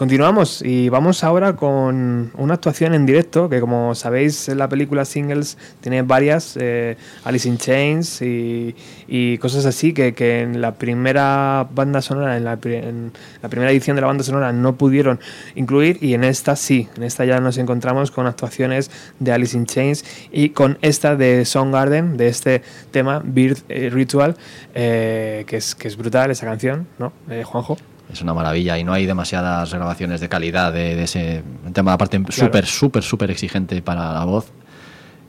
Continuamos 0.05 0.61
y 0.61 0.91
vamos 0.91 1.25
ahora 1.25 1.57
con 1.57 2.31
una 2.37 2.53
actuación 2.53 2.93
en 2.93 3.07
directo 3.07 3.49
que 3.49 3.59
como 3.59 3.95
sabéis 3.95 4.49
la 4.49 4.69
película 4.69 5.07
Singles 5.07 5.57
tiene 5.81 6.03
varias, 6.03 6.59
eh, 6.61 6.99
Alice 7.25 7.49
in 7.49 7.57
Chains 7.57 8.21
y, 8.21 9.39
cosas 9.39 9.65
así 9.65 9.95
que, 9.95 10.13
que 10.13 10.43
en 10.43 10.61
la 10.61 10.75
primera 10.75 11.67
banda 11.75 12.03
sonora, 12.03 12.37
en 12.37 12.45
la, 12.45 12.59
en 12.65 13.13
la 13.43 13.49
primera 13.49 13.73
edición 13.73 13.97
de 13.97 14.03
la 14.03 14.09
banda 14.09 14.25
sonora 14.25 14.53
no 14.53 14.77
pudieron 14.77 15.21
incluir 15.55 15.97
y 16.03 16.13
en 16.13 16.25
esta 16.25 16.55
sí, 16.55 16.87
en 16.99 17.03
esta 17.03 17.25
ya 17.25 17.41
nos 17.41 17.57
encontramos 17.57 18.11
con 18.11 18.27
actuaciones 18.27 18.91
de 19.21 19.33
Alice 19.33 19.57
in 19.57 19.65
Chains 19.65 20.05
y 20.31 20.51
con 20.51 20.77
esta 20.83 21.17
de 21.17 21.47
Soundgarden, 21.47 22.19
de 22.19 22.29
este 22.29 22.63
tema 22.91 23.23
Birth 23.25 23.65
eh, 23.71 23.89
Ritual, 23.89 24.37
eh, 24.75 25.45
que, 25.47 25.57
es, 25.57 25.75
que 25.75 25.89
es 25.89 25.97
brutal 25.97 26.31
esa 26.31 26.45
canción, 26.45 26.89
¿no? 26.99 27.15
Eh, 27.31 27.43
Juanjo. 27.43 27.79
Es 28.13 28.23
una 28.23 28.35
maravilla 28.35 28.79
y 28.79 28.85
no 28.85 28.93
hay 28.93 29.07
demasiadas 29.07 29.73
grabaciones 29.73 30.21
de 30.21 30.29
calidad 30.29 30.73
de, 30.73 30.95
de 30.95 31.03
ese 31.05 31.43
tema. 31.73 31.95
Aparte 31.95 32.21
súper, 32.31 32.67
súper, 32.67 33.03
súper 33.03 33.31
exigente 33.31 33.81
para 33.83 34.13
la 34.13 34.25
voz 34.25 34.53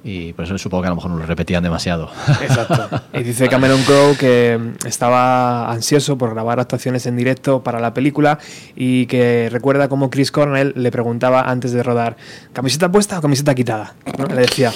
y 0.07 0.33
por 0.33 0.45
eso 0.45 0.55
supongo 0.59 0.83
que 0.83 0.87
a 0.87 0.89
lo 0.91 0.95
mejor 0.97 1.09
no 1.11 1.17
lo 1.17 1.25
repetían 1.25 1.63
demasiado. 1.63 2.09
Exacto. 2.41 3.01
Y 3.15 3.23
dice 3.23 3.47
Cameron 3.49 3.81
Crowe 3.83 4.15
que 4.17 4.57
mm, 4.59 4.87
estaba 4.87 5.71
ansioso 5.71 6.17
por 6.17 6.31
grabar 6.33 6.59
actuaciones 6.59 7.05
en 7.07 7.15
directo 7.15 7.63
para 7.63 7.79
la 7.79 7.93
película 7.93 8.37
y 8.75 9.05
que 9.07 9.49
recuerda 9.51 9.87
cómo 9.89 10.09
Chris 10.09 10.31
Cornell 10.31 10.73
le 10.75 10.91
preguntaba 10.91 11.41
antes 11.49 11.71
de 11.71 11.81
rodar, 11.81 12.17
¿camiseta 12.53 12.91
puesta 12.91 13.17
o 13.17 13.21
camiseta 13.21 13.55
quitada? 13.55 13.95
¿No? 14.19 14.25
Le 14.27 14.41
decía. 14.41 14.71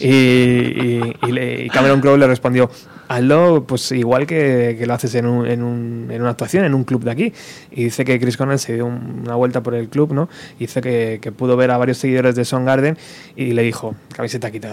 Y, 0.00 0.06
y- 0.06 1.16
y 1.26 1.32
le- 1.32 1.64
y 1.64 1.68
Cameron 1.70 2.00
Crowe 2.00 2.16
le 2.18 2.26
respondió, 2.26 2.70
hazlo 3.08 3.64
pues 3.66 3.90
igual 3.92 4.26
que, 4.26 4.76
que 4.78 4.86
lo 4.86 4.94
haces 4.94 5.14
en, 5.14 5.26
un- 5.26 5.46
en 5.46 5.62
un- 5.62 6.08
en 6.10 6.20
una 6.20 6.30
actuación, 6.30 6.64
en 6.66 6.74
un 6.74 6.84
club 6.84 7.02
de 7.04 7.10
aquí. 7.10 7.32
Y 7.72 7.84
dice 7.84 8.04
que 8.04 8.20
Chris 8.20 8.36
Cornell 8.36 8.58
se 8.58 8.74
dio 8.74 8.86
un- 8.86 9.22
una 9.24 9.34
vuelta 9.34 9.62
por 9.62 9.74
el 9.74 9.88
club, 9.88 10.12
¿no? 10.12 10.28
Y 10.58 10.64
dice 10.66 10.80
que, 10.82 11.18
que 11.22 11.32
pudo 11.32 11.56
ver 11.56 11.70
a 11.70 11.78
varios 11.78 11.98
seguidores 11.98 12.36
de 12.36 12.44
Soundgarden 12.44 12.96
y 13.34 13.52
le 13.54 13.62
dijo, 13.62 13.94
camiseta 14.14 14.50
quitada. 14.50 14.67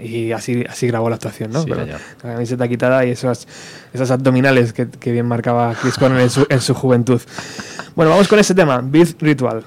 Y 0.00 0.32
así, 0.32 0.64
así 0.68 0.86
grabó 0.86 1.10
la 1.10 1.16
actuación, 1.16 1.52
¿no? 1.52 1.62
Sí, 1.62 1.70
Pero 1.70 1.84
la 1.86 1.98
camiseta 2.22 2.66
quitada 2.66 3.04
y 3.04 3.10
esas, 3.10 3.46
esas 3.92 4.10
abdominales 4.10 4.72
que, 4.72 4.88
que 4.88 5.12
bien 5.12 5.26
marcaba 5.26 5.74
Chris 5.74 5.96
Cornell 5.98 6.22
en 6.22 6.30
su, 6.30 6.46
en 6.48 6.60
su 6.60 6.74
juventud. 6.74 7.20
Bueno, 7.94 8.10
vamos 8.10 8.26
con 8.26 8.38
ese 8.38 8.54
tema, 8.54 8.80
Beat 8.82 9.20
Ritual. 9.20 9.64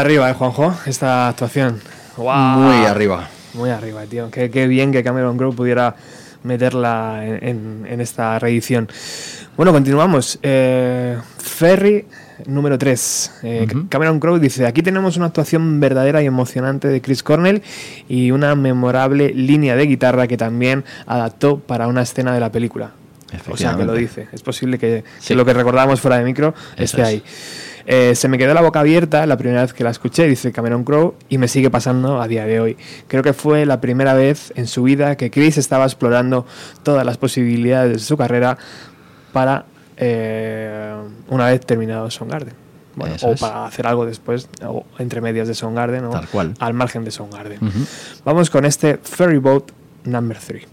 Arriba, 0.00 0.30
¿eh, 0.30 0.34
Juanjo? 0.34 0.74
Esta 0.86 1.28
actuación. 1.28 1.80
Muy 2.16 2.84
arriba. 2.86 3.28
Muy 3.54 3.70
arriba, 3.70 4.02
tío. 4.04 4.30
Qué, 4.30 4.50
qué 4.50 4.66
bien 4.66 4.92
que 4.92 5.02
Cameron 5.02 5.36
Crowe 5.36 5.54
pudiera 5.54 5.94
meterla 6.42 7.20
en, 7.24 7.46
en- 7.48 7.86
en 7.88 8.00
esta 8.00 8.38
reedición. 8.38 8.88
Bueno, 9.56 9.72
continuamos. 9.72 10.38
Eh, 10.42 11.16
Ferry 11.38 12.06
número 12.46 12.78
3. 12.78 13.32
Cameron 13.90 14.18
Crowe 14.20 14.38
dice, 14.38 14.66
aquí 14.66 14.82
tenemos 14.82 15.16
una 15.18 15.26
actuación 15.26 15.80
verdadera 15.80 16.22
y 16.22 16.26
emocionante 16.26 16.88
de 16.88 17.02
Chris 17.02 17.22
Cornell 17.22 17.62
y 18.08 18.30
una 18.30 18.54
memorable 18.54 19.34
línea 19.34 19.76
de 19.76 19.84
guitarra 19.86 20.26
que 20.26 20.36
también 20.38 20.84
adaptó 21.06 21.58
para 21.58 21.86
una 21.88 22.02
escena 22.02 22.32
de 22.32 22.40
la 22.40 22.50
película. 22.50 22.92
O 23.48 23.56
sea, 23.56 23.76
que 23.76 23.84
lo 23.84 23.92
dice. 23.94 24.26
Es 24.32 24.42
posible 24.42 24.78
que, 24.78 25.04
lo 25.34 25.44
que 25.44 25.52
recordábamos 25.52 26.00
fuera 26.00 26.18
de 26.18 26.24
micro 26.24 26.52
Eso 26.76 26.96
esté 26.96 27.02
es. 27.02 27.22
Eh, 27.86 28.14
se 28.14 28.28
me 28.28 28.38
quedó 28.38 28.54
la 28.54 28.60
boca 28.62 28.80
abierta 28.80 29.26
la 29.26 29.36
primera 29.36 29.62
vez 29.62 29.72
que 29.72 29.84
la 29.84 29.90
escuché, 29.90 30.26
dice 30.26 30.52
Cameron 30.52 30.84
Crowe, 30.84 31.14
y 31.28 31.38
me 31.38 31.48
sigue 31.48 31.70
pasando 31.70 32.20
a 32.20 32.28
día 32.28 32.46
de 32.46 32.60
hoy. 32.60 32.76
Creo 33.08 33.22
que 33.22 33.32
fue 33.32 33.66
la 33.66 33.80
primera 33.80 34.14
vez 34.14 34.52
en 34.56 34.66
su 34.66 34.82
vida 34.82 35.16
que 35.16 35.30
Chris 35.30 35.58
estaba 35.58 35.84
explorando 35.84 36.46
todas 36.82 37.04
las 37.06 37.16
posibilidades 37.18 37.92
de 37.92 37.98
su 37.98 38.16
carrera 38.16 38.56
para 39.32 39.64
eh, 39.96 40.94
una 41.28 41.46
vez 41.46 41.60
terminado 41.64 42.10
Soundgarden. 42.10 42.54
Bueno, 42.96 43.14
Eso 43.14 43.28
o 43.28 43.32
es. 43.34 43.40
para 43.40 43.66
hacer 43.66 43.86
algo 43.86 44.04
después, 44.04 44.48
o 44.66 44.84
entre 44.98 45.20
medias 45.20 45.46
de 45.48 45.54
Soundgarden, 45.54 46.04
o 46.06 46.10
Tal 46.10 46.26
cual. 46.28 46.54
al 46.58 46.74
margen 46.74 47.04
de 47.04 47.10
Soundgarden. 47.10 47.58
Ujú. 47.62 47.78
Vamos 48.24 48.50
con 48.50 48.64
este 48.64 48.98
Ferry 48.98 49.38
Boat 49.38 49.70
Number 50.04 50.36
3. 50.38 50.66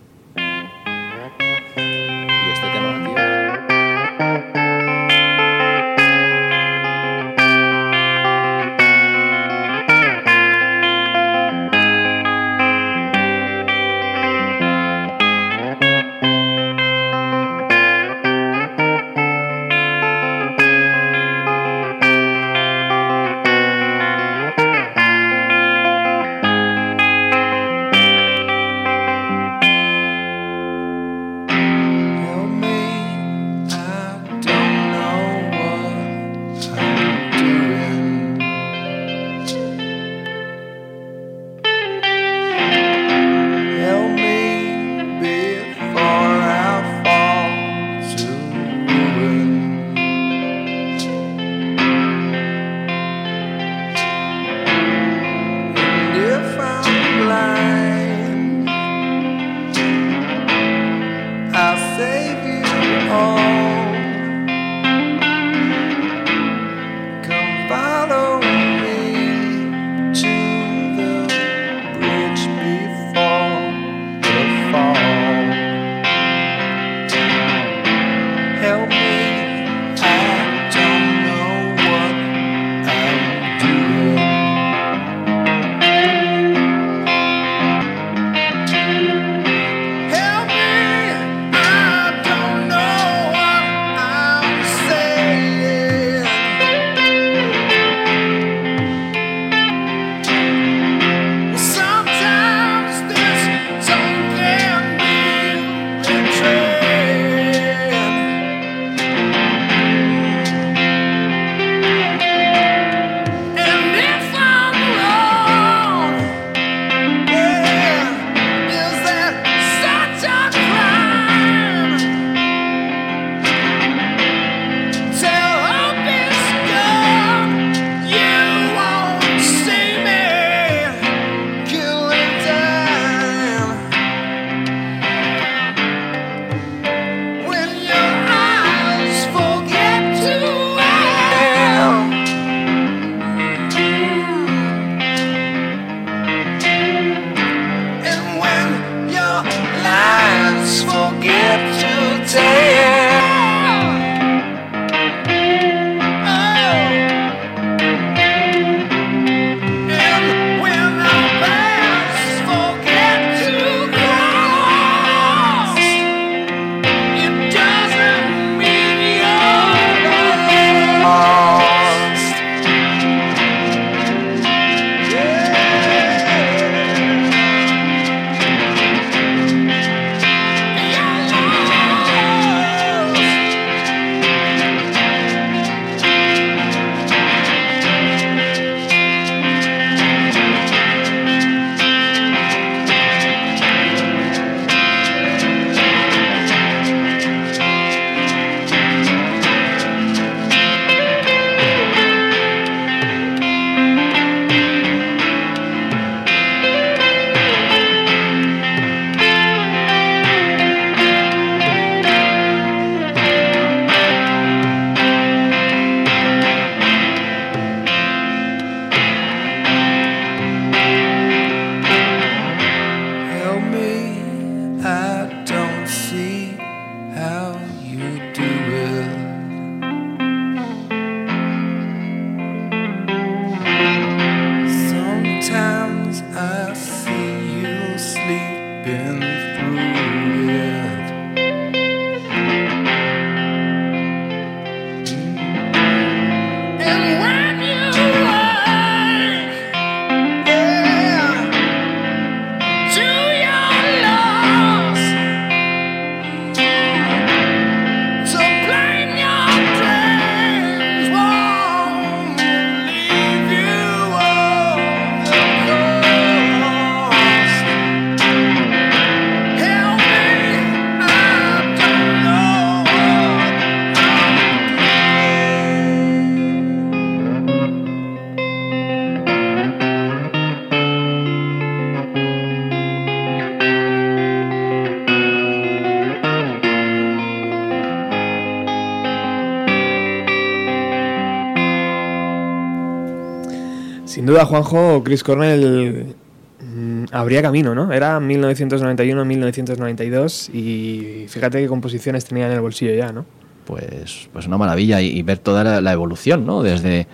Duda, 294.28 294.46
Juanjo, 294.46 295.04
Chris 295.04 295.24
Cornell 295.24 296.16
mm, 296.62 297.06
abría 297.12 297.42
camino, 297.42 297.74
¿no? 297.74 297.92
Era 297.92 298.20
1991-1992 298.20 300.54
y 300.54 301.28
fíjate 301.28 301.60
qué 301.62 301.68
composiciones 301.68 302.26
tenía 302.26 302.46
en 302.48 302.54
el 302.54 302.62
bolsillo 302.62 302.94
ya, 302.94 303.12
¿no? 303.12 303.26
Pues, 303.66 304.30
pues 304.32 304.48
una 304.48 304.58
maravilla 304.58 305.02
y, 305.02 305.22
ver 305.24 305.40
toda 305.40 305.82
la, 305.82 305.92
evolución, 305.92 306.46
¿no? 306.46 306.64
Desde, 306.64 307.08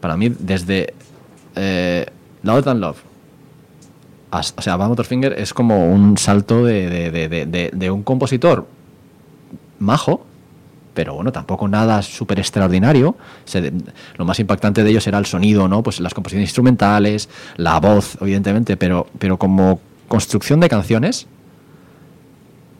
para 0.00 0.16
mí, 0.16 0.32
desde 0.38 0.94
eh, 1.56 2.06
Than 2.42 2.80
Love. 2.80 2.98
as- 4.30 4.54
o 4.56 4.62
sea, 4.62 4.76
Van 4.76 4.88
Motorfinger 4.88 5.32
es 5.32 5.52
como 5.52 5.92
un 5.92 6.16
salto 6.16 6.64
de- 6.64 7.70
de 7.72 7.90
un 7.90 8.04
compositor 8.04 8.66
majo, 9.78 10.24
pero 10.96 11.14
bueno, 11.14 11.30
tampoco 11.30 11.68
nada 11.68 12.00
súper 12.02 12.40
extraordinario. 12.40 13.14
Se- 13.44 13.72
lo 14.16 14.24
más 14.24 14.40
impactante 14.40 14.82
de 14.82 14.90
ellos 14.90 15.06
era 15.06 15.18
el 15.18 15.26
sonido, 15.26 15.68
¿no? 15.68 15.82
Pues 15.84 16.00
las 16.00 16.14
composiciones 16.14 16.48
instrumentales, 16.48 17.28
la 17.58 17.78
voz, 17.78 18.16
evidentemente, 18.20 18.76
pero, 18.78 19.06
pero 19.20 19.36
como 19.38 19.78
construcción 20.08 20.58
de 20.58 20.68
canciones, 20.70 21.26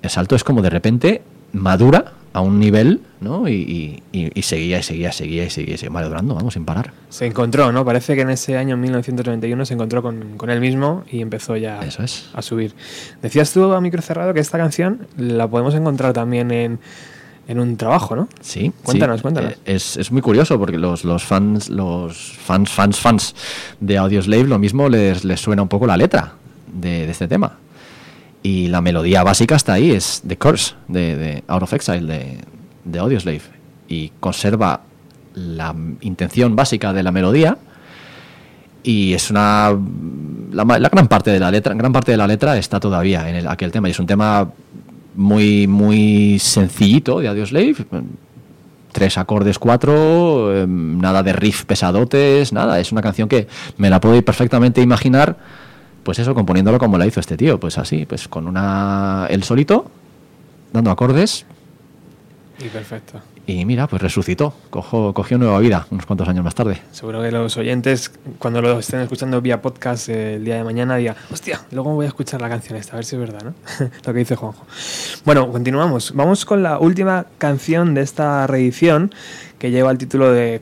el 0.03 0.11
salto 0.11 0.35
es 0.35 0.43
como 0.45 0.63
de 0.63 0.71
repente 0.71 1.23
madura 1.53 2.13
a 2.33 2.41
un 2.41 2.59
nivel, 2.61 3.01
¿no? 3.21 3.49
Y, 3.49 4.03
y- 4.13 4.31
y- 4.35 4.43
seguía 4.43 4.79
y 4.79 4.83
seguía, 4.83 5.11
seguía 5.11 5.45
y 5.47 5.51
seguía 5.51 5.75
y 5.75 5.79
seguía 5.79 5.91
madurando, 5.91 6.35
vamos, 6.35 6.53
sin 6.55 6.65
parar. 6.67 6.93
Se 7.09 7.25
encontró, 7.27 7.73
¿no? 7.73 7.83
Parece 7.85 8.15
que 8.15 8.21
en 8.21 8.31
ese 8.31 8.59
año 8.59 8.77
1991 8.77 9.65
se 9.65 9.73
encontró 9.75 10.03
con, 10.03 10.37
con 10.37 10.51
él 10.51 10.61
mismo 10.61 11.05
y 11.11 11.23
empezó 11.23 11.57
ya 11.57 11.81
Eso 11.81 12.03
es. 12.03 12.29
a 12.35 12.43
subir. 12.43 12.75
Decías 13.23 13.53
tú 13.53 13.73
a 13.73 13.81
micro 13.81 14.03
cerrado 14.03 14.35
que 14.35 14.41
esta 14.41 14.59
canción 14.59 15.07
la 15.17 15.49
podemos 15.49 15.75
encontrar 15.75 16.13
también 16.13 16.51
en, 16.51 16.79
en 17.49 17.61
un 17.61 17.77
trabajo, 17.77 18.17
¿no? 18.17 18.29
Sí. 18.41 18.73
Cuéntanos, 18.83 19.19
sí. 19.19 19.23
cuéntanos. 19.23 19.53
Eh, 19.53 19.59
Es, 19.67 19.97
es 19.97 20.11
muy 20.11 20.23
curioso 20.23 20.59
porque 20.59 20.79
los, 20.79 21.05
los 21.05 21.25
fans, 21.25 21.69
los 21.69 22.17
fans, 22.33 22.71
fans, 22.71 22.99
fans 22.99 23.35
de 23.81 23.99
Audioslave 23.99 24.45
lo 24.45 24.59
mismo 24.59 24.89
les, 24.89 25.25
les 25.25 25.41
suena 25.41 25.63
un 25.63 25.69
poco 25.69 25.87
la 25.87 25.97
letra 25.97 26.33
de, 26.73 27.07
de 27.07 27.11
este 27.13 27.29
tema. 27.29 27.59
Y 28.43 28.69
la 28.69 28.81
melodía 28.81 29.23
básica 29.23 29.57
está 29.57 29.75
ahí, 29.75 29.91
es 29.91 30.23
The 30.27 30.37
Curse, 30.39 30.75
de, 30.89 31.17
de 31.17 31.45
Out 31.49 31.63
of 31.65 31.73
Exile, 31.73 32.01
de, 32.07 32.39
de 32.85 32.99
Audioslave. 32.99 33.43
Y 33.89 34.11
conserva 34.21 34.83
la 35.35 35.75
intención 36.01 36.55
básica 36.57 36.93
de 36.93 37.03
la 37.03 37.13
melodía. 37.13 37.59
Y 38.83 39.15
es 39.15 39.31
una. 39.31 39.77
La, 40.53 40.65
la 40.65 40.89
gran 40.89 41.09
parte 41.09 41.31
de 41.33 41.41
la 41.41 41.51
letra, 41.51 41.75
gran 41.75 41.93
parte 41.93 42.13
de 42.13 42.17
la 42.19 42.27
letra 42.29 42.57
está 42.57 42.79
todavía 42.79 43.29
en 43.29 43.35
el- 43.37 43.49
aquel 43.49 43.73
tema. 43.73 43.89
Y 43.89 43.91
es 43.91 43.99
un 43.99 44.07
tema 44.07 44.49
muy, 45.17 45.67
muy 45.67 46.39
sencillito 46.39 47.21
de 47.21 47.29
Audioslave. 47.29 47.75
Tres 48.93 49.19
acordes, 49.19 49.59
cuatro, 49.59 50.55
eh, 50.55 50.67
nada 50.67 51.23
de 51.23 51.33
riff 51.33 51.65
pesadotes, 51.65 52.53
nada. 52.53 52.81
Es 52.81 52.93
una 52.93 53.03
canción 53.03 53.29
que 53.29 53.47
me 53.77 53.91
la 53.91 54.01
puedo 54.01 54.21
perfectamente 54.23 54.81
imaginar, 54.81 55.37
pues 56.03 56.19
eso, 56.19 56.35
componiéndolo 56.35 56.79
como 56.79 56.97
la 56.97 57.07
hizo 57.07 57.21
este 57.21 57.37
tío. 57.37 57.61
Pues 57.61 57.77
así, 57.79 58.07
pues 58.07 58.29
con 58.29 58.47
una. 58.47 59.27
el 59.29 59.43
solito, 59.43 59.91
dando 60.73 60.91
acordes, 60.91 61.45
Y 62.59 62.69
perfecto. 62.69 63.21
Y 63.47 63.65
mira, 63.65 63.87
pues 63.87 64.03
resucitó, 64.03 64.53
cojo, 64.71 65.15
cogió 65.15 65.39
nueva 65.39 65.59
vida 65.61 65.87
unos 65.91 66.05
cuantos 66.05 66.29
años 66.29 66.45
más 66.45 66.55
tarde. 66.55 66.83
Seguro 66.91 67.23
que 67.23 67.31
los 67.31 67.57
oyentes, 67.57 68.11
cuando 68.39 68.61
lo 68.61 68.79
estén 68.81 69.01
escuchando 69.01 69.41
vía 69.41 69.63
podcast 69.63 70.09
eh, 70.09 70.35
el 70.35 70.45
día 70.45 70.57
de 70.57 70.65
mañana, 70.65 70.97
digan, 70.97 71.15
hostia, 71.31 71.61
luego 71.71 71.95
voy 71.95 72.07
a 72.07 72.09
escuchar 72.09 72.41
la 72.41 72.49
canción 72.49 72.77
esta, 72.77 72.93
a 72.93 72.97
ver 72.97 73.05
si 73.05 73.15
es 73.15 73.21
verdad, 73.21 73.43
¿no? 73.45 73.55
lo 74.05 74.13
que 74.13 74.19
dice 74.19 74.35
Juanjo. 74.35 74.67
Bueno, 75.25 75.51
continuamos. 75.53 76.13
Vamos 76.15 76.45
con 76.45 76.63
la 76.63 76.79
última 76.79 77.27
canción 77.39 77.95
de 77.95 78.03
esta 78.03 78.47
reedición, 78.49 79.15
que 79.59 79.71
lleva 79.71 79.93
el 79.93 79.99
título 79.99 80.33
de 80.33 80.61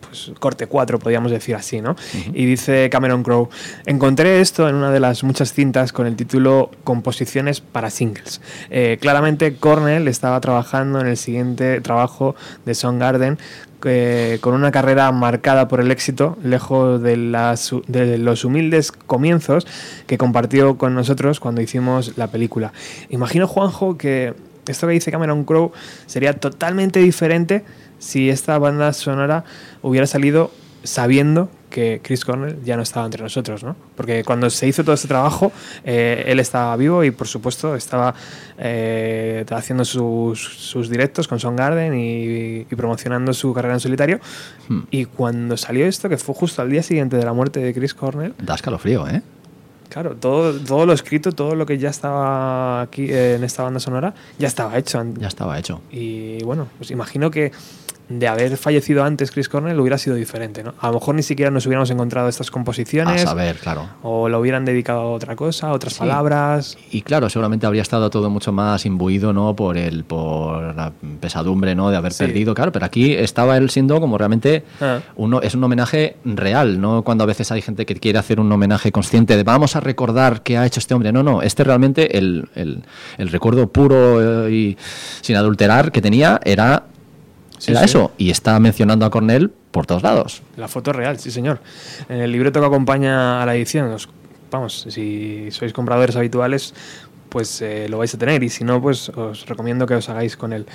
pues, 0.00 0.32
corte 0.38 0.66
4, 0.66 0.98
podríamos 0.98 1.30
decir 1.32 1.54
así, 1.54 1.80
¿no? 1.80 1.96
Y 2.34 2.44
dice 2.44 2.88
Cameron 2.90 3.22
Crowe, 3.22 3.48
encontré 3.86 4.40
esto 4.40 4.68
en 4.68 4.74
una 4.74 4.90
de 4.90 5.00
las 5.00 5.24
muchas 5.24 5.52
cintas 5.52 5.92
con 5.92 6.06
el 6.06 6.16
título 6.16 6.70
Composiciones 6.84 7.60
para 7.60 7.90
singles. 7.90 8.40
Eh, 8.70 8.98
claramente 9.00 9.54
Cornell 9.56 10.08
estaba 10.08 10.40
trabajando 10.40 11.00
en 11.00 11.06
el 11.06 11.16
siguiente 11.16 11.80
trabajo 11.80 12.34
de 12.66 12.74
Soundgarden 12.74 13.38
eh, 13.86 14.36
con 14.42 14.52
una 14.52 14.70
carrera 14.70 15.10
marcada 15.10 15.66
por 15.68 15.80
el 15.80 15.90
éxito, 15.90 16.36
lejos 16.42 17.00
de, 17.02 17.16
las- 17.16 17.72
de 17.86 18.18
los 18.18 18.44
humildes 18.44 18.92
comienzos 18.92 19.66
que 20.06 20.18
compartió 20.18 20.76
con 20.76 20.94
nosotros 20.94 21.40
cuando 21.40 21.62
hicimos 21.62 22.18
la 22.18 22.26
película. 22.26 22.74
Imagino, 23.08 23.48
Juanjo, 23.48 23.96
que 23.96 24.34
esto 24.68 24.86
que 24.86 24.92
dice 24.92 25.10
Cameron 25.10 25.44
Crowe 25.44 25.72
sería 26.04 26.34
totalmente 26.34 27.00
diferente 27.00 27.64
si 28.00 28.28
esta 28.28 28.58
banda 28.58 28.92
sonora 28.92 29.44
hubiera 29.82 30.08
salido 30.08 30.50
sabiendo 30.82 31.48
que 31.68 32.00
Chris 32.02 32.24
Cornell 32.24 32.62
ya 32.64 32.76
no 32.76 32.82
estaba 32.82 33.06
entre 33.06 33.22
nosotros, 33.22 33.62
¿no? 33.62 33.76
Porque 33.94 34.24
cuando 34.24 34.50
se 34.50 34.66
hizo 34.66 34.82
todo 34.82 34.94
este 34.94 35.06
trabajo, 35.06 35.52
eh, 35.84 36.24
él 36.26 36.40
estaba 36.40 36.76
vivo 36.76 37.04
y, 37.04 37.12
por 37.12 37.28
supuesto, 37.28 37.76
estaba 37.76 38.14
eh, 38.58 39.44
haciendo 39.50 39.84
sus, 39.84 40.40
sus 40.40 40.90
directos 40.90 41.28
con 41.28 41.38
Soundgarden 41.38 41.94
y, 41.94 42.66
y 42.68 42.74
promocionando 42.76 43.32
su 43.32 43.54
carrera 43.54 43.74
en 43.74 43.80
solitario. 43.80 44.20
Hmm. 44.68 44.80
Y 44.90 45.04
cuando 45.04 45.56
salió 45.56 45.86
esto, 45.86 46.08
que 46.08 46.16
fue 46.16 46.34
justo 46.34 46.60
al 46.60 46.70
día 46.70 46.82
siguiente 46.82 47.16
de 47.16 47.24
la 47.24 47.32
muerte 47.32 47.60
de 47.60 47.72
Chris 47.72 47.94
Cornell, 47.94 48.34
Da 48.38 48.56
escalofrío, 48.56 49.06
¿eh? 49.06 49.22
Claro, 49.90 50.16
todo, 50.16 50.58
todo 50.58 50.86
lo 50.86 50.94
escrito, 50.94 51.32
todo 51.32 51.54
lo 51.54 51.66
que 51.66 51.76
ya 51.76 51.90
estaba 51.90 52.80
aquí 52.80 53.10
eh, 53.10 53.34
en 53.34 53.44
esta 53.44 53.62
banda 53.62 53.80
sonora, 53.80 54.14
ya 54.38 54.48
estaba 54.48 54.78
hecho. 54.78 55.04
Ya 55.18 55.28
estaba 55.28 55.58
hecho. 55.58 55.82
Y 55.90 56.42
bueno, 56.44 56.68
pues 56.78 56.90
imagino 56.90 57.30
que 57.30 57.52
de 58.10 58.26
haber 58.28 58.56
fallecido 58.56 59.04
antes 59.04 59.30
Chris 59.30 59.48
Cornell 59.48 59.78
hubiera 59.80 59.96
sido 59.96 60.16
diferente, 60.16 60.62
¿no? 60.64 60.74
A 60.80 60.88
lo 60.88 60.94
mejor 60.94 61.14
ni 61.14 61.22
siquiera 61.22 61.50
nos 61.50 61.64
hubiéramos 61.66 61.90
encontrado 61.90 62.28
estas 62.28 62.48
A 62.48 62.50
composiciones. 62.50 63.22
saber, 63.22 63.56
claro. 63.56 63.88
O 64.02 64.28
lo 64.28 64.40
hubieran 64.40 64.64
dedicado 64.64 65.00
a 65.00 65.10
otra 65.12 65.36
cosa, 65.36 65.68
a 65.68 65.72
otras 65.72 65.92
Sí. 65.94 66.00
palabras. 66.00 66.76
Y 66.90 67.02
claro, 67.02 67.30
seguramente 67.30 67.66
habría 67.66 67.82
estado 67.82 68.10
todo 68.10 68.28
mucho 68.28 68.50
más 68.50 68.84
imbuido, 68.84 69.32
¿no? 69.32 69.54
Por 69.54 69.78
el, 69.78 70.02
por 70.04 70.74
la 70.74 70.92
pesadumbre, 71.20 71.76
¿no? 71.76 71.90
De 71.90 71.96
haber 71.96 72.12
Sí. 72.12 72.24
perdido, 72.24 72.52
claro. 72.52 72.72
Pero 72.72 72.84
aquí 72.84 73.14
estaba 73.14 73.56
él 73.56 73.70
siendo 73.70 74.00
como 74.00 74.18
realmente 74.18 74.64
Ah. 74.80 74.98
uno, 75.14 75.40
es 75.40 75.54
un 75.54 75.62
homenaje 75.62 76.16
real, 76.24 76.80
¿no? 76.80 77.02
Cuando 77.04 77.22
a 77.24 77.26
veces 77.28 77.52
hay 77.52 77.62
gente 77.62 77.86
que 77.86 77.94
quiere 77.94 78.18
hacer 78.18 78.40
un 78.40 78.50
homenaje 78.50 78.90
consciente 78.90 79.36
de 79.36 79.44
vamos 79.44 79.76
a 79.76 79.80
recordar 79.80 80.42
qué 80.42 80.58
ha 80.58 80.66
hecho 80.66 80.80
este 80.80 80.94
hombre. 80.94 81.12
No, 81.12 81.22
no. 81.22 81.42
Este 81.42 81.62
realmente 81.62 82.18
el, 82.18 82.48
el- 82.56 82.82
el 83.18 83.28
recuerdo 83.28 83.68
puro 83.70 84.46
eh, 84.48 84.52
y 84.52 84.76
sin 85.20 85.36
adulterar 85.36 85.92
que 85.92 86.02
tenía 86.02 86.40
era, 86.44 86.82
Sí, 87.60 87.70
era 87.70 87.80
sí. 87.80 87.84
eso. 87.86 88.10
Y 88.18 88.30
está 88.30 88.58
mencionando 88.58 89.06
a 89.06 89.10
Cornell 89.10 89.52
por 89.70 89.86
todos 89.86 90.02
lados. 90.02 90.42
La 90.56 90.66
foto 90.66 90.90
es 90.90 90.96
real, 90.96 91.18
sí 91.20 91.30
señor. 91.30 91.60
En 92.08 92.16
el 92.20 92.32
libreto 92.32 92.58
que 92.60 92.66
acompaña 92.66 93.40
a 93.42 93.46
la 93.46 93.54
edición, 93.54 93.92
os- 93.92 94.08
vamos, 94.50 94.86
si 94.88 95.48
sois 95.52 95.72
compradores 95.72 96.16
habituales, 96.16 96.74
pues 97.28 97.62
eh, 97.62 97.86
lo 97.88 97.98
vais 97.98 98.12
a 98.12 98.18
tener 98.18 98.42
y 98.42 98.48
si 98.48 98.64
no, 98.64 98.82
pues 98.82 99.08
os 99.10 99.46
recomiendo 99.46 99.86
que 99.86 99.94
os 99.94 100.08
hagáis 100.08 100.36
con 100.36 100.52
él. 100.52 100.66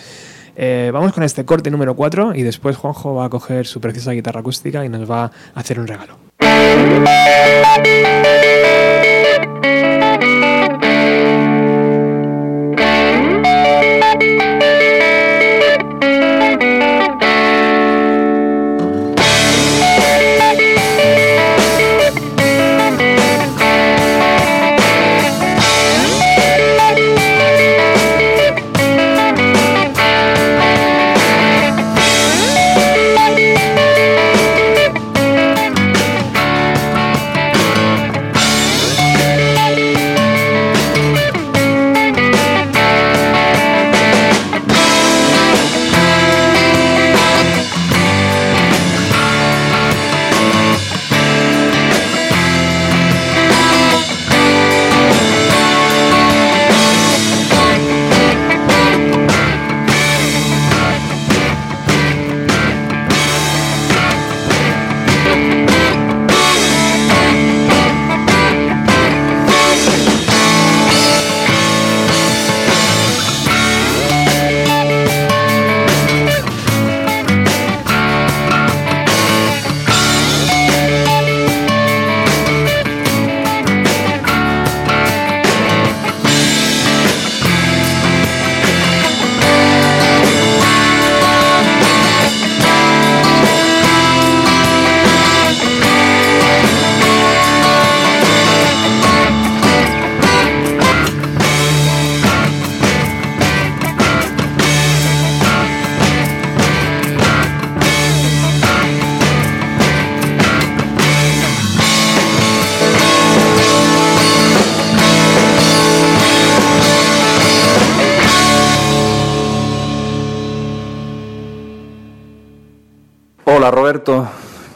Eh, 0.56 0.90
vamos 0.94 1.12
con 1.12 1.24
este 1.24 1.44
corte 1.44 1.70
número 1.70 1.96
4 1.98 2.34
y 2.34 2.44
después 2.44 2.78
Juanjo 2.78 3.16
va 3.16 3.26
a 3.26 3.30
coger 3.30 3.68
su 3.68 3.82
preciosa 3.82 4.12
guitarra 4.12 4.40
acústica 4.40 4.86
y 4.86 4.90
nos 4.90 5.10
va 5.12 5.26
a 5.26 5.32
hacer 5.60 5.80
un 5.82 5.88
regalo. 5.88 6.18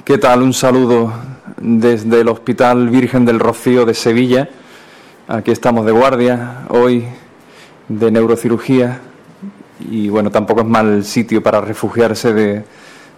¿Qué 0.10 0.18
tal? 0.18 0.42
Un 0.42 0.54
saludo 0.54 1.14
desde 1.62 2.22
el 2.22 2.30
Hospital 2.30 2.90
Virgen 2.90 3.26
del 3.26 3.40
Rocío 3.40 3.86
de 3.86 3.94
Sevilla. 3.94 4.50
Aquí 5.28 5.52
estamos 5.52 5.86
de 5.86 5.92
guardia 5.92 6.66
hoy 6.70 7.06
de 7.88 8.10
neurocirugía 8.10 9.02
y 9.88 10.10
bueno, 10.10 10.32
tampoco 10.32 10.62
es 10.62 10.66
mal 10.66 11.06
sitio 11.06 11.44
para 11.44 11.62
refugiarse 11.62 12.34
de, 12.34 12.64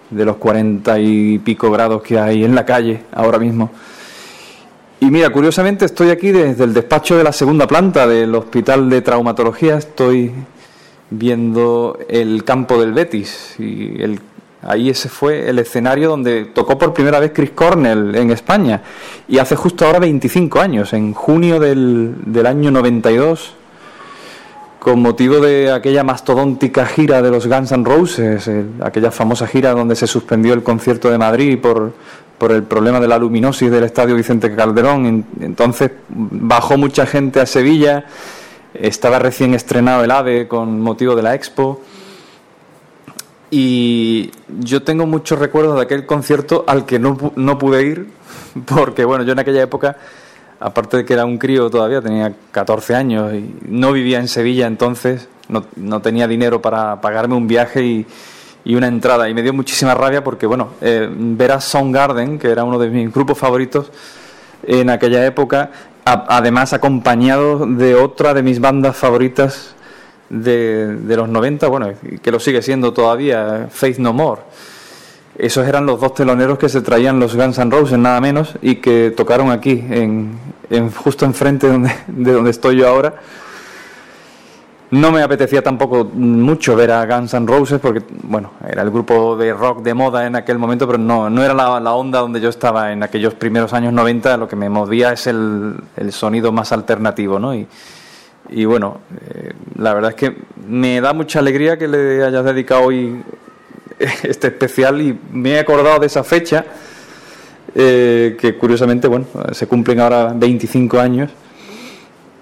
de 0.10 0.26
los 0.26 0.36
cuarenta 0.36 1.00
y 1.00 1.40
pico 1.40 1.72
grados 1.72 2.02
que 2.02 2.20
hay 2.20 2.44
en 2.44 2.56
la 2.56 2.66
calle 2.66 3.04
ahora 3.14 3.40
mismo. 3.40 3.72
Y 5.00 5.06
mira, 5.06 5.30
curiosamente 5.30 5.86
estoy 5.86 6.10
aquí 6.10 6.32
desde 6.32 6.66
el 6.66 6.74
despacho 6.74 7.16
de 7.16 7.24
la 7.24 7.32
segunda 7.32 7.68
planta 7.68 8.06
del 8.06 8.36
Hospital 8.36 8.90
de 8.90 9.02
Traumatología. 9.02 9.78
Estoy 9.78 10.34
viendo 11.10 11.98
el 12.10 12.44
campo 12.44 12.82
del 12.82 12.92
Betis 12.92 13.56
y 13.60 14.02
el, 14.02 14.20
ahí 14.64 14.90
ese 14.90 15.10
fue 15.10 15.50
el 15.50 15.60
escenario 15.60 16.10
donde 16.10 16.46
tocó 16.46 16.78
por 16.78 16.94
primera 16.94 17.20
vez 17.20 17.32
Chris 17.34 17.52
Cornell 17.52 18.16
en 18.16 18.32
España 18.32 18.82
y 19.28 19.38
hace 19.40 19.56
justo 19.56 19.86
ahora 19.86 20.00
25 20.00 20.60
años, 20.60 20.94
en 20.94 21.14
junio 21.14 21.60
del, 21.60 22.14
del 22.26 22.46
año 22.46 22.72
92 22.72 23.54
con 24.80 25.00
motivo 25.02 25.40
de 25.40 25.72
aquella 25.72 26.04
mastodóntica 26.04 26.86
gira 26.88 27.22
de 27.22 27.30
los 27.30 27.46
Guns 27.46 27.72
N' 27.72 27.86
Roses, 27.86 28.48
el- 28.48 28.72
aquella 28.84 29.12
famosa 29.12 29.46
gira 29.46 29.72
donde 29.74 29.96
se 29.96 30.08
suspendió 30.08 30.54
el 30.56 30.64
concierto 30.64 31.12
de 31.12 31.20
Madrid 31.20 31.60
por, 31.60 31.94
por 32.40 32.52
el 32.52 32.64
problema 32.64 33.00
de 33.00 33.08
la 33.08 33.20
luminosis 33.20 33.70
del 33.70 33.84
estadio 33.84 34.16
Vicente 34.16 34.56
Calderón. 34.56 35.06
En- 35.06 35.26
Entonces 35.40 35.92
bajó 36.10 36.78
mucha 36.80 37.06
gente 37.06 37.40
a 37.40 37.46
Sevilla, 37.46 38.06
estaba 38.74 39.20
recién 39.20 39.54
estrenado 39.54 40.04
el 40.04 40.10
AVE 40.10 40.48
con 40.48 40.80
motivo 40.80 41.16
de 41.16 41.22
la 41.22 41.36
Expo. 41.36 41.82
Y 43.52 44.32
yo 44.60 44.82
tengo 44.82 45.06
muchos 45.06 45.38
recuerdos 45.38 45.76
de 45.76 45.82
aquel 45.82 46.06
concierto 46.06 46.64
al 46.68 46.86
que 46.86 47.00
no, 47.00 47.34
no 47.36 47.58
pude 47.58 47.84
ir, 47.84 48.08
porque 48.66 49.06
bueno, 49.06 49.26
yo 49.26 49.34
en 49.34 49.40
aquella 49.40 49.62
época, 49.62 49.98
aparte 50.60 50.98
de 50.98 51.06
que 51.06 51.14
era 51.14 51.26
un 51.26 51.38
crío 51.38 51.70
todavía, 51.70 52.02
tenía 52.02 52.34
14 52.52 52.96
años 52.96 53.34
y 53.34 53.54
no 53.68 53.92
vivía 53.92 54.20
en 54.20 54.30
Sevilla 54.30 54.68
entonces, 54.68 55.28
no, 55.50 55.66
no 55.76 56.02
tenía 56.02 56.28
dinero 56.28 56.62
para 56.62 57.02
pagarme 57.02 57.36
un 57.36 57.46
viaje 57.46 57.84
y, 57.84 58.06
y 58.64 58.76
una 58.76 58.88
entrada. 58.88 59.30
Y 59.30 59.34
me 59.34 59.42
dio 59.42 59.54
muchísima 59.54 59.94
rabia 59.96 60.24
porque, 60.24 60.46
bueno, 60.46 60.70
eh, 60.82 61.10
ver 61.12 61.52
a 61.52 61.62
Soundgarden, 61.62 62.40
que 62.40 62.50
era 62.50 62.64
uno 62.64 62.80
de 62.80 62.90
mis 62.90 63.14
grupos 63.14 63.38
favoritos 63.38 63.92
en 64.64 64.90
aquella 64.90 65.26
época, 65.26 65.72
además 66.06 66.74
acompañado 66.74 67.66
de 67.66 67.96
otra 67.96 68.34
de 68.34 68.44
mis 68.44 68.60
bandas 68.60 68.96
favoritas 68.96 69.76
de, 70.32 70.96
de 70.96 71.18
los 71.18 71.28
90, 71.28 71.68
bueno, 71.68 71.90
que 72.22 72.32
lo 72.32 72.40
sigue 72.40 72.62
siendo 72.62 72.94
todavía, 72.94 73.68
Faith 73.70 73.98
No 73.98 74.14
More. 74.14 74.42
Esos 75.38 75.68
eran 75.68 75.86
los 75.86 76.00
dos 76.00 76.14
teloneros 76.14 76.58
que 76.58 76.70
se 76.70 76.82
traían 76.82 77.20
los 77.20 77.36
Guns 77.36 77.58
N' 77.58 77.72
Roses, 77.72 77.98
nada 77.98 78.20
menos, 78.22 78.54
y 78.62 78.76
que 78.76 79.14
tocaron 79.16 79.50
aquí, 79.52 79.84
en, 79.90 80.38
justo 80.92 81.26
enfrente 81.26 81.68
donde, 81.68 81.92
de 82.08 82.32
donde 82.32 82.52
estoy 82.52 82.78
yo 82.78 82.88
ahora. 82.88 83.16
No 84.92 85.10
me 85.12 85.22
apetecía 85.22 85.62
tampoco 85.62 86.04
mucho 86.04 86.76
ver 86.76 86.92
a 86.92 87.06
Guns 87.06 87.34
N' 87.34 87.48
Roses 87.48 87.80
porque, 87.80 88.04
bueno, 88.24 88.52
era 88.68 88.82
el 88.82 88.92
grupo 88.92 89.38
de 89.38 89.54
rock 89.54 89.84
de 89.84 89.94
moda 89.94 90.28
en 90.28 90.36
aquel 90.36 90.58
momento, 90.58 90.86
pero 90.86 90.98
no, 90.98 91.30
no 91.30 91.44
era 91.44 91.54
la, 91.54 91.80
la 91.80 91.94
onda 91.94 92.20
donde 92.20 92.42
yo 92.42 92.50
estaba 92.50 92.92
en 92.92 93.02
aquellos 93.02 93.34
primeros 93.34 93.72
años 93.74 93.94
90. 93.94 94.36
Lo 94.36 94.50
que 94.50 94.58
me 94.58 94.70
movía 94.70 95.14
es 95.14 95.28
el, 95.28 95.76
el 95.96 96.12
sonido 96.12 96.52
más 96.52 96.74
alternativo, 96.74 97.40
¿no? 97.40 97.54
Y 98.50 98.66
bueno, 98.66 99.00
eh, 99.30 99.54
la 99.78 99.94
verdad 99.94 100.12
es 100.12 100.16
que 100.16 100.36
me 100.68 101.00
da 101.02 101.14
mucha 101.14 101.40
alegría 101.40 101.78
que 101.78 101.88
le 101.88 102.24
hayas 102.24 102.44
dedicado 102.44 102.84
hoy 102.84 103.24
este 104.24 104.48
especial 104.48 105.02
y 105.02 105.18
me 105.32 105.52
he 105.52 105.60
acordado 105.60 106.00
de 106.00 106.08
esa 106.08 106.24
fecha, 106.24 106.66
eh, 107.74 108.38
que 108.40 108.58
curiosamente, 108.58 109.08
bueno, 109.08 109.26
se 109.52 109.68
cumplen 109.68 110.00
ahora 110.02 110.34
25 110.36 111.00
años 111.00 111.32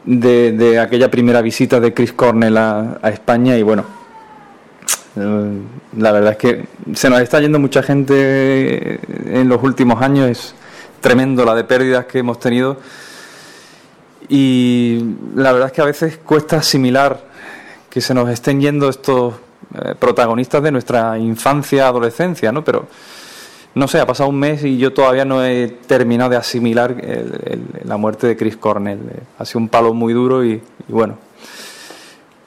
de, 0.05 0.53
de 0.53 0.79
aquella 0.79 1.11
primera 1.11 1.41
visita 1.41 1.79
de 1.79 1.93
Chris 1.93 2.13
Cornell 2.13 2.57
a, 2.57 2.97
a 3.01 3.09
España 3.09 3.57
y 3.57 3.61
bueno, 3.61 3.85
eh, 5.15 5.51
la 5.97 6.11
verdad 6.11 6.31
es 6.31 6.37
que 6.37 6.65
se 6.95 7.09
nos 7.09 7.21
está 7.21 7.39
yendo 7.39 7.59
mucha 7.59 7.83
gente 7.83 8.99
en 9.39 9.47
los 9.49 9.61
últimos 9.61 10.01
años, 10.01 10.29
es 10.29 10.55
tremendo 11.01 11.45
la 11.45 11.55
de 11.55 11.63
pérdidas 11.63 12.05
que 12.05 12.19
hemos 12.19 12.39
tenido 12.39 12.77
y 14.29 15.15
la 15.35 15.51
verdad 15.51 15.67
es 15.67 15.73
que 15.73 15.81
a 15.81 15.85
veces 15.85 16.17
cuesta 16.23 16.57
asimilar 16.57 17.19
que 17.89 17.99
se 18.01 18.13
nos 18.13 18.29
estén 18.29 18.61
yendo 18.61 18.87
estos 18.89 19.33
eh, 19.75 19.95
protagonistas 19.97 20.61
de 20.63 20.71
nuestra 20.71 21.17
infancia, 21.17 21.87
adolescencia, 21.87 22.51
¿no? 22.51 22.63
Pero 22.63 22.87
no 23.75 23.87
sé, 23.87 23.99
ha 23.99 24.05
pasado 24.07 24.29
un 24.29 24.37
mes 24.39 24.63
y 24.63 24.77
yo 24.77 24.93
todavía 24.93 25.25
no 25.25 25.43
he 25.43 25.67
terminado 25.87 26.29
de 26.31 26.37
asimilar 26.37 26.91
el- 27.01 27.61
la 27.83 27.97
muerte 27.97 28.27
de 28.27 28.37
Chris 28.37 28.57
Cornell. 28.57 28.99
Eh, 28.99 29.19
Ha 29.39 29.45
sido 29.45 29.59
un 29.59 29.69
palo 29.69 29.93
muy 29.93 30.13
duro 30.13 30.43
y, 30.45 30.53
y 30.53 30.91
bueno, 30.91 31.17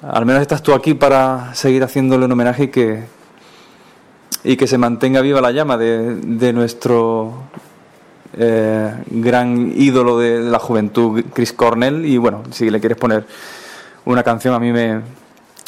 al 0.03 0.25
menos 0.27 0.43
estás 0.43 0.63
tú 0.63 0.75
aquí 0.75 0.95
para 0.95 1.55
seguir 1.55 1.83
haciéndole 1.85 2.25
un 2.25 2.33
homenaje 2.33 2.65
y 2.65 2.69
que, 2.69 3.05
y 4.45 4.57
que 4.57 4.67
se 4.67 4.79
mantenga 4.79 5.21
viva 5.21 5.41
la 5.41 5.53
llama 5.53 5.77
de, 5.77 6.17
de 6.17 6.53
nuestro 6.53 7.33
eh, 8.37 8.93
gran 9.07 9.73
ídolo 9.77 10.19
de 10.19 10.41
la 10.41 10.59
juventud, 10.59 11.25
Chris 11.33 11.53
Cornell. 11.53 12.05
Y 12.05 12.19
bueno, 12.19 12.43
si 12.51 12.71
le 12.71 12.81
quieres 12.81 12.99
poner 12.99 13.25
una 14.05 14.23
canción, 14.23 14.55
a 14.55 14.59
mí 14.59 14.73
me, 14.73 15.01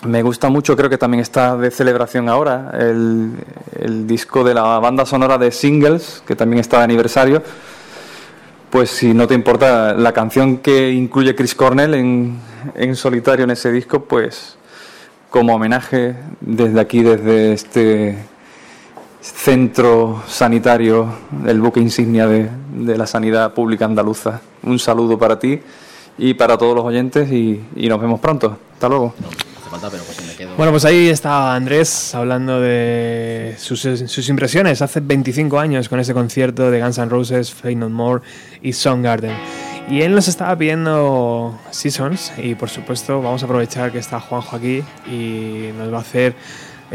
me 0.06 0.22
gusta 0.22 0.48
mucho, 0.48 0.76
creo 0.76 0.90
que 0.90 0.98
también 0.98 1.20
está 1.20 1.56
de 1.56 1.70
celebración 1.70 2.28
ahora, 2.28 2.72
el, 2.78 3.32
el 3.80 4.06
disco 4.06 4.44
de 4.44 4.54
la 4.54 4.78
banda 4.78 5.06
sonora 5.06 5.38
de 5.38 5.50
Singles, 5.50 6.22
que 6.26 6.36
también 6.36 6.60
está 6.60 6.78
de 6.78 6.84
aniversario. 6.84 7.42
Pues 8.70 8.90
si 8.90 9.14
no 9.14 9.28
te 9.28 9.34
importa, 9.34 9.94
la 9.94 10.12
canción 10.12 10.58
que 10.58 10.90
incluye 10.90 11.36
Chris 11.36 11.54
Cornell 11.54 11.94
en, 11.94 12.38
en 12.74 12.96
solitario 12.96 13.44
en 13.44 13.52
ese 13.52 13.70
disco, 13.70 14.04
pues 14.04 14.56
como 15.30 15.54
homenaje 15.54 16.16
desde 16.40 16.80
aquí, 16.80 17.02
desde 17.02 17.52
este 17.52 18.18
centro 19.32 20.22
sanitario, 20.28 21.08
el 21.46 21.60
buque 21.60 21.80
insignia 21.80 22.26
de, 22.26 22.50
de 22.74 22.98
la 22.98 23.06
sanidad 23.06 23.54
pública 23.54 23.86
andaluza. 23.86 24.40
Un 24.62 24.78
saludo 24.78 25.18
para 25.18 25.38
ti 25.38 25.60
y 26.18 26.34
para 26.34 26.58
todos 26.58 26.74
los 26.74 26.84
oyentes 26.84 27.30
y, 27.32 27.64
y 27.74 27.88
nos 27.88 28.00
vemos 28.00 28.20
pronto. 28.20 28.58
Hasta 28.74 28.88
luego. 28.88 29.14
hace 29.58 29.70
falta, 29.70 29.90
pero 29.90 30.04
pues 30.04 30.18
si 30.18 30.26
me 30.26 30.34
quedo. 30.34 30.56
Bueno, 30.56 30.72
pues 30.72 30.84
ahí 30.84 31.08
está 31.08 31.54
Andrés 31.54 32.14
hablando 32.14 32.60
de 32.60 33.54
sus, 33.58 33.80
sus 33.80 34.28
impresiones 34.28 34.82
hace 34.82 35.00
25 35.00 35.58
años 35.58 35.88
con 35.88 36.00
ese 36.00 36.12
concierto 36.12 36.70
de 36.70 36.80
Guns 36.80 36.98
N' 36.98 37.08
Roses, 37.08 37.52
Fade 37.52 37.76
No 37.76 37.88
More 37.88 38.22
y 38.60 38.72
Soundgarden. 38.74 39.36
Y 39.88 40.02
él 40.02 40.14
nos 40.14 40.28
estaba 40.28 40.56
pidiendo 40.56 41.58
Seasons 41.70 42.32
y 42.38 42.54
por 42.54 42.70
supuesto 42.70 43.20
vamos 43.20 43.42
a 43.42 43.46
aprovechar 43.46 43.92
que 43.92 43.98
está 43.98 44.20
Juanjo 44.20 44.56
aquí 44.56 44.82
y 45.06 45.70
nos 45.76 45.92
va 45.92 45.98
a 45.98 46.00
hacer 46.00 46.34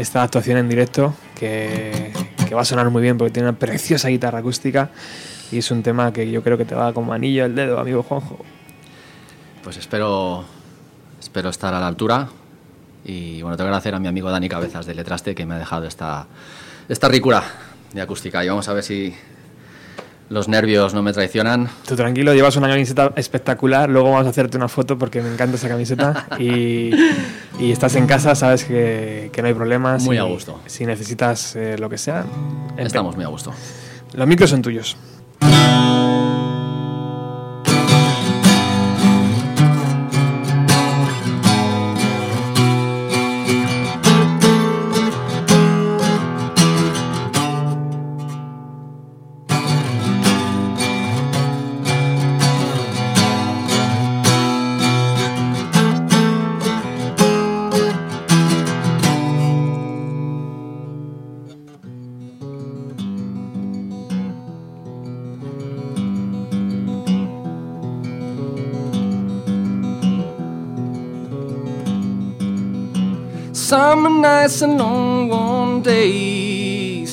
esta 0.00 0.22
actuación 0.22 0.56
en 0.56 0.68
directo 0.68 1.14
que, 1.38 2.12
va 2.54 2.62
a 2.62 2.64
sonar 2.64 2.90
muy 2.90 3.02
bien 3.02 3.16
porque 3.16 3.32
tiene 3.32 3.48
una 3.48 3.58
preciosa 3.58 4.08
guitarra 4.08 4.40
acústica 4.40 4.90
y 5.52 5.58
es 5.58 5.70
un 5.70 5.82
tema 5.82 6.12
que 6.12 6.28
yo 6.30 6.42
creo 6.42 6.58
que 6.58 6.64
te 6.64 6.74
va 6.74 6.92
como 6.92 7.12
anillo 7.12 7.44
al 7.44 7.54
dedo, 7.54 7.78
amigo 7.78 8.02
Juanjo. 8.02 8.38
Pues 9.62 9.76
espero, 9.76 10.44
espero 11.20 11.50
estar 11.50 11.74
a 11.74 11.80
la 11.80 11.86
altura. 11.86 12.28
Y 13.04 13.42
bueno, 13.42 13.56
tengo 13.56 13.66
que 13.66 13.68
agradecer 13.68 13.94
a 13.94 13.98
mi 13.98 14.08
amigo 14.08 14.30
Dani 14.30 14.48
Cabezas 14.48 14.86
de 14.86 14.94
Letraste 14.94 15.34
que 15.34 15.46
me 15.46 15.54
ha 15.54 15.58
dejado 15.58 15.86
esta, 15.86 16.26
esta 16.88 17.08
ricura 17.08 17.42
de 17.92 18.00
acústica. 18.00 18.44
Y 18.44 18.48
vamos 18.48 18.68
a 18.68 18.72
ver 18.72 18.82
si 18.82 19.14
los 20.30 20.48
nervios 20.48 20.94
no 20.94 21.02
me 21.02 21.12
traicionan. 21.12 21.68
Tú 21.86 21.96
tranquilo, 21.96 22.32
llevas 22.32 22.56
una 22.56 22.68
camiseta 22.68 23.12
espectacular, 23.16 23.90
luego 23.90 24.10
vamos 24.12 24.26
a 24.26 24.30
hacerte 24.30 24.56
una 24.56 24.68
foto 24.68 24.96
porque 24.96 25.20
me 25.20 25.30
encanta 25.32 25.56
esa 25.56 25.68
camiseta 25.68 26.26
y, 26.38 26.92
y 27.58 27.72
estás 27.72 27.96
en 27.96 28.06
casa, 28.06 28.34
sabes 28.34 28.64
que, 28.64 29.28
que 29.32 29.42
no 29.42 29.48
hay 29.48 29.54
problemas. 29.54 30.04
Muy 30.04 30.16
y 30.16 30.18
a 30.20 30.22
gusto. 30.22 30.60
Si 30.66 30.86
necesitas 30.86 31.54
eh, 31.56 31.76
lo 31.78 31.90
que 31.90 31.98
sea, 31.98 32.24
Estamos 32.78 33.16
muy 33.16 33.24
a 33.24 33.28
gusto. 33.28 33.52
los 34.14 34.26
micros 34.26 34.48
son 34.50 34.62
tuyos. 34.62 34.96
Summer 73.90 74.08
nights 74.08 74.62
and 74.62 74.78
long 74.78 75.28
warm 75.28 75.82
days. 75.82 77.12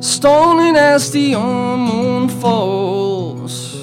Stolen 0.00 0.74
as 0.74 1.12
the 1.12 1.36
moon 1.36 2.28
falls, 2.28 3.76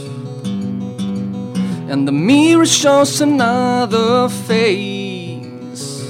and 1.90 2.06
the 2.06 2.12
mirror 2.12 2.66
shows 2.66 3.22
another 3.22 4.28
face, 4.28 6.04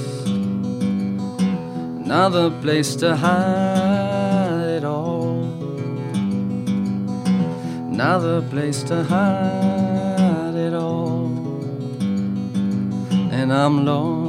another 2.04 2.50
place 2.50 2.96
to 2.96 3.14
hide 3.14 4.78
it 4.78 4.84
all, 4.84 5.44
another 7.92 8.42
place 8.42 8.82
to 8.82 9.04
hide 9.04 10.56
it 10.56 10.74
all, 10.74 11.30
and 13.30 13.52
I'm 13.52 13.84
lost 13.84 14.25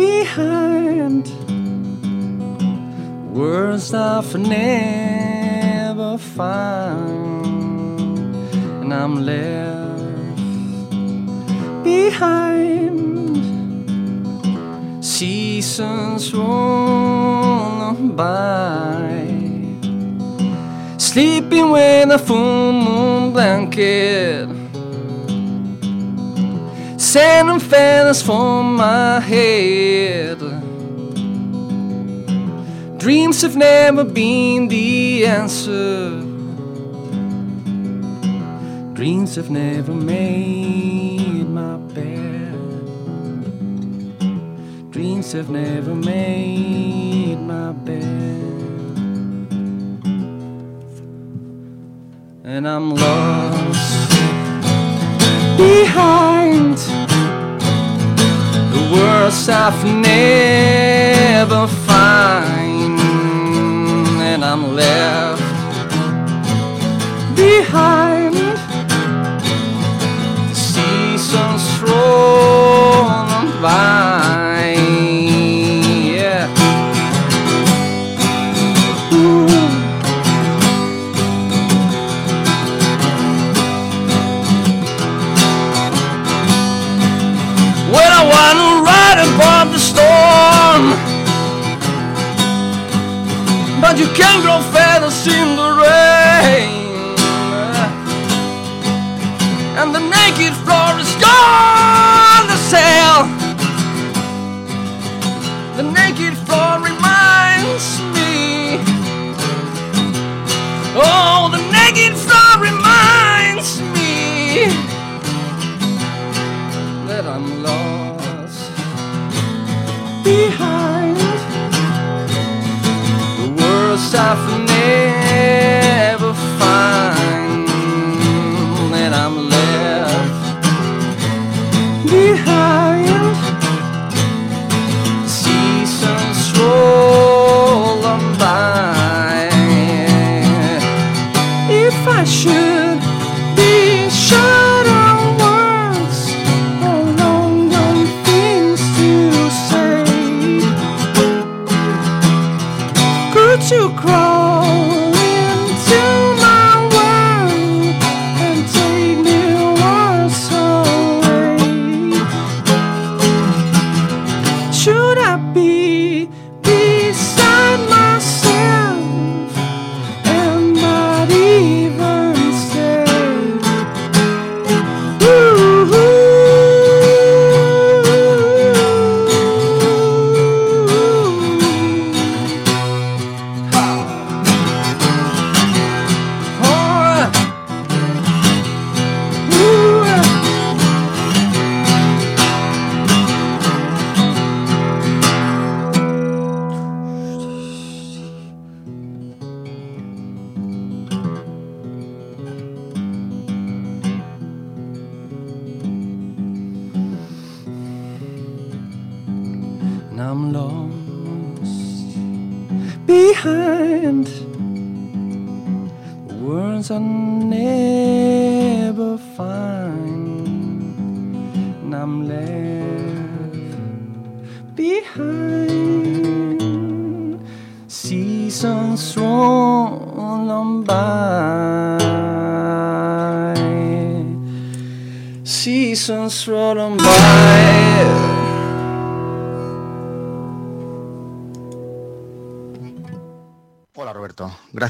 behind 0.00 1.24
words 3.34 3.92
I've 3.92 4.34
never 4.38 6.12
found, 6.18 7.46
and 8.80 8.90
I'm 8.94 9.14
left 9.30 10.36
behind. 11.84 12.78
Seasons 15.04 16.32
roll 16.32 17.94
by, 18.22 19.06
sleeping 20.96 21.70
with 21.76 22.10
a 22.18 22.18
full 22.18 22.72
moon 22.72 23.32
blanket. 23.32 24.59
Sand 27.10 27.50
and 27.50 27.60
feathers 27.60 28.22
for 28.22 28.62
my 28.62 29.18
head. 29.18 30.38
Dreams 32.98 33.42
have 33.42 33.56
never 33.56 34.04
been 34.04 34.68
the 34.68 35.26
answer. 35.26 36.20
Dreams 38.94 39.34
have 39.34 39.50
never 39.50 39.92
made 39.92 41.48
my 41.48 41.78
bed. 41.78 42.54
Dreams 44.92 45.32
have 45.32 45.50
never 45.50 45.96
made 45.96 47.40
my 47.40 47.72
bed. 47.72 48.04
And 52.44 52.68
I'm 52.68 52.94
lost 52.94 54.10
behind 55.56 56.89
words 58.90 59.48
I've 59.48 59.84
never 59.84 61.66
find, 61.86 62.98
and 64.20 64.44
I'm 64.44 64.74
left 64.74 65.42
behind 67.36 68.34
the 70.48 70.54
seasons 70.54 71.62
rolling 71.82 73.62
by. 73.62 74.09
But 93.90 93.98
you 93.98 94.06
can't 94.14 94.40
grow 94.44 94.60
feathers 94.70 95.26
in 95.26 95.56
the 95.56 95.70
rain 95.82 96.68
And 99.76 99.92
the 99.92 99.98
naked 99.98 100.54
floor 100.62 101.00
is 101.00 101.12
gone 101.16 101.69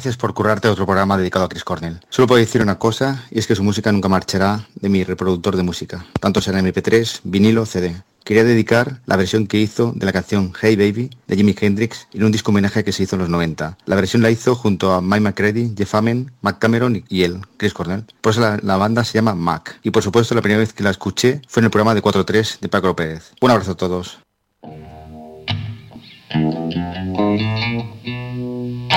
gracias 0.01 0.17
por 0.17 0.33
currarte 0.33 0.67
otro 0.67 0.87
programa 0.87 1.19
dedicado 1.19 1.45
a 1.45 1.49
Chris 1.51 1.63
Cornell. 1.63 2.01
Solo 2.09 2.27
puedo 2.27 2.41
decir 2.41 2.63
una 2.63 2.79
cosa, 2.79 3.27
y 3.31 3.39
es 3.39 3.47
que 3.47 3.55
su 3.55 3.63
música 3.63 3.93
nunca 3.93 4.09
marchará 4.09 4.67
de 4.77 4.89
mi 4.89 5.05
reproductor 5.05 5.57
de 5.57 5.63
música, 5.63 6.07
tanto 6.21 6.41
será 6.41 6.59
MP3, 6.63 7.21
vinilo, 7.25 7.67
CD. 7.67 7.95
Quería 8.25 8.45
dedicar 8.45 9.03
la 9.05 9.17
versión 9.17 9.47
que 9.47 9.59
hizo 9.59 9.93
de 9.95 10.07
la 10.07 10.13
canción 10.15 10.55
Hey 10.59 10.75
Baby 10.75 11.11
de 11.27 11.37
Jimi 11.37 11.55
Hendrix 11.61 12.07
en 12.15 12.25
un 12.25 12.33
disco 12.33 12.51
homenaje 12.51 12.83
que 12.83 12.93
se 12.93 13.03
hizo 13.03 13.17
en 13.17 13.21
los 13.21 13.29
90. 13.29 13.77
La 13.85 13.97
versión 13.97 14.23
la 14.23 14.31
hizo 14.31 14.55
junto 14.55 14.95
a 14.95 15.03
Mike 15.03 15.21
McCready, 15.21 15.75
Jeff 15.77 15.95
Amen, 15.95 16.33
Mac 16.41 16.59
Cameron 16.59 17.05
y 17.07 17.25
él, 17.25 17.43
Chris 17.59 17.75
Cornell. 17.75 18.07
Por 18.23 18.33
eso 18.33 18.41
la, 18.41 18.59
la 18.63 18.79
banda 18.79 19.05
se 19.05 19.19
llama 19.19 19.35
Mac. 19.35 19.81
Y 19.83 19.91
por 19.91 20.03
supuesto 20.03 20.35
la 20.35 20.41
primera 20.41 20.61
vez 20.61 20.73
que 20.73 20.83
la 20.83 20.91
escuché 20.91 21.43
fue 21.47 21.61
en 21.61 21.65
el 21.65 21.71
programa 21.71 21.95
de 21.95 22.03
4.3 22.03 22.61
de 22.61 22.69
Paco 22.71 22.97
Pérez. 22.97 23.33
Un 23.43 23.51
abrazo 23.51 23.73
a 23.73 23.77
todos. 23.77 24.19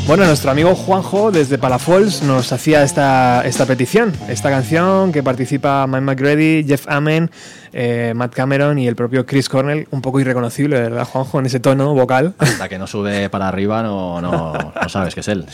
Bueno, 0.08 0.24
nuestro 0.28 0.52
amigo 0.52 0.76
Juanjo 0.76 1.32
desde 1.32 1.58
Palafols 1.58 2.22
nos 2.22 2.52
hacía 2.54 2.84
esta, 2.84 3.42
esta 3.44 3.66
petición, 3.66 4.14
esta 4.30 4.52
canción 4.52 5.12
que 5.12 5.24
participa 5.24 5.88
Mike 5.88 6.02
McGrady, 6.02 6.64
Jeff 6.64 6.86
Amen, 6.88 7.32
eh, 7.74 8.14
Matt 8.16 8.36
Cameron 8.36 8.78
y 8.78 8.88
el 8.88 8.96
propio 8.96 9.26
Chris 9.26 9.50
Cornell, 9.50 9.88
un 9.90 10.02
poco 10.04 10.20
irreconocible, 10.20 10.80
¿verdad, 10.80 11.06
Juanjo? 11.06 11.40
En 11.40 11.48
ese 11.48 11.60
tono 11.60 11.96
vocal. 11.96 12.36
Hasta 12.38 12.70
que 12.70 12.78
no 12.78 12.86
sube 12.86 13.32
para 13.32 13.48
arriba 13.48 13.82
no, 13.82 14.22
no, 14.22 14.54
no 14.80 14.90
sabes 14.90 15.16
que 15.16 15.22
es 15.22 15.28
él. 15.28 15.46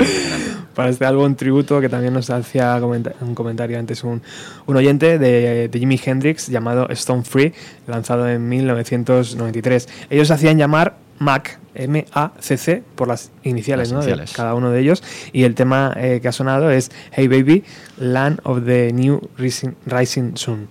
para 0.76 0.90
este 0.90 1.06
álbum 1.06 1.34
tributo 1.36 1.80
que 1.80 1.88
también 1.88 2.14
nos 2.14 2.30
hacía 2.30 2.78
comenta- 2.82 3.14
un 3.22 3.34
comentario 3.34 3.80
antes 3.80 4.04
un, 4.04 4.22
un 4.66 4.76
oyente 4.76 5.18
de, 5.18 5.70
de 5.70 5.80
Jimi 5.80 5.98
Hendrix 6.04 6.48
llamado 6.48 6.90
Stone 6.90 7.24
Free, 7.24 7.54
lanzado 7.88 8.28
en 8.28 8.50
1993. 8.50 9.88
Ellos 10.10 10.30
hacían 10.30 10.58
llamar 10.58 10.96
Mac, 11.22 11.60
M-A-C-C, 11.76 12.84
por 12.96 13.08
las 13.08 13.30
iniciales, 13.44 13.92
Las 13.92 14.08
¿no? 14.08 14.16
de 14.16 14.26
cada 14.36 14.56
uno 14.56 14.72
de 14.72 14.80
ellos. 14.82 15.04
Y 15.32 15.44
el 15.44 15.54
tema 15.54 15.94
eh, 15.96 16.20
que 16.20 16.28
ha 16.28 16.32
sonado 16.32 16.72
es 16.72 16.92
Hey 17.12 17.28
Baby, 17.28 17.64
Land 17.98 18.40
of 18.44 18.66
the 18.66 18.92
New 18.92 19.22
Rising, 19.38 19.74
Rising 19.86 20.36
Sun. 20.36 20.68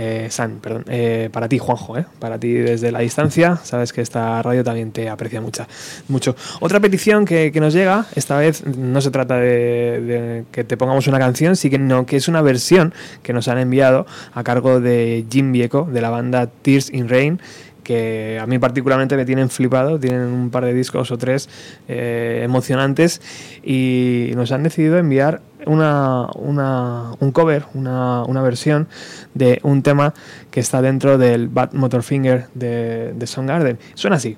Eh, 0.00 0.28
Sun, 0.30 0.60
perdón. 0.60 0.84
Eh, 0.88 1.28
para 1.32 1.48
ti, 1.48 1.58
Juanjo, 1.58 1.98
¿eh? 1.98 2.06
para 2.20 2.38
ti 2.38 2.52
desde 2.52 2.92
la 2.92 3.00
distancia, 3.00 3.56
sabes 3.64 3.92
que 3.92 4.00
esta 4.00 4.40
radio 4.42 4.62
también 4.62 4.92
te 4.92 5.08
aprecia 5.08 5.40
mucha, 5.40 5.66
mucho. 6.06 6.36
Otra 6.60 6.78
petición 6.78 7.24
que, 7.24 7.50
que 7.50 7.58
nos 7.58 7.74
llega, 7.74 8.06
esta 8.14 8.38
vez 8.38 8.64
no 8.64 9.00
se 9.00 9.10
trata 9.10 9.38
de, 9.38 10.00
de 10.00 10.44
que 10.52 10.62
te 10.62 10.76
pongamos 10.76 11.08
una 11.08 11.18
canción, 11.18 11.56
sí 11.56 11.68
que 11.68 11.80
no, 11.80 12.06
que 12.06 12.16
es 12.16 12.28
una 12.28 12.42
versión 12.42 12.94
que 13.24 13.32
nos 13.32 13.48
han 13.48 13.58
enviado 13.58 14.06
a 14.34 14.44
cargo 14.44 14.80
de 14.80 15.26
Jim 15.28 15.50
Vieco, 15.50 15.88
de 15.90 16.00
la 16.00 16.10
banda 16.10 16.46
Tears 16.46 16.92
in 16.92 17.08
Rain, 17.08 17.40
que 17.88 18.38
a 18.38 18.46
mí 18.46 18.58
particularmente 18.58 19.16
me 19.16 19.24
tienen 19.24 19.48
flipado, 19.48 19.98
tienen 19.98 20.20
un 20.20 20.50
par 20.50 20.62
de 20.66 20.74
discos 20.74 21.10
o 21.10 21.16
tres 21.16 21.48
eh, 21.88 22.42
emocionantes 22.44 23.22
y 23.64 24.32
nos 24.36 24.52
han 24.52 24.62
decidido 24.62 24.98
enviar 24.98 25.40
una, 25.64 26.26
una- 26.34 27.12
un 27.18 27.32
cover, 27.32 27.64
una, 27.72 28.24
una 28.24 28.42
versión 28.42 28.88
de 29.32 29.58
un 29.62 29.82
tema 29.82 30.12
que 30.50 30.60
está 30.60 30.82
dentro 30.82 31.16
del 31.16 31.48
Bad 31.48 31.72
Motorfinger 31.72 32.48
de, 32.52 33.14
de 33.14 33.26
Soundgarden. 33.26 33.78
Suena 33.94 34.16
así. 34.16 34.36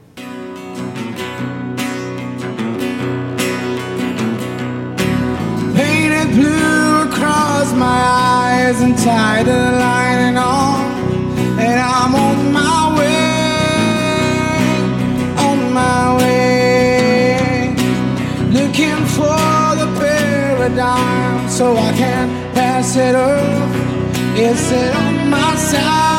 My 12.53 12.70
paradigm 20.71 21.49
so 21.49 21.77
I 21.77 21.93
can't 21.93 22.55
pass 22.55 22.97
it 22.97 23.15
up. 23.15 23.71
Is 24.37 24.73
it 24.73 24.95
on 24.95 25.31
my 25.31 25.55
side? 25.57 26.10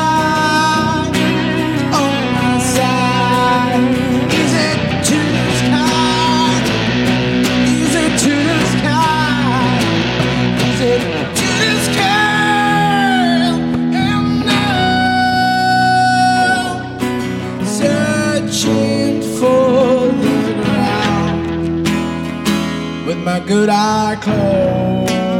My 23.23 23.39
good 23.39 23.69
eye 23.69 24.18
closed. 24.19 25.31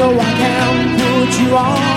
So 0.00 0.08
I 0.18 0.32
can 0.40 0.96
put 0.96 1.40
you 1.40 1.56
on. 1.58 1.89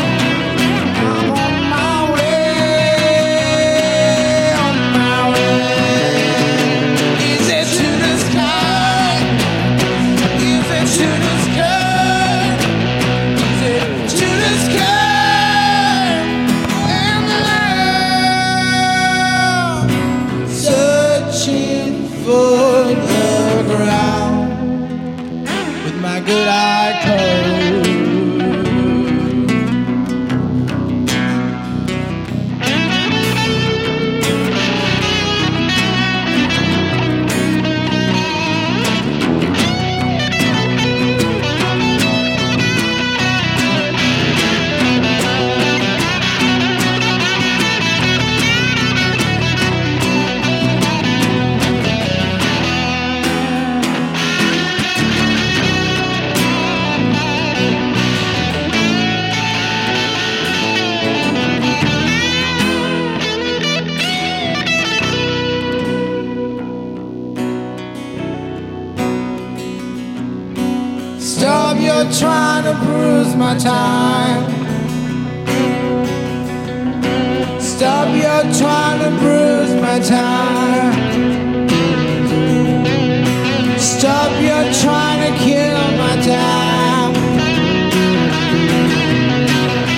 Time. 73.60 74.44
Stop, 77.60 78.08
you're 78.16 78.54
trying 78.60 79.00
to 79.00 79.10
bruise 79.20 79.74
my 79.82 80.00
time. 80.00 80.94
Stop, 83.78 84.32
you're 84.42 84.74
trying 84.82 85.22
to 85.28 85.32
kill 85.44 85.82
my 85.98 86.16
time. 86.24 87.14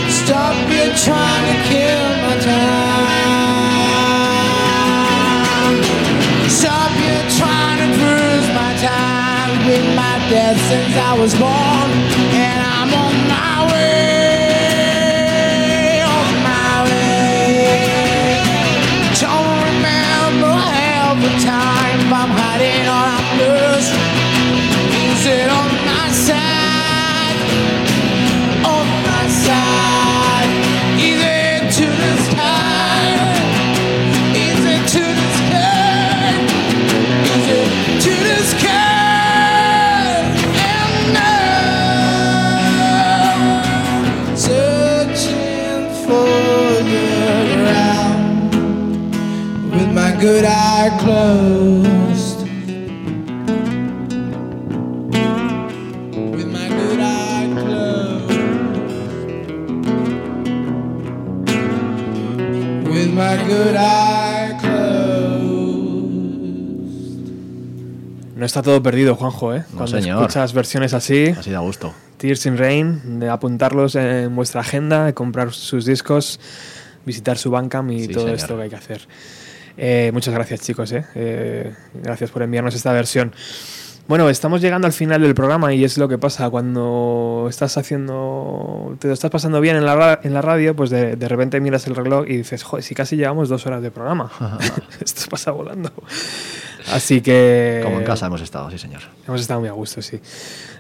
Stop, 0.10 0.56
you're 0.72 0.96
trying 0.96 1.46
to 1.52 1.58
kill 1.70 2.04
my 2.26 2.36
time. 2.42 3.06
Stop, 6.50 6.92
you're 7.06 7.30
trying 7.40 7.80
to 7.84 7.88
bruise 8.00 8.48
my 8.54 8.72
time 8.82 9.52
with 9.68 9.86
my 9.96 10.16
death 10.30 10.58
since 10.70 10.96
I 10.98 11.14
was 11.20 11.34
born. 11.36 11.92
And 12.34 12.62
I'm 12.64 12.94
on 12.94 13.25
on 25.28 25.72
my 25.86 26.12
side? 26.12 27.38
On 28.64 28.88
my 29.04 29.28
side. 29.28 30.52
To 37.56 37.66
to 38.02 38.36
to? 38.52 38.82
And 40.70 41.18
searching 44.38 45.90
for 46.06 46.30
the 46.92 47.06
ground 47.64 48.54
with 49.72 49.90
my 49.92 50.12
good 50.22 50.46
eye 50.46 50.92
closed. 51.02 51.95
No 68.46 68.48
está 68.48 68.62
todo 68.62 68.84
perdido, 68.84 69.16
Juanjo, 69.16 69.56
¿eh? 69.56 69.64
No, 69.72 69.78
Cuando 69.78 70.00
señor. 70.00 70.22
escuchas 70.22 70.54
versiones 70.54 70.94
así, 70.94 71.30
Así 71.30 71.50
da 71.50 71.62
gusto. 71.62 71.96
Tears 72.18 72.46
in 72.46 72.60
Rain, 72.60 73.20
de 73.20 73.28
apuntarlos 73.28 73.96
en 73.96 74.36
vuestra 74.36 74.62
agenda, 74.62 75.04
de 75.04 75.16
comprar 75.16 75.52
sus 75.52 75.84
discos, 75.84 76.40
visitar 77.08 77.40
su 77.40 77.50
Bandcamp 77.50 77.90
y 77.90 78.02
Sí, 78.02 78.08
todo 78.10 78.26
señor. 78.26 78.38
esto 78.38 78.56
que 78.56 78.62
hay 78.62 78.70
que 78.70 78.76
hacer. 78.76 79.08
Eh, 79.78 80.12
muchas 80.14 80.32
gracias, 80.32 80.62
chicos. 80.62 80.92
¿eh? 80.92 81.04
Eh, 81.16 81.74
gracias 82.04 82.30
por 82.30 82.44
enviarnos 82.44 82.76
esta 82.76 82.94
versión. 82.94 83.34
Bueno, 84.08 84.30
estamos 84.30 84.62
llegando 84.62 84.86
al 84.86 84.94
final 84.94 85.24
del 85.24 85.34
programa 85.34 85.74
y 85.74 85.84
es 85.84 85.98
lo 85.98 86.08
que 86.08 86.20
pasa 86.20 86.48
cuando 86.52 87.48
estás 87.50 87.76
haciendo, 87.80 88.96
te 89.00 89.08
lo 89.08 89.14
estás 89.16 89.32
pasando 89.32 89.60
bien 89.60 89.76
en 89.76 89.86
la, 89.88 90.20
en 90.22 90.36
la 90.36 90.44
radio, 90.44 90.76
pues 90.76 90.92
de, 90.92 91.16
de 91.16 91.28
repente 91.28 91.60
miras 91.62 91.88
el 91.88 91.96
reloj 91.96 92.26
y 92.28 92.38
dices, 92.38 92.62
joder, 92.62 92.84
si 92.84 92.94
casi 92.94 93.16
llevamos 93.18 93.50
dos 93.50 93.66
horas 93.66 93.82
de 93.82 93.90
programa. 93.90 94.32
Esto 95.04 95.24
pasa 95.32 95.50
volando. 95.50 95.92
Así 96.92 97.22
que... 97.22 97.82
Como 97.84 98.00
en 98.00 98.06
casa 98.06 98.28
hemos 98.28 98.42
estado, 98.42 98.70
sí, 98.70 98.78
señor. 98.78 99.02
Hemos 99.28 99.42
estado 99.42 99.60
muy 99.60 99.70
a 99.70 99.74
gusto, 99.74 100.02
sí. 100.02 100.20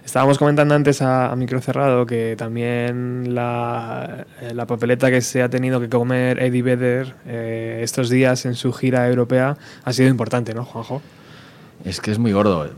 Estábamos 0.05 0.37
comentando 0.37 0.75
antes 0.75 1.01
a, 1.01 1.31
a 1.31 1.35
micro 1.35 1.59
cerrado 1.61 2.05
que 2.05 2.35
también 2.37 3.33
la, 3.33 4.25
eh, 4.41 4.53
la 4.53 4.67
papeleta 4.67 5.09
que 5.09 5.21
se 5.21 5.41
ha 5.41 5.49
tenido 5.49 5.79
que 5.79 5.89
comer 5.89 6.41
Eddie 6.41 6.61
Vedder 6.61 7.15
eh, 7.25 7.79
estos 7.81 8.09
días 8.09 8.45
en 8.45 8.55
su 8.55 8.71
gira 8.71 9.07
europea 9.07 9.57
ha 9.83 9.93
sido 9.93 10.09
importante, 10.09 10.53
¿no, 10.53 10.63
Juanjo? 10.63 11.01
Es 11.83 11.99
que 12.01 12.11
es 12.11 12.19
muy 12.19 12.31
gordo. 12.31 12.69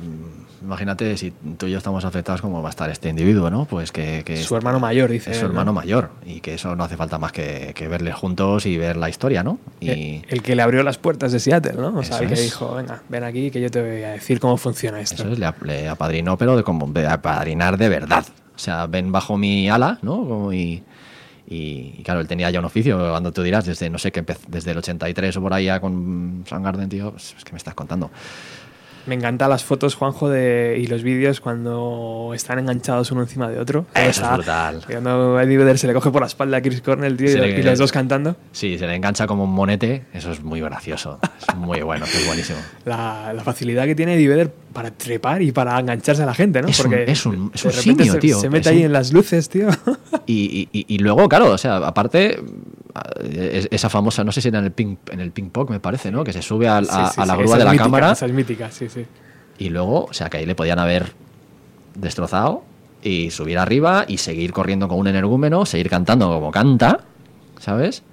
Imagínate 0.68 1.16
si 1.16 1.32
tú 1.58 1.66
y 1.68 1.72
yo 1.72 1.78
estamos 1.78 2.04
afectados, 2.04 2.42
cómo 2.42 2.62
va 2.62 2.68
a 2.68 2.72
estar 2.72 2.90
este 2.90 3.08
individuo, 3.08 3.50
¿no? 3.50 3.64
Pues 3.64 3.94
que. 3.94 4.24
que 4.26 4.36
Su 4.36 4.54
hermano 4.58 4.82
mayor, 4.82 5.10
dice 5.10 5.32
Es 5.32 5.38
su 5.38 5.46
él, 5.46 5.48
¿no? 5.48 5.52
hermano 5.62 5.72
mayor. 5.72 6.10
Y 6.26 6.42
que 6.42 6.56
eso 6.56 6.76
no 6.76 6.84
hace 6.84 6.98
falta 6.98 7.18
más 7.18 7.32
que, 7.32 7.72
que 7.74 7.88
verles 7.88 8.14
juntos 8.16 8.66
y 8.66 8.78
ver 8.78 8.98
la 8.98 9.08
historia, 9.10 9.44
¿no? 9.44 9.60
Y. 9.80 9.90
Eh, 9.90 10.22
El 10.28 10.42
que 10.44 10.56
le 10.58 10.62
abrió 10.62 10.84
las 10.84 10.98
puertas 10.98 11.32
de 11.32 11.40
Seattle, 11.40 11.72
¿no? 11.74 11.98
O 11.98 12.04
sea, 12.04 12.20
el 12.20 12.28
que 12.28 12.34
es. 12.34 12.42
dijo, 12.44 12.76
venga, 12.76 13.02
ven 13.08 13.24
aquí 13.24 13.50
que 13.50 13.62
yo 13.62 13.72
te 13.72 13.82
voy 13.82 14.04
a 14.04 14.10
decir 14.12 14.42
cómo 14.42 14.58
funciona 14.58 15.00
esto. 15.00 15.24
Eso 15.24 15.32
es, 15.32 15.40
le, 15.40 15.46
ap- 15.46 15.64
le 15.64 15.88
apadrinó, 15.88 16.38
pero 16.38 16.58
de, 16.58 16.64
como, 16.64 16.86
de 16.92 17.08
apadrinar 17.08 17.78
de 17.78 17.88
verdad. 17.88 18.26
O 18.54 18.60
sea, 18.60 18.88
ven 18.88 19.10
bajo 19.14 19.38
mi 19.38 19.70
ala, 19.70 20.00
¿no? 20.02 20.18
Como 20.28 20.52
y, 20.52 20.84
y, 21.48 21.96
y 21.98 22.02
claro, 22.04 22.20
él 22.20 22.28
tenía 22.28 22.50
ya 22.52 22.60
un 22.60 22.66
oficio, 22.66 22.98
cuando 23.12 23.32
tú 23.32 23.42
dirás, 23.42 23.64
desde 23.66 23.90
no 23.90 23.98
sé 24.00 24.12
qué, 24.12 24.26
desde 24.50 24.72
el 24.72 24.80
83 24.80 25.38
o 25.38 25.42
por 25.42 25.54
ahí 25.54 25.66
ya 25.66 25.80
con 25.80 26.44
Soundgarden, 26.46 26.90
tío, 26.90 27.12
pues, 27.12 27.36
es 27.38 27.46
que 27.46 27.54
me 27.54 27.58
estás 27.58 27.74
contando. 27.74 28.12
Me 29.08 29.16
encantan 29.16 29.50
las 29.50 29.64
fotos, 29.64 29.96
Juanjo, 29.96 30.30
de, 30.30 30.78
y 30.80 30.88
los 30.88 31.02
vídeos 31.02 31.40
cuando 31.40 32.32
están 32.36 32.60
enganchados 32.60 33.10
uno 33.12 33.22
encima 33.22 33.50
de 33.50 33.58
otro. 33.60 33.86
Eso 33.96 34.10
Está- 34.10 34.32
es 34.32 34.36
brutal. 34.38 34.84
Cuando 34.86 35.40
Eddie 35.40 35.58
Vedder 35.58 35.78
se 35.78 35.88
le 35.88 35.94
coge 35.94 36.12
por 36.12 36.22
la 36.22 36.28
espalda 36.28 36.58
a 36.58 36.62
Chris 36.62 36.82
Cornell, 36.82 37.16
tío, 37.16 37.30
y, 37.30 37.36
le- 37.38 37.60
y 37.60 37.64
los 37.64 37.80
dos 37.80 37.92
cantando. 37.92 38.36
Sí, 38.52 38.78
se 38.78 38.86
le 38.86 38.96
engancha 38.96 39.26
como 39.26 39.46
un 39.46 39.52
monete, 39.52 40.04
eso 40.14 40.32
es 40.32 40.44
muy 40.44 40.60
gracioso, 40.62 41.20
es 41.40 41.56
muy 41.56 41.82
bueno, 41.82 42.06
es 42.06 42.26
buenísimo. 42.28 42.60
La, 42.86 43.32
la 43.34 43.44
facilidad 43.44 43.86
que 43.86 43.96
tiene 43.96 44.16
Eddie 44.16 44.28
Vedder 44.28 44.54
para 44.78 44.92
trepar 44.92 45.42
y 45.42 45.52
para 45.52 45.80
engancharse 45.80 46.22
a 46.22 46.28
la 46.28 46.36
gente, 46.36 46.62
¿no? 46.62 46.68
Es 46.68 46.80
un- 46.86 46.94
es 46.94 47.26
un- 47.26 47.50
es 47.52 47.66
un 47.66 47.72
simio, 47.72 48.14
se, 48.14 48.20
tío. 48.20 48.40
Se 48.40 48.48
mete 48.48 48.62
Es 48.62 48.68
ahí 48.68 48.78
un- 48.82 48.86
en 48.86 48.94
las 48.94 49.12
luces, 49.12 49.50
tío. 49.50 49.70
Y, 50.28 50.70
y- 50.72 50.86
y 50.88 51.00
luego, 51.00 51.28
claro, 51.28 51.50
o 51.52 51.58
sea, 51.58 51.78
aparte, 51.78 52.40
es- 53.24 53.68
esa 53.72 53.90
famosa, 53.90 54.24
no 54.24 54.32
sé 54.32 54.40
si 54.40 54.50
era 54.50 54.60
en 54.60 54.66
el 54.66 54.72
ping, 54.72 54.98
en 55.12 55.20
el 55.20 55.32
ping 55.32 55.50
pong, 55.50 55.72
me 55.72 55.80
parece, 55.80 56.12
¿no? 56.12 56.24
Que 56.24 56.32
se 56.32 56.44
sube 56.44 56.68
a, 56.68 56.80
Sí, 56.82 56.90
sí, 56.90 57.22
a 57.22 57.26
la 57.26 57.34
sí, 57.34 57.40
grúa 57.42 57.58
de 57.58 57.64
la 57.64 57.72
mítica, 57.72 57.84
cámara 57.86 58.12
Esa 58.12 58.28
es 58.28 58.34
mítica, 58.34 58.70
sí, 58.70 58.88
sí. 58.88 59.04
y 59.58 59.70
luego, 59.70 60.06
o 60.06 60.14
sea, 60.14 60.30
que 60.30 60.38
ahí 60.38 60.46
le 60.46 60.54
podían 60.54 60.78
haber 60.78 61.12
destrozado 61.96 62.64
y 63.02 63.32
subir 63.32 63.58
arriba 63.58 64.06
y 64.08 64.18
seguir 64.20 64.54
corriendo 64.54 64.88
con 64.88 65.00
un 65.00 65.08
energúmeno, 65.08 65.66
seguir 65.66 65.90
cantando 65.90 66.28
como 66.28 66.52
canta, 66.52 67.00
¿sabes? 67.60 68.04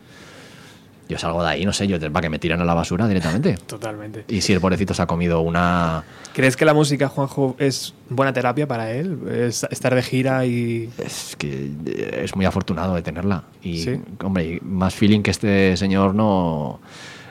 Yo 1.08 1.18
salgo 1.18 1.42
de 1.42 1.50
ahí, 1.50 1.66
no 1.66 1.72
sé, 1.74 1.86
yo 1.86 1.98
para 2.00 2.22
que 2.22 2.30
me 2.30 2.38
tiren 2.38 2.60
a 2.60 2.64
la 2.64 2.72
basura 2.72 3.06
directamente. 3.06 3.54
Totalmente. 3.66 4.24
Y 4.28 4.40
si 4.40 4.52
el 4.54 4.60
pobrecito 4.60 4.94
se 4.94 5.02
ha 5.02 5.06
comido 5.06 5.40
una... 5.42 6.02
¿Crees 6.32 6.56
que 6.56 6.64
la 6.64 6.72
música, 6.74 7.08
Juanjo, 7.08 7.56
es 7.58 7.94
buena 8.08 8.32
terapia 8.32 8.66
para 8.66 8.90
él? 8.90 9.18
Es 9.30 9.64
estar 9.70 9.94
de 9.94 10.02
gira 10.02 10.46
y... 10.46 10.88
Es 10.98 11.36
que 11.36 11.70
eh, 11.86 12.22
es 12.24 12.34
muy 12.34 12.46
afortunado 12.46 12.94
de 12.94 13.02
tenerla. 13.02 13.44
Y, 13.62 13.78
Sí. 13.82 14.00
hombre, 14.22 14.58
más 14.62 14.94
feeling 14.94 15.20
que 15.20 15.30
este 15.30 15.76
señor 15.76 16.14
no, 16.14 16.80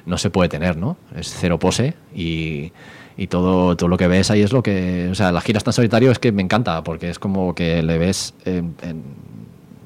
no 0.05 0.17
se 0.19 0.29
puede 0.29 0.49
tener, 0.49 0.77
¿no? 0.77 0.95
Es 1.15 1.33
cero 1.37 1.57
pose 1.57 1.95
y, 2.15 2.71
y 3.17 3.27
todo, 3.27 3.75
todo 3.75 3.89
lo 3.89 3.97
que 3.97 4.07
ves 4.07 4.29
ahí 4.29 4.41
es 4.43 4.53
lo 4.53 4.61
que... 4.61 5.09
O 5.11 5.15
sea, 5.15 5.31
las 5.31 5.43
giras 5.43 5.63
tan 5.63 5.73
solitario 5.73 6.11
es 6.11 6.19
que 6.19 6.31
me 6.31 6.43
encanta 6.43 6.83
porque 6.83 7.09
es 7.09 7.17
como 7.17 7.55
que 7.55 7.81
le 7.81 7.97
ves 7.97 8.35
en- 8.45 8.75
en- 8.83 9.03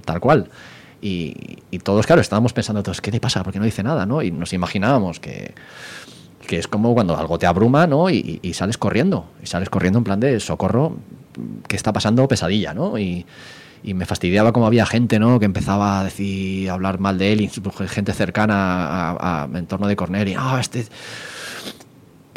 tal 0.04 0.20
cual. 0.20 0.50
Y, 1.02 1.60
y 1.72 1.80
todos, 1.80 2.06
claro, 2.08 2.22
estábamos 2.22 2.54
pensando 2.54 2.82
todos, 2.84 3.02
¿qué 3.02 3.12
te 3.12 3.20
pasa? 3.20 3.44
¿Por 3.44 3.54
qué 3.54 3.60
no 3.60 3.66
dice 3.66 3.84
nada? 3.84 4.06
¿no? 4.06 4.22
Y 4.22 4.32
nos 4.32 4.54
imaginábamos 4.54 5.20
que, 5.20 5.54
que 6.48 6.58
es 6.58 6.68
como 6.68 6.94
cuando 6.94 7.16
algo 7.18 7.38
te 7.38 7.46
abruma, 7.46 7.88
¿no? 7.88 8.10
Y, 8.10 8.40
y 8.42 8.54
sales 8.54 8.78
corriendo, 8.78 9.30
y 9.44 9.46
sales 9.46 9.70
corriendo 9.70 10.00
en 10.00 10.04
plan 10.04 10.20
de 10.20 10.40
socorro, 10.40 10.98
¿qué 11.68 11.76
está 11.76 11.94
pasando? 11.94 12.28
Pesadilla, 12.28 12.74
¿no? 12.74 12.98
Y, 12.98 13.26
y 13.84 13.94
me 13.94 14.06
fastidiaba 14.06 14.52
como 14.52 14.66
había 14.66 14.86
gente, 14.86 15.20
¿no? 15.20 15.40
Que 15.40 15.46
empezaba 15.46 16.00
a 16.00 16.04
decir, 16.04 16.70
a 16.70 16.74
hablar 16.74 17.00
mal 17.00 17.18
de 17.18 17.34
él, 17.34 17.42
incluso 17.42 17.72
gente 17.88 18.14
cercana 18.14 19.48
en 19.54 19.68
torno 19.68 19.88
de 19.88 19.96
Cornell, 19.96 20.28
y, 20.28 20.36
ah, 20.38 20.58
este... 20.60 20.86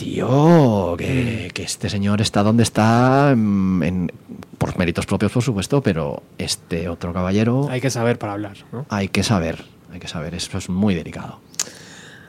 Tío, 0.01 0.95
que, 0.97 1.51
que 1.53 1.63
este 1.63 1.91
señor 1.91 2.23
está 2.23 2.43
donde 2.43 2.63
está, 2.63 3.35
mm, 3.37 3.83
en- 3.83 4.13
por 4.57 4.79
méritos 4.79 5.05
propios, 5.05 5.31
por 5.31 5.43
supuesto, 5.43 5.83
pero 5.83 6.23
este 6.39 6.89
otro 6.89 7.13
caballero 7.13 7.69
Hay 7.71 7.83
que 7.83 7.91
saber 7.91 8.19
para 8.19 8.33
hablar, 8.33 8.57
¿no? 8.73 8.87
hay 8.89 9.09
que 9.09 9.23
saber, 9.23 9.63
hay 9.93 10.01
que 10.01 10.09
saber, 10.09 10.35
eso 10.35 10.57
es 10.57 10.71
muy 10.71 10.95
delicado. 10.95 11.41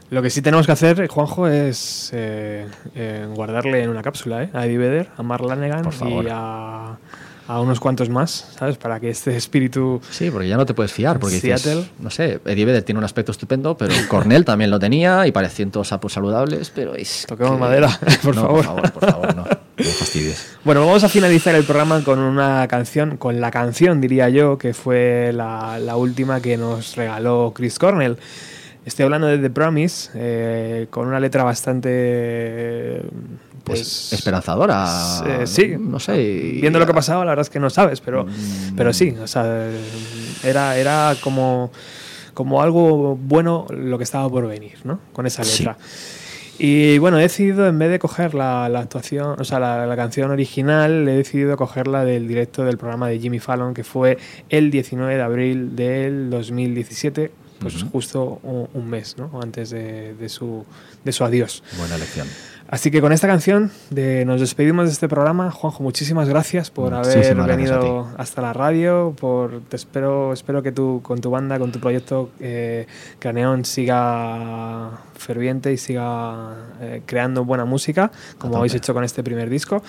Lo 0.09 0.21
que 0.21 0.29
sí 0.29 0.41
tenemos 0.41 0.65
que 0.65 0.73
hacer, 0.73 1.07
Juanjo, 1.07 1.47
es 1.47 2.09
eh, 2.13 2.67
eh, 2.93 3.25
guardarle 3.33 3.83
en 3.83 3.89
una 3.89 4.01
cápsula, 4.01 4.43
¿eh? 4.43 4.49
A 4.53 4.65
Eddie 4.65 4.77
Vedder, 4.77 5.09
a 5.15 5.23
Mark 5.23 5.45
Lanegan 5.45 5.83
Por 5.83 5.93
favor. 5.93 6.25
y 6.25 6.27
a, 6.29 6.97
a 7.51 7.59
unos 7.59 7.79
cuantos 7.79 8.09
más, 8.09 8.47
¿sabes? 8.57 8.77
Para 8.77 8.99
que 8.99 9.09
este 9.09 9.35
espíritu... 9.35 10.01
Sí, 10.09 10.29
porque 10.31 10.47
ya 10.47 10.57
no 10.57 10.65
te 10.65 10.73
puedes 10.73 10.91
fiar, 10.93 11.19
porque 11.19 11.35
dices, 11.35 11.61
Seattle. 11.61 11.85
no 11.99 12.09
sé, 12.09 12.39
Eddie 12.45 12.65
Vedder 12.65 12.83
tiene 12.83 12.99
un 12.99 13.03
aspecto 13.05 13.31
estupendo, 13.31 13.75
pero 13.77 13.93
Cornell 14.07 14.45
también 14.45 14.71
lo 14.71 14.79
tenía 14.79 15.27
y 15.27 15.31
parecían 15.31 15.71
todos 15.71 15.89
sapos 15.89 16.13
saludables, 16.13 16.71
pero 16.73 16.95
es 16.95 17.25
Toquemos 17.27 17.53
que- 17.53 17.59
madera, 17.59 17.89
por 18.23 18.35
No, 18.35 18.41
favor. 18.43 18.55
Por 18.55 18.63
favor, 18.65 18.91
por 18.93 19.09
favor, 19.11 19.35
no, 19.35 19.43
no 19.43 19.83
fastidies. 19.83 20.55
Bueno, 20.63 20.85
vamos 20.85 21.03
a 21.03 21.09
finalizar 21.09 21.53
el 21.55 21.63
programa 21.63 22.03
con 22.03 22.19
una 22.19 22.67
canción, 22.67 23.17
con 23.17 23.41
la 23.41 23.51
canción, 23.51 23.99
diría 23.99 24.29
yo, 24.29 24.57
que 24.57 24.73
fue 24.73 25.31
la, 25.33 25.77
la 25.79 25.95
última 25.97 26.41
que 26.41 26.55
nos 26.57 26.95
regaló 26.95 27.51
Chris 27.55 27.77
Cornell. 27.79 28.17
Estoy 28.85 29.03
hablando 29.05 29.27
de 29.27 29.37
The 29.37 29.49
Promise, 29.51 30.11
eh, 30.15 30.87
con 30.89 31.07
una 31.07 31.19
letra 31.19 31.43
bastante... 31.43 33.01
Pues, 33.63 34.11
Esperanzadora. 34.13 34.85
eh, 35.27 35.47
sí, 35.47 35.75
no 35.79 35.99
sé. 35.99 36.17
viendo 36.61 36.79
lo 36.79 36.85
que 36.87 36.93
pasaba, 36.93 37.23
la 37.25 37.31
verdad 37.31 37.43
es 37.45 37.49
que 37.49 37.59
no 37.59 37.69
sabes, 37.69 38.01
pero, 38.01 38.25
Mm. 38.25 38.75
pero 38.75 38.91
sí, 38.93 39.15
o 39.21 39.27
sea, 39.27 39.69
era, 40.43 40.77
era 40.77 41.15
como, 41.21 41.71
como 42.33 42.61
algo 42.61 43.15
bueno 43.15 43.67
lo 43.69 43.97
que 43.97 44.03
estaba 44.03 44.27
por 44.29 44.47
venir, 44.47 44.73
¿no? 44.83 44.99
Con 45.13 45.25
esa 45.27 45.43
Sí. 45.43 45.59
letra. 45.59 45.77
Y 46.63 46.99
bueno, 46.99 47.17
he 47.17 47.23
decidido, 47.23 47.65
en 47.67 47.79
vez 47.79 47.89
de 47.89 47.97
coger 47.97 48.33
la, 48.35 48.69
la 48.69 48.79
actuación, 48.81 49.35
o 49.39 49.43
sea, 49.43 49.59
la, 49.59 49.87
la 49.87 49.95
canción 49.95 50.29
original, 50.31 51.07
he 51.07 51.13
decidido 51.13 51.57
cogerla 51.57 52.05
del 52.05 52.27
directo 52.27 52.63
del 52.63 52.77
programa 52.77 53.07
de 53.07 53.19
Jimmy 53.19 53.39
Fallon, 53.39 53.73
que 53.73 53.83
fue 53.83 54.17
el 54.49 54.69
19 54.69 55.15
de 55.15 55.21
abril 55.21 55.75
del 55.75 56.29
2017, 56.29 57.31
pues 57.59 57.75
Ujú. 57.81 57.89
justo 57.91 58.39
un, 58.43 58.67
un 58.73 58.89
mes, 58.89 59.15
¿no? 59.17 59.39
Antes 59.41 59.71
de, 59.71 60.13
de 60.13 60.29
su, 60.29 60.63
de 61.03 61.11
su 61.11 61.23
adiós. 61.23 61.63
Buena 61.79 61.95
elección. 61.95 62.27
Así 62.71 62.89
que 62.89 63.01
con 63.01 63.11
esta 63.11 63.27
canción 63.27 63.69
de, 63.89 64.23
nos 64.23 64.39
despedimos 64.39 64.85
de 64.85 64.93
este 64.93 65.09
programa. 65.09 65.51
Juanjo, 65.51 65.83
muchísimas 65.83 66.29
gracias 66.29 66.71
por 66.71 66.93
haber 66.93 67.17
gracias 67.17 67.45
venido 67.45 68.07
hasta 68.17 68.41
la 68.41 68.53
radio. 68.53 69.13
Por, 69.19 69.59
te 69.67 69.75
espero, 69.75 70.31
espero 70.31 70.63
que 70.63 70.71
tú 70.71 71.01
con 71.03 71.19
tu 71.19 71.29
banda, 71.29 71.59
con 71.59 71.73
tu 71.73 71.81
proyecto 71.81 72.29
eh, 72.39 72.87
Craneón 73.19 73.65
siga 73.65 74.89
ferviente 75.15 75.73
y 75.73 75.77
siga 75.77 76.55
eh, 76.79 77.01
creando 77.05 77.43
buena 77.43 77.65
música, 77.65 78.09
como 78.37 78.55
habéis 78.55 78.73
hecho 78.75 78.93
con 78.93 79.03
este 79.03 79.21
primer 79.21 79.49
disco. 79.49 79.83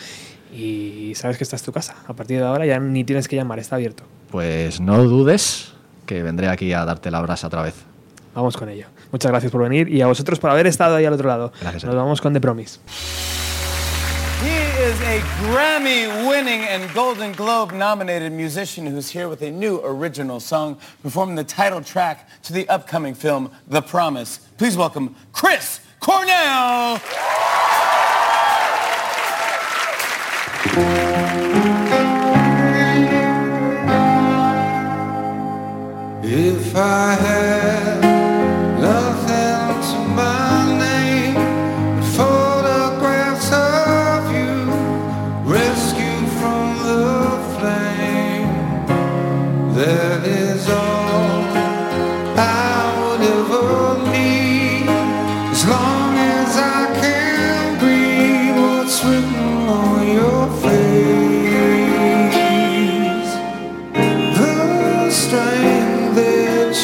Y 0.52 1.12
sabes 1.14 1.38
que 1.38 1.44
esta 1.44 1.54
es 1.54 1.62
tu 1.62 1.70
casa. 1.70 1.94
A 2.08 2.14
partir 2.14 2.38
de 2.38 2.44
ahora 2.44 2.66
ya 2.66 2.80
ni 2.80 3.04
tienes 3.04 3.28
que 3.28 3.36
llamar, 3.36 3.60
está 3.60 3.76
abierto. 3.76 4.02
Pues 4.32 4.80
no 4.80 5.04
dudes 5.04 5.72
que 6.04 6.24
vendré 6.24 6.48
aquí 6.48 6.72
a 6.72 6.84
darte 6.84 7.12
la 7.12 7.20
brasa 7.20 7.46
otra 7.46 7.62
vez. 7.62 7.91
Vamos 8.34 8.56
con 8.56 8.68
ello. 8.68 8.86
Muchas 9.10 9.30
gracias 9.30 9.52
por 9.52 9.62
venir 9.62 9.88
y 9.88 10.00
a 10.00 10.06
vosotros 10.06 10.38
por 10.38 10.50
haber 10.50 10.66
estado 10.66 10.96
ahí 10.96 11.04
al 11.04 11.12
otro 11.12 11.28
lado. 11.28 11.52
Gracias 11.60 11.84
Nos 11.84 11.94
vamos 11.94 12.20
con 12.20 12.32
The 12.32 12.40
Promise. 12.40 12.80
He 14.42 14.48
is 14.48 15.00
a 15.02 15.20
Grammy 15.42 16.08
winning 16.26 16.62
and 16.62 16.92
Golden 16.92 17.32
Globe 17.32 17.72
nominated 17.72 18.32
musician 18.32 18.86
who's 18.86 19.08
here 19.08 19.28
with 19.28 19.40
a 19.42 19.50
new 19.50 19.80
original 19.84 20.40
song 20.40 20.78
performing 21.02 21.36
the 21.36 21.44
title 21.44 21.80
track 21.80 22.26
to 22.42 22.52
the 22.52 22.68
upcoming 22.68 23.14
film 23.14 23.50
The 23.68 23.82
Promise. 23.82 24.40
Please 24.58 24.76
welcome 24.76 25.14
Chris 25.32 25.80
Cornell. 26.00 27.00
If 36.24 36.74
I 36.74 37.14
had 37.14 37.51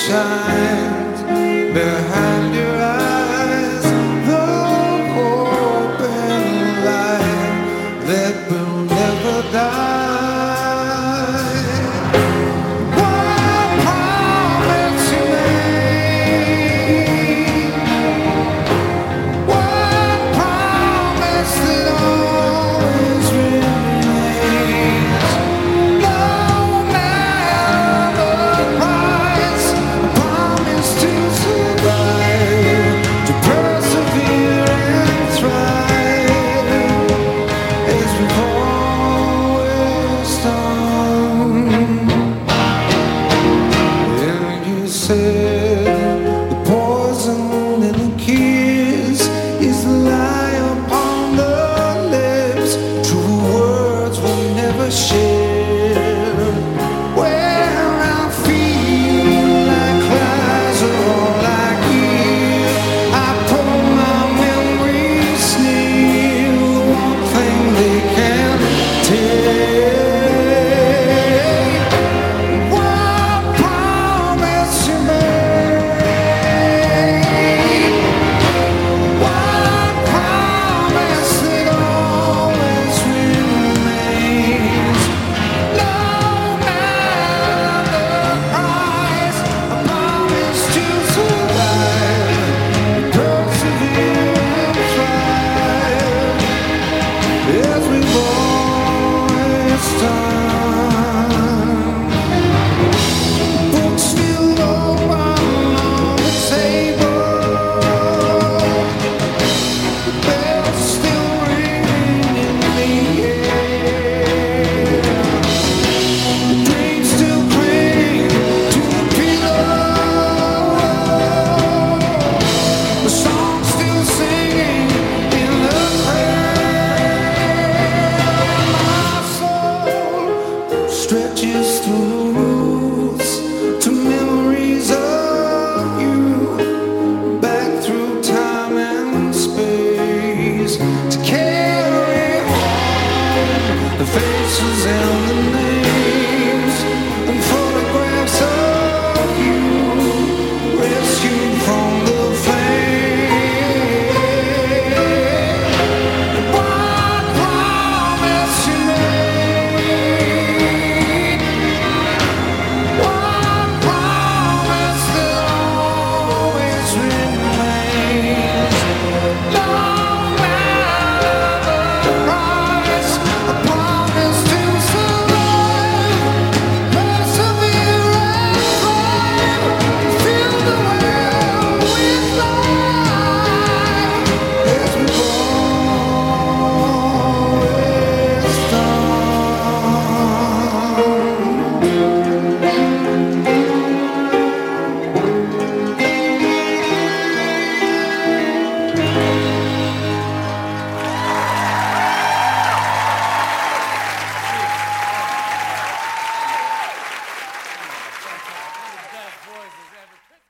shines 0.08 1.22
behind. 1.74 2.47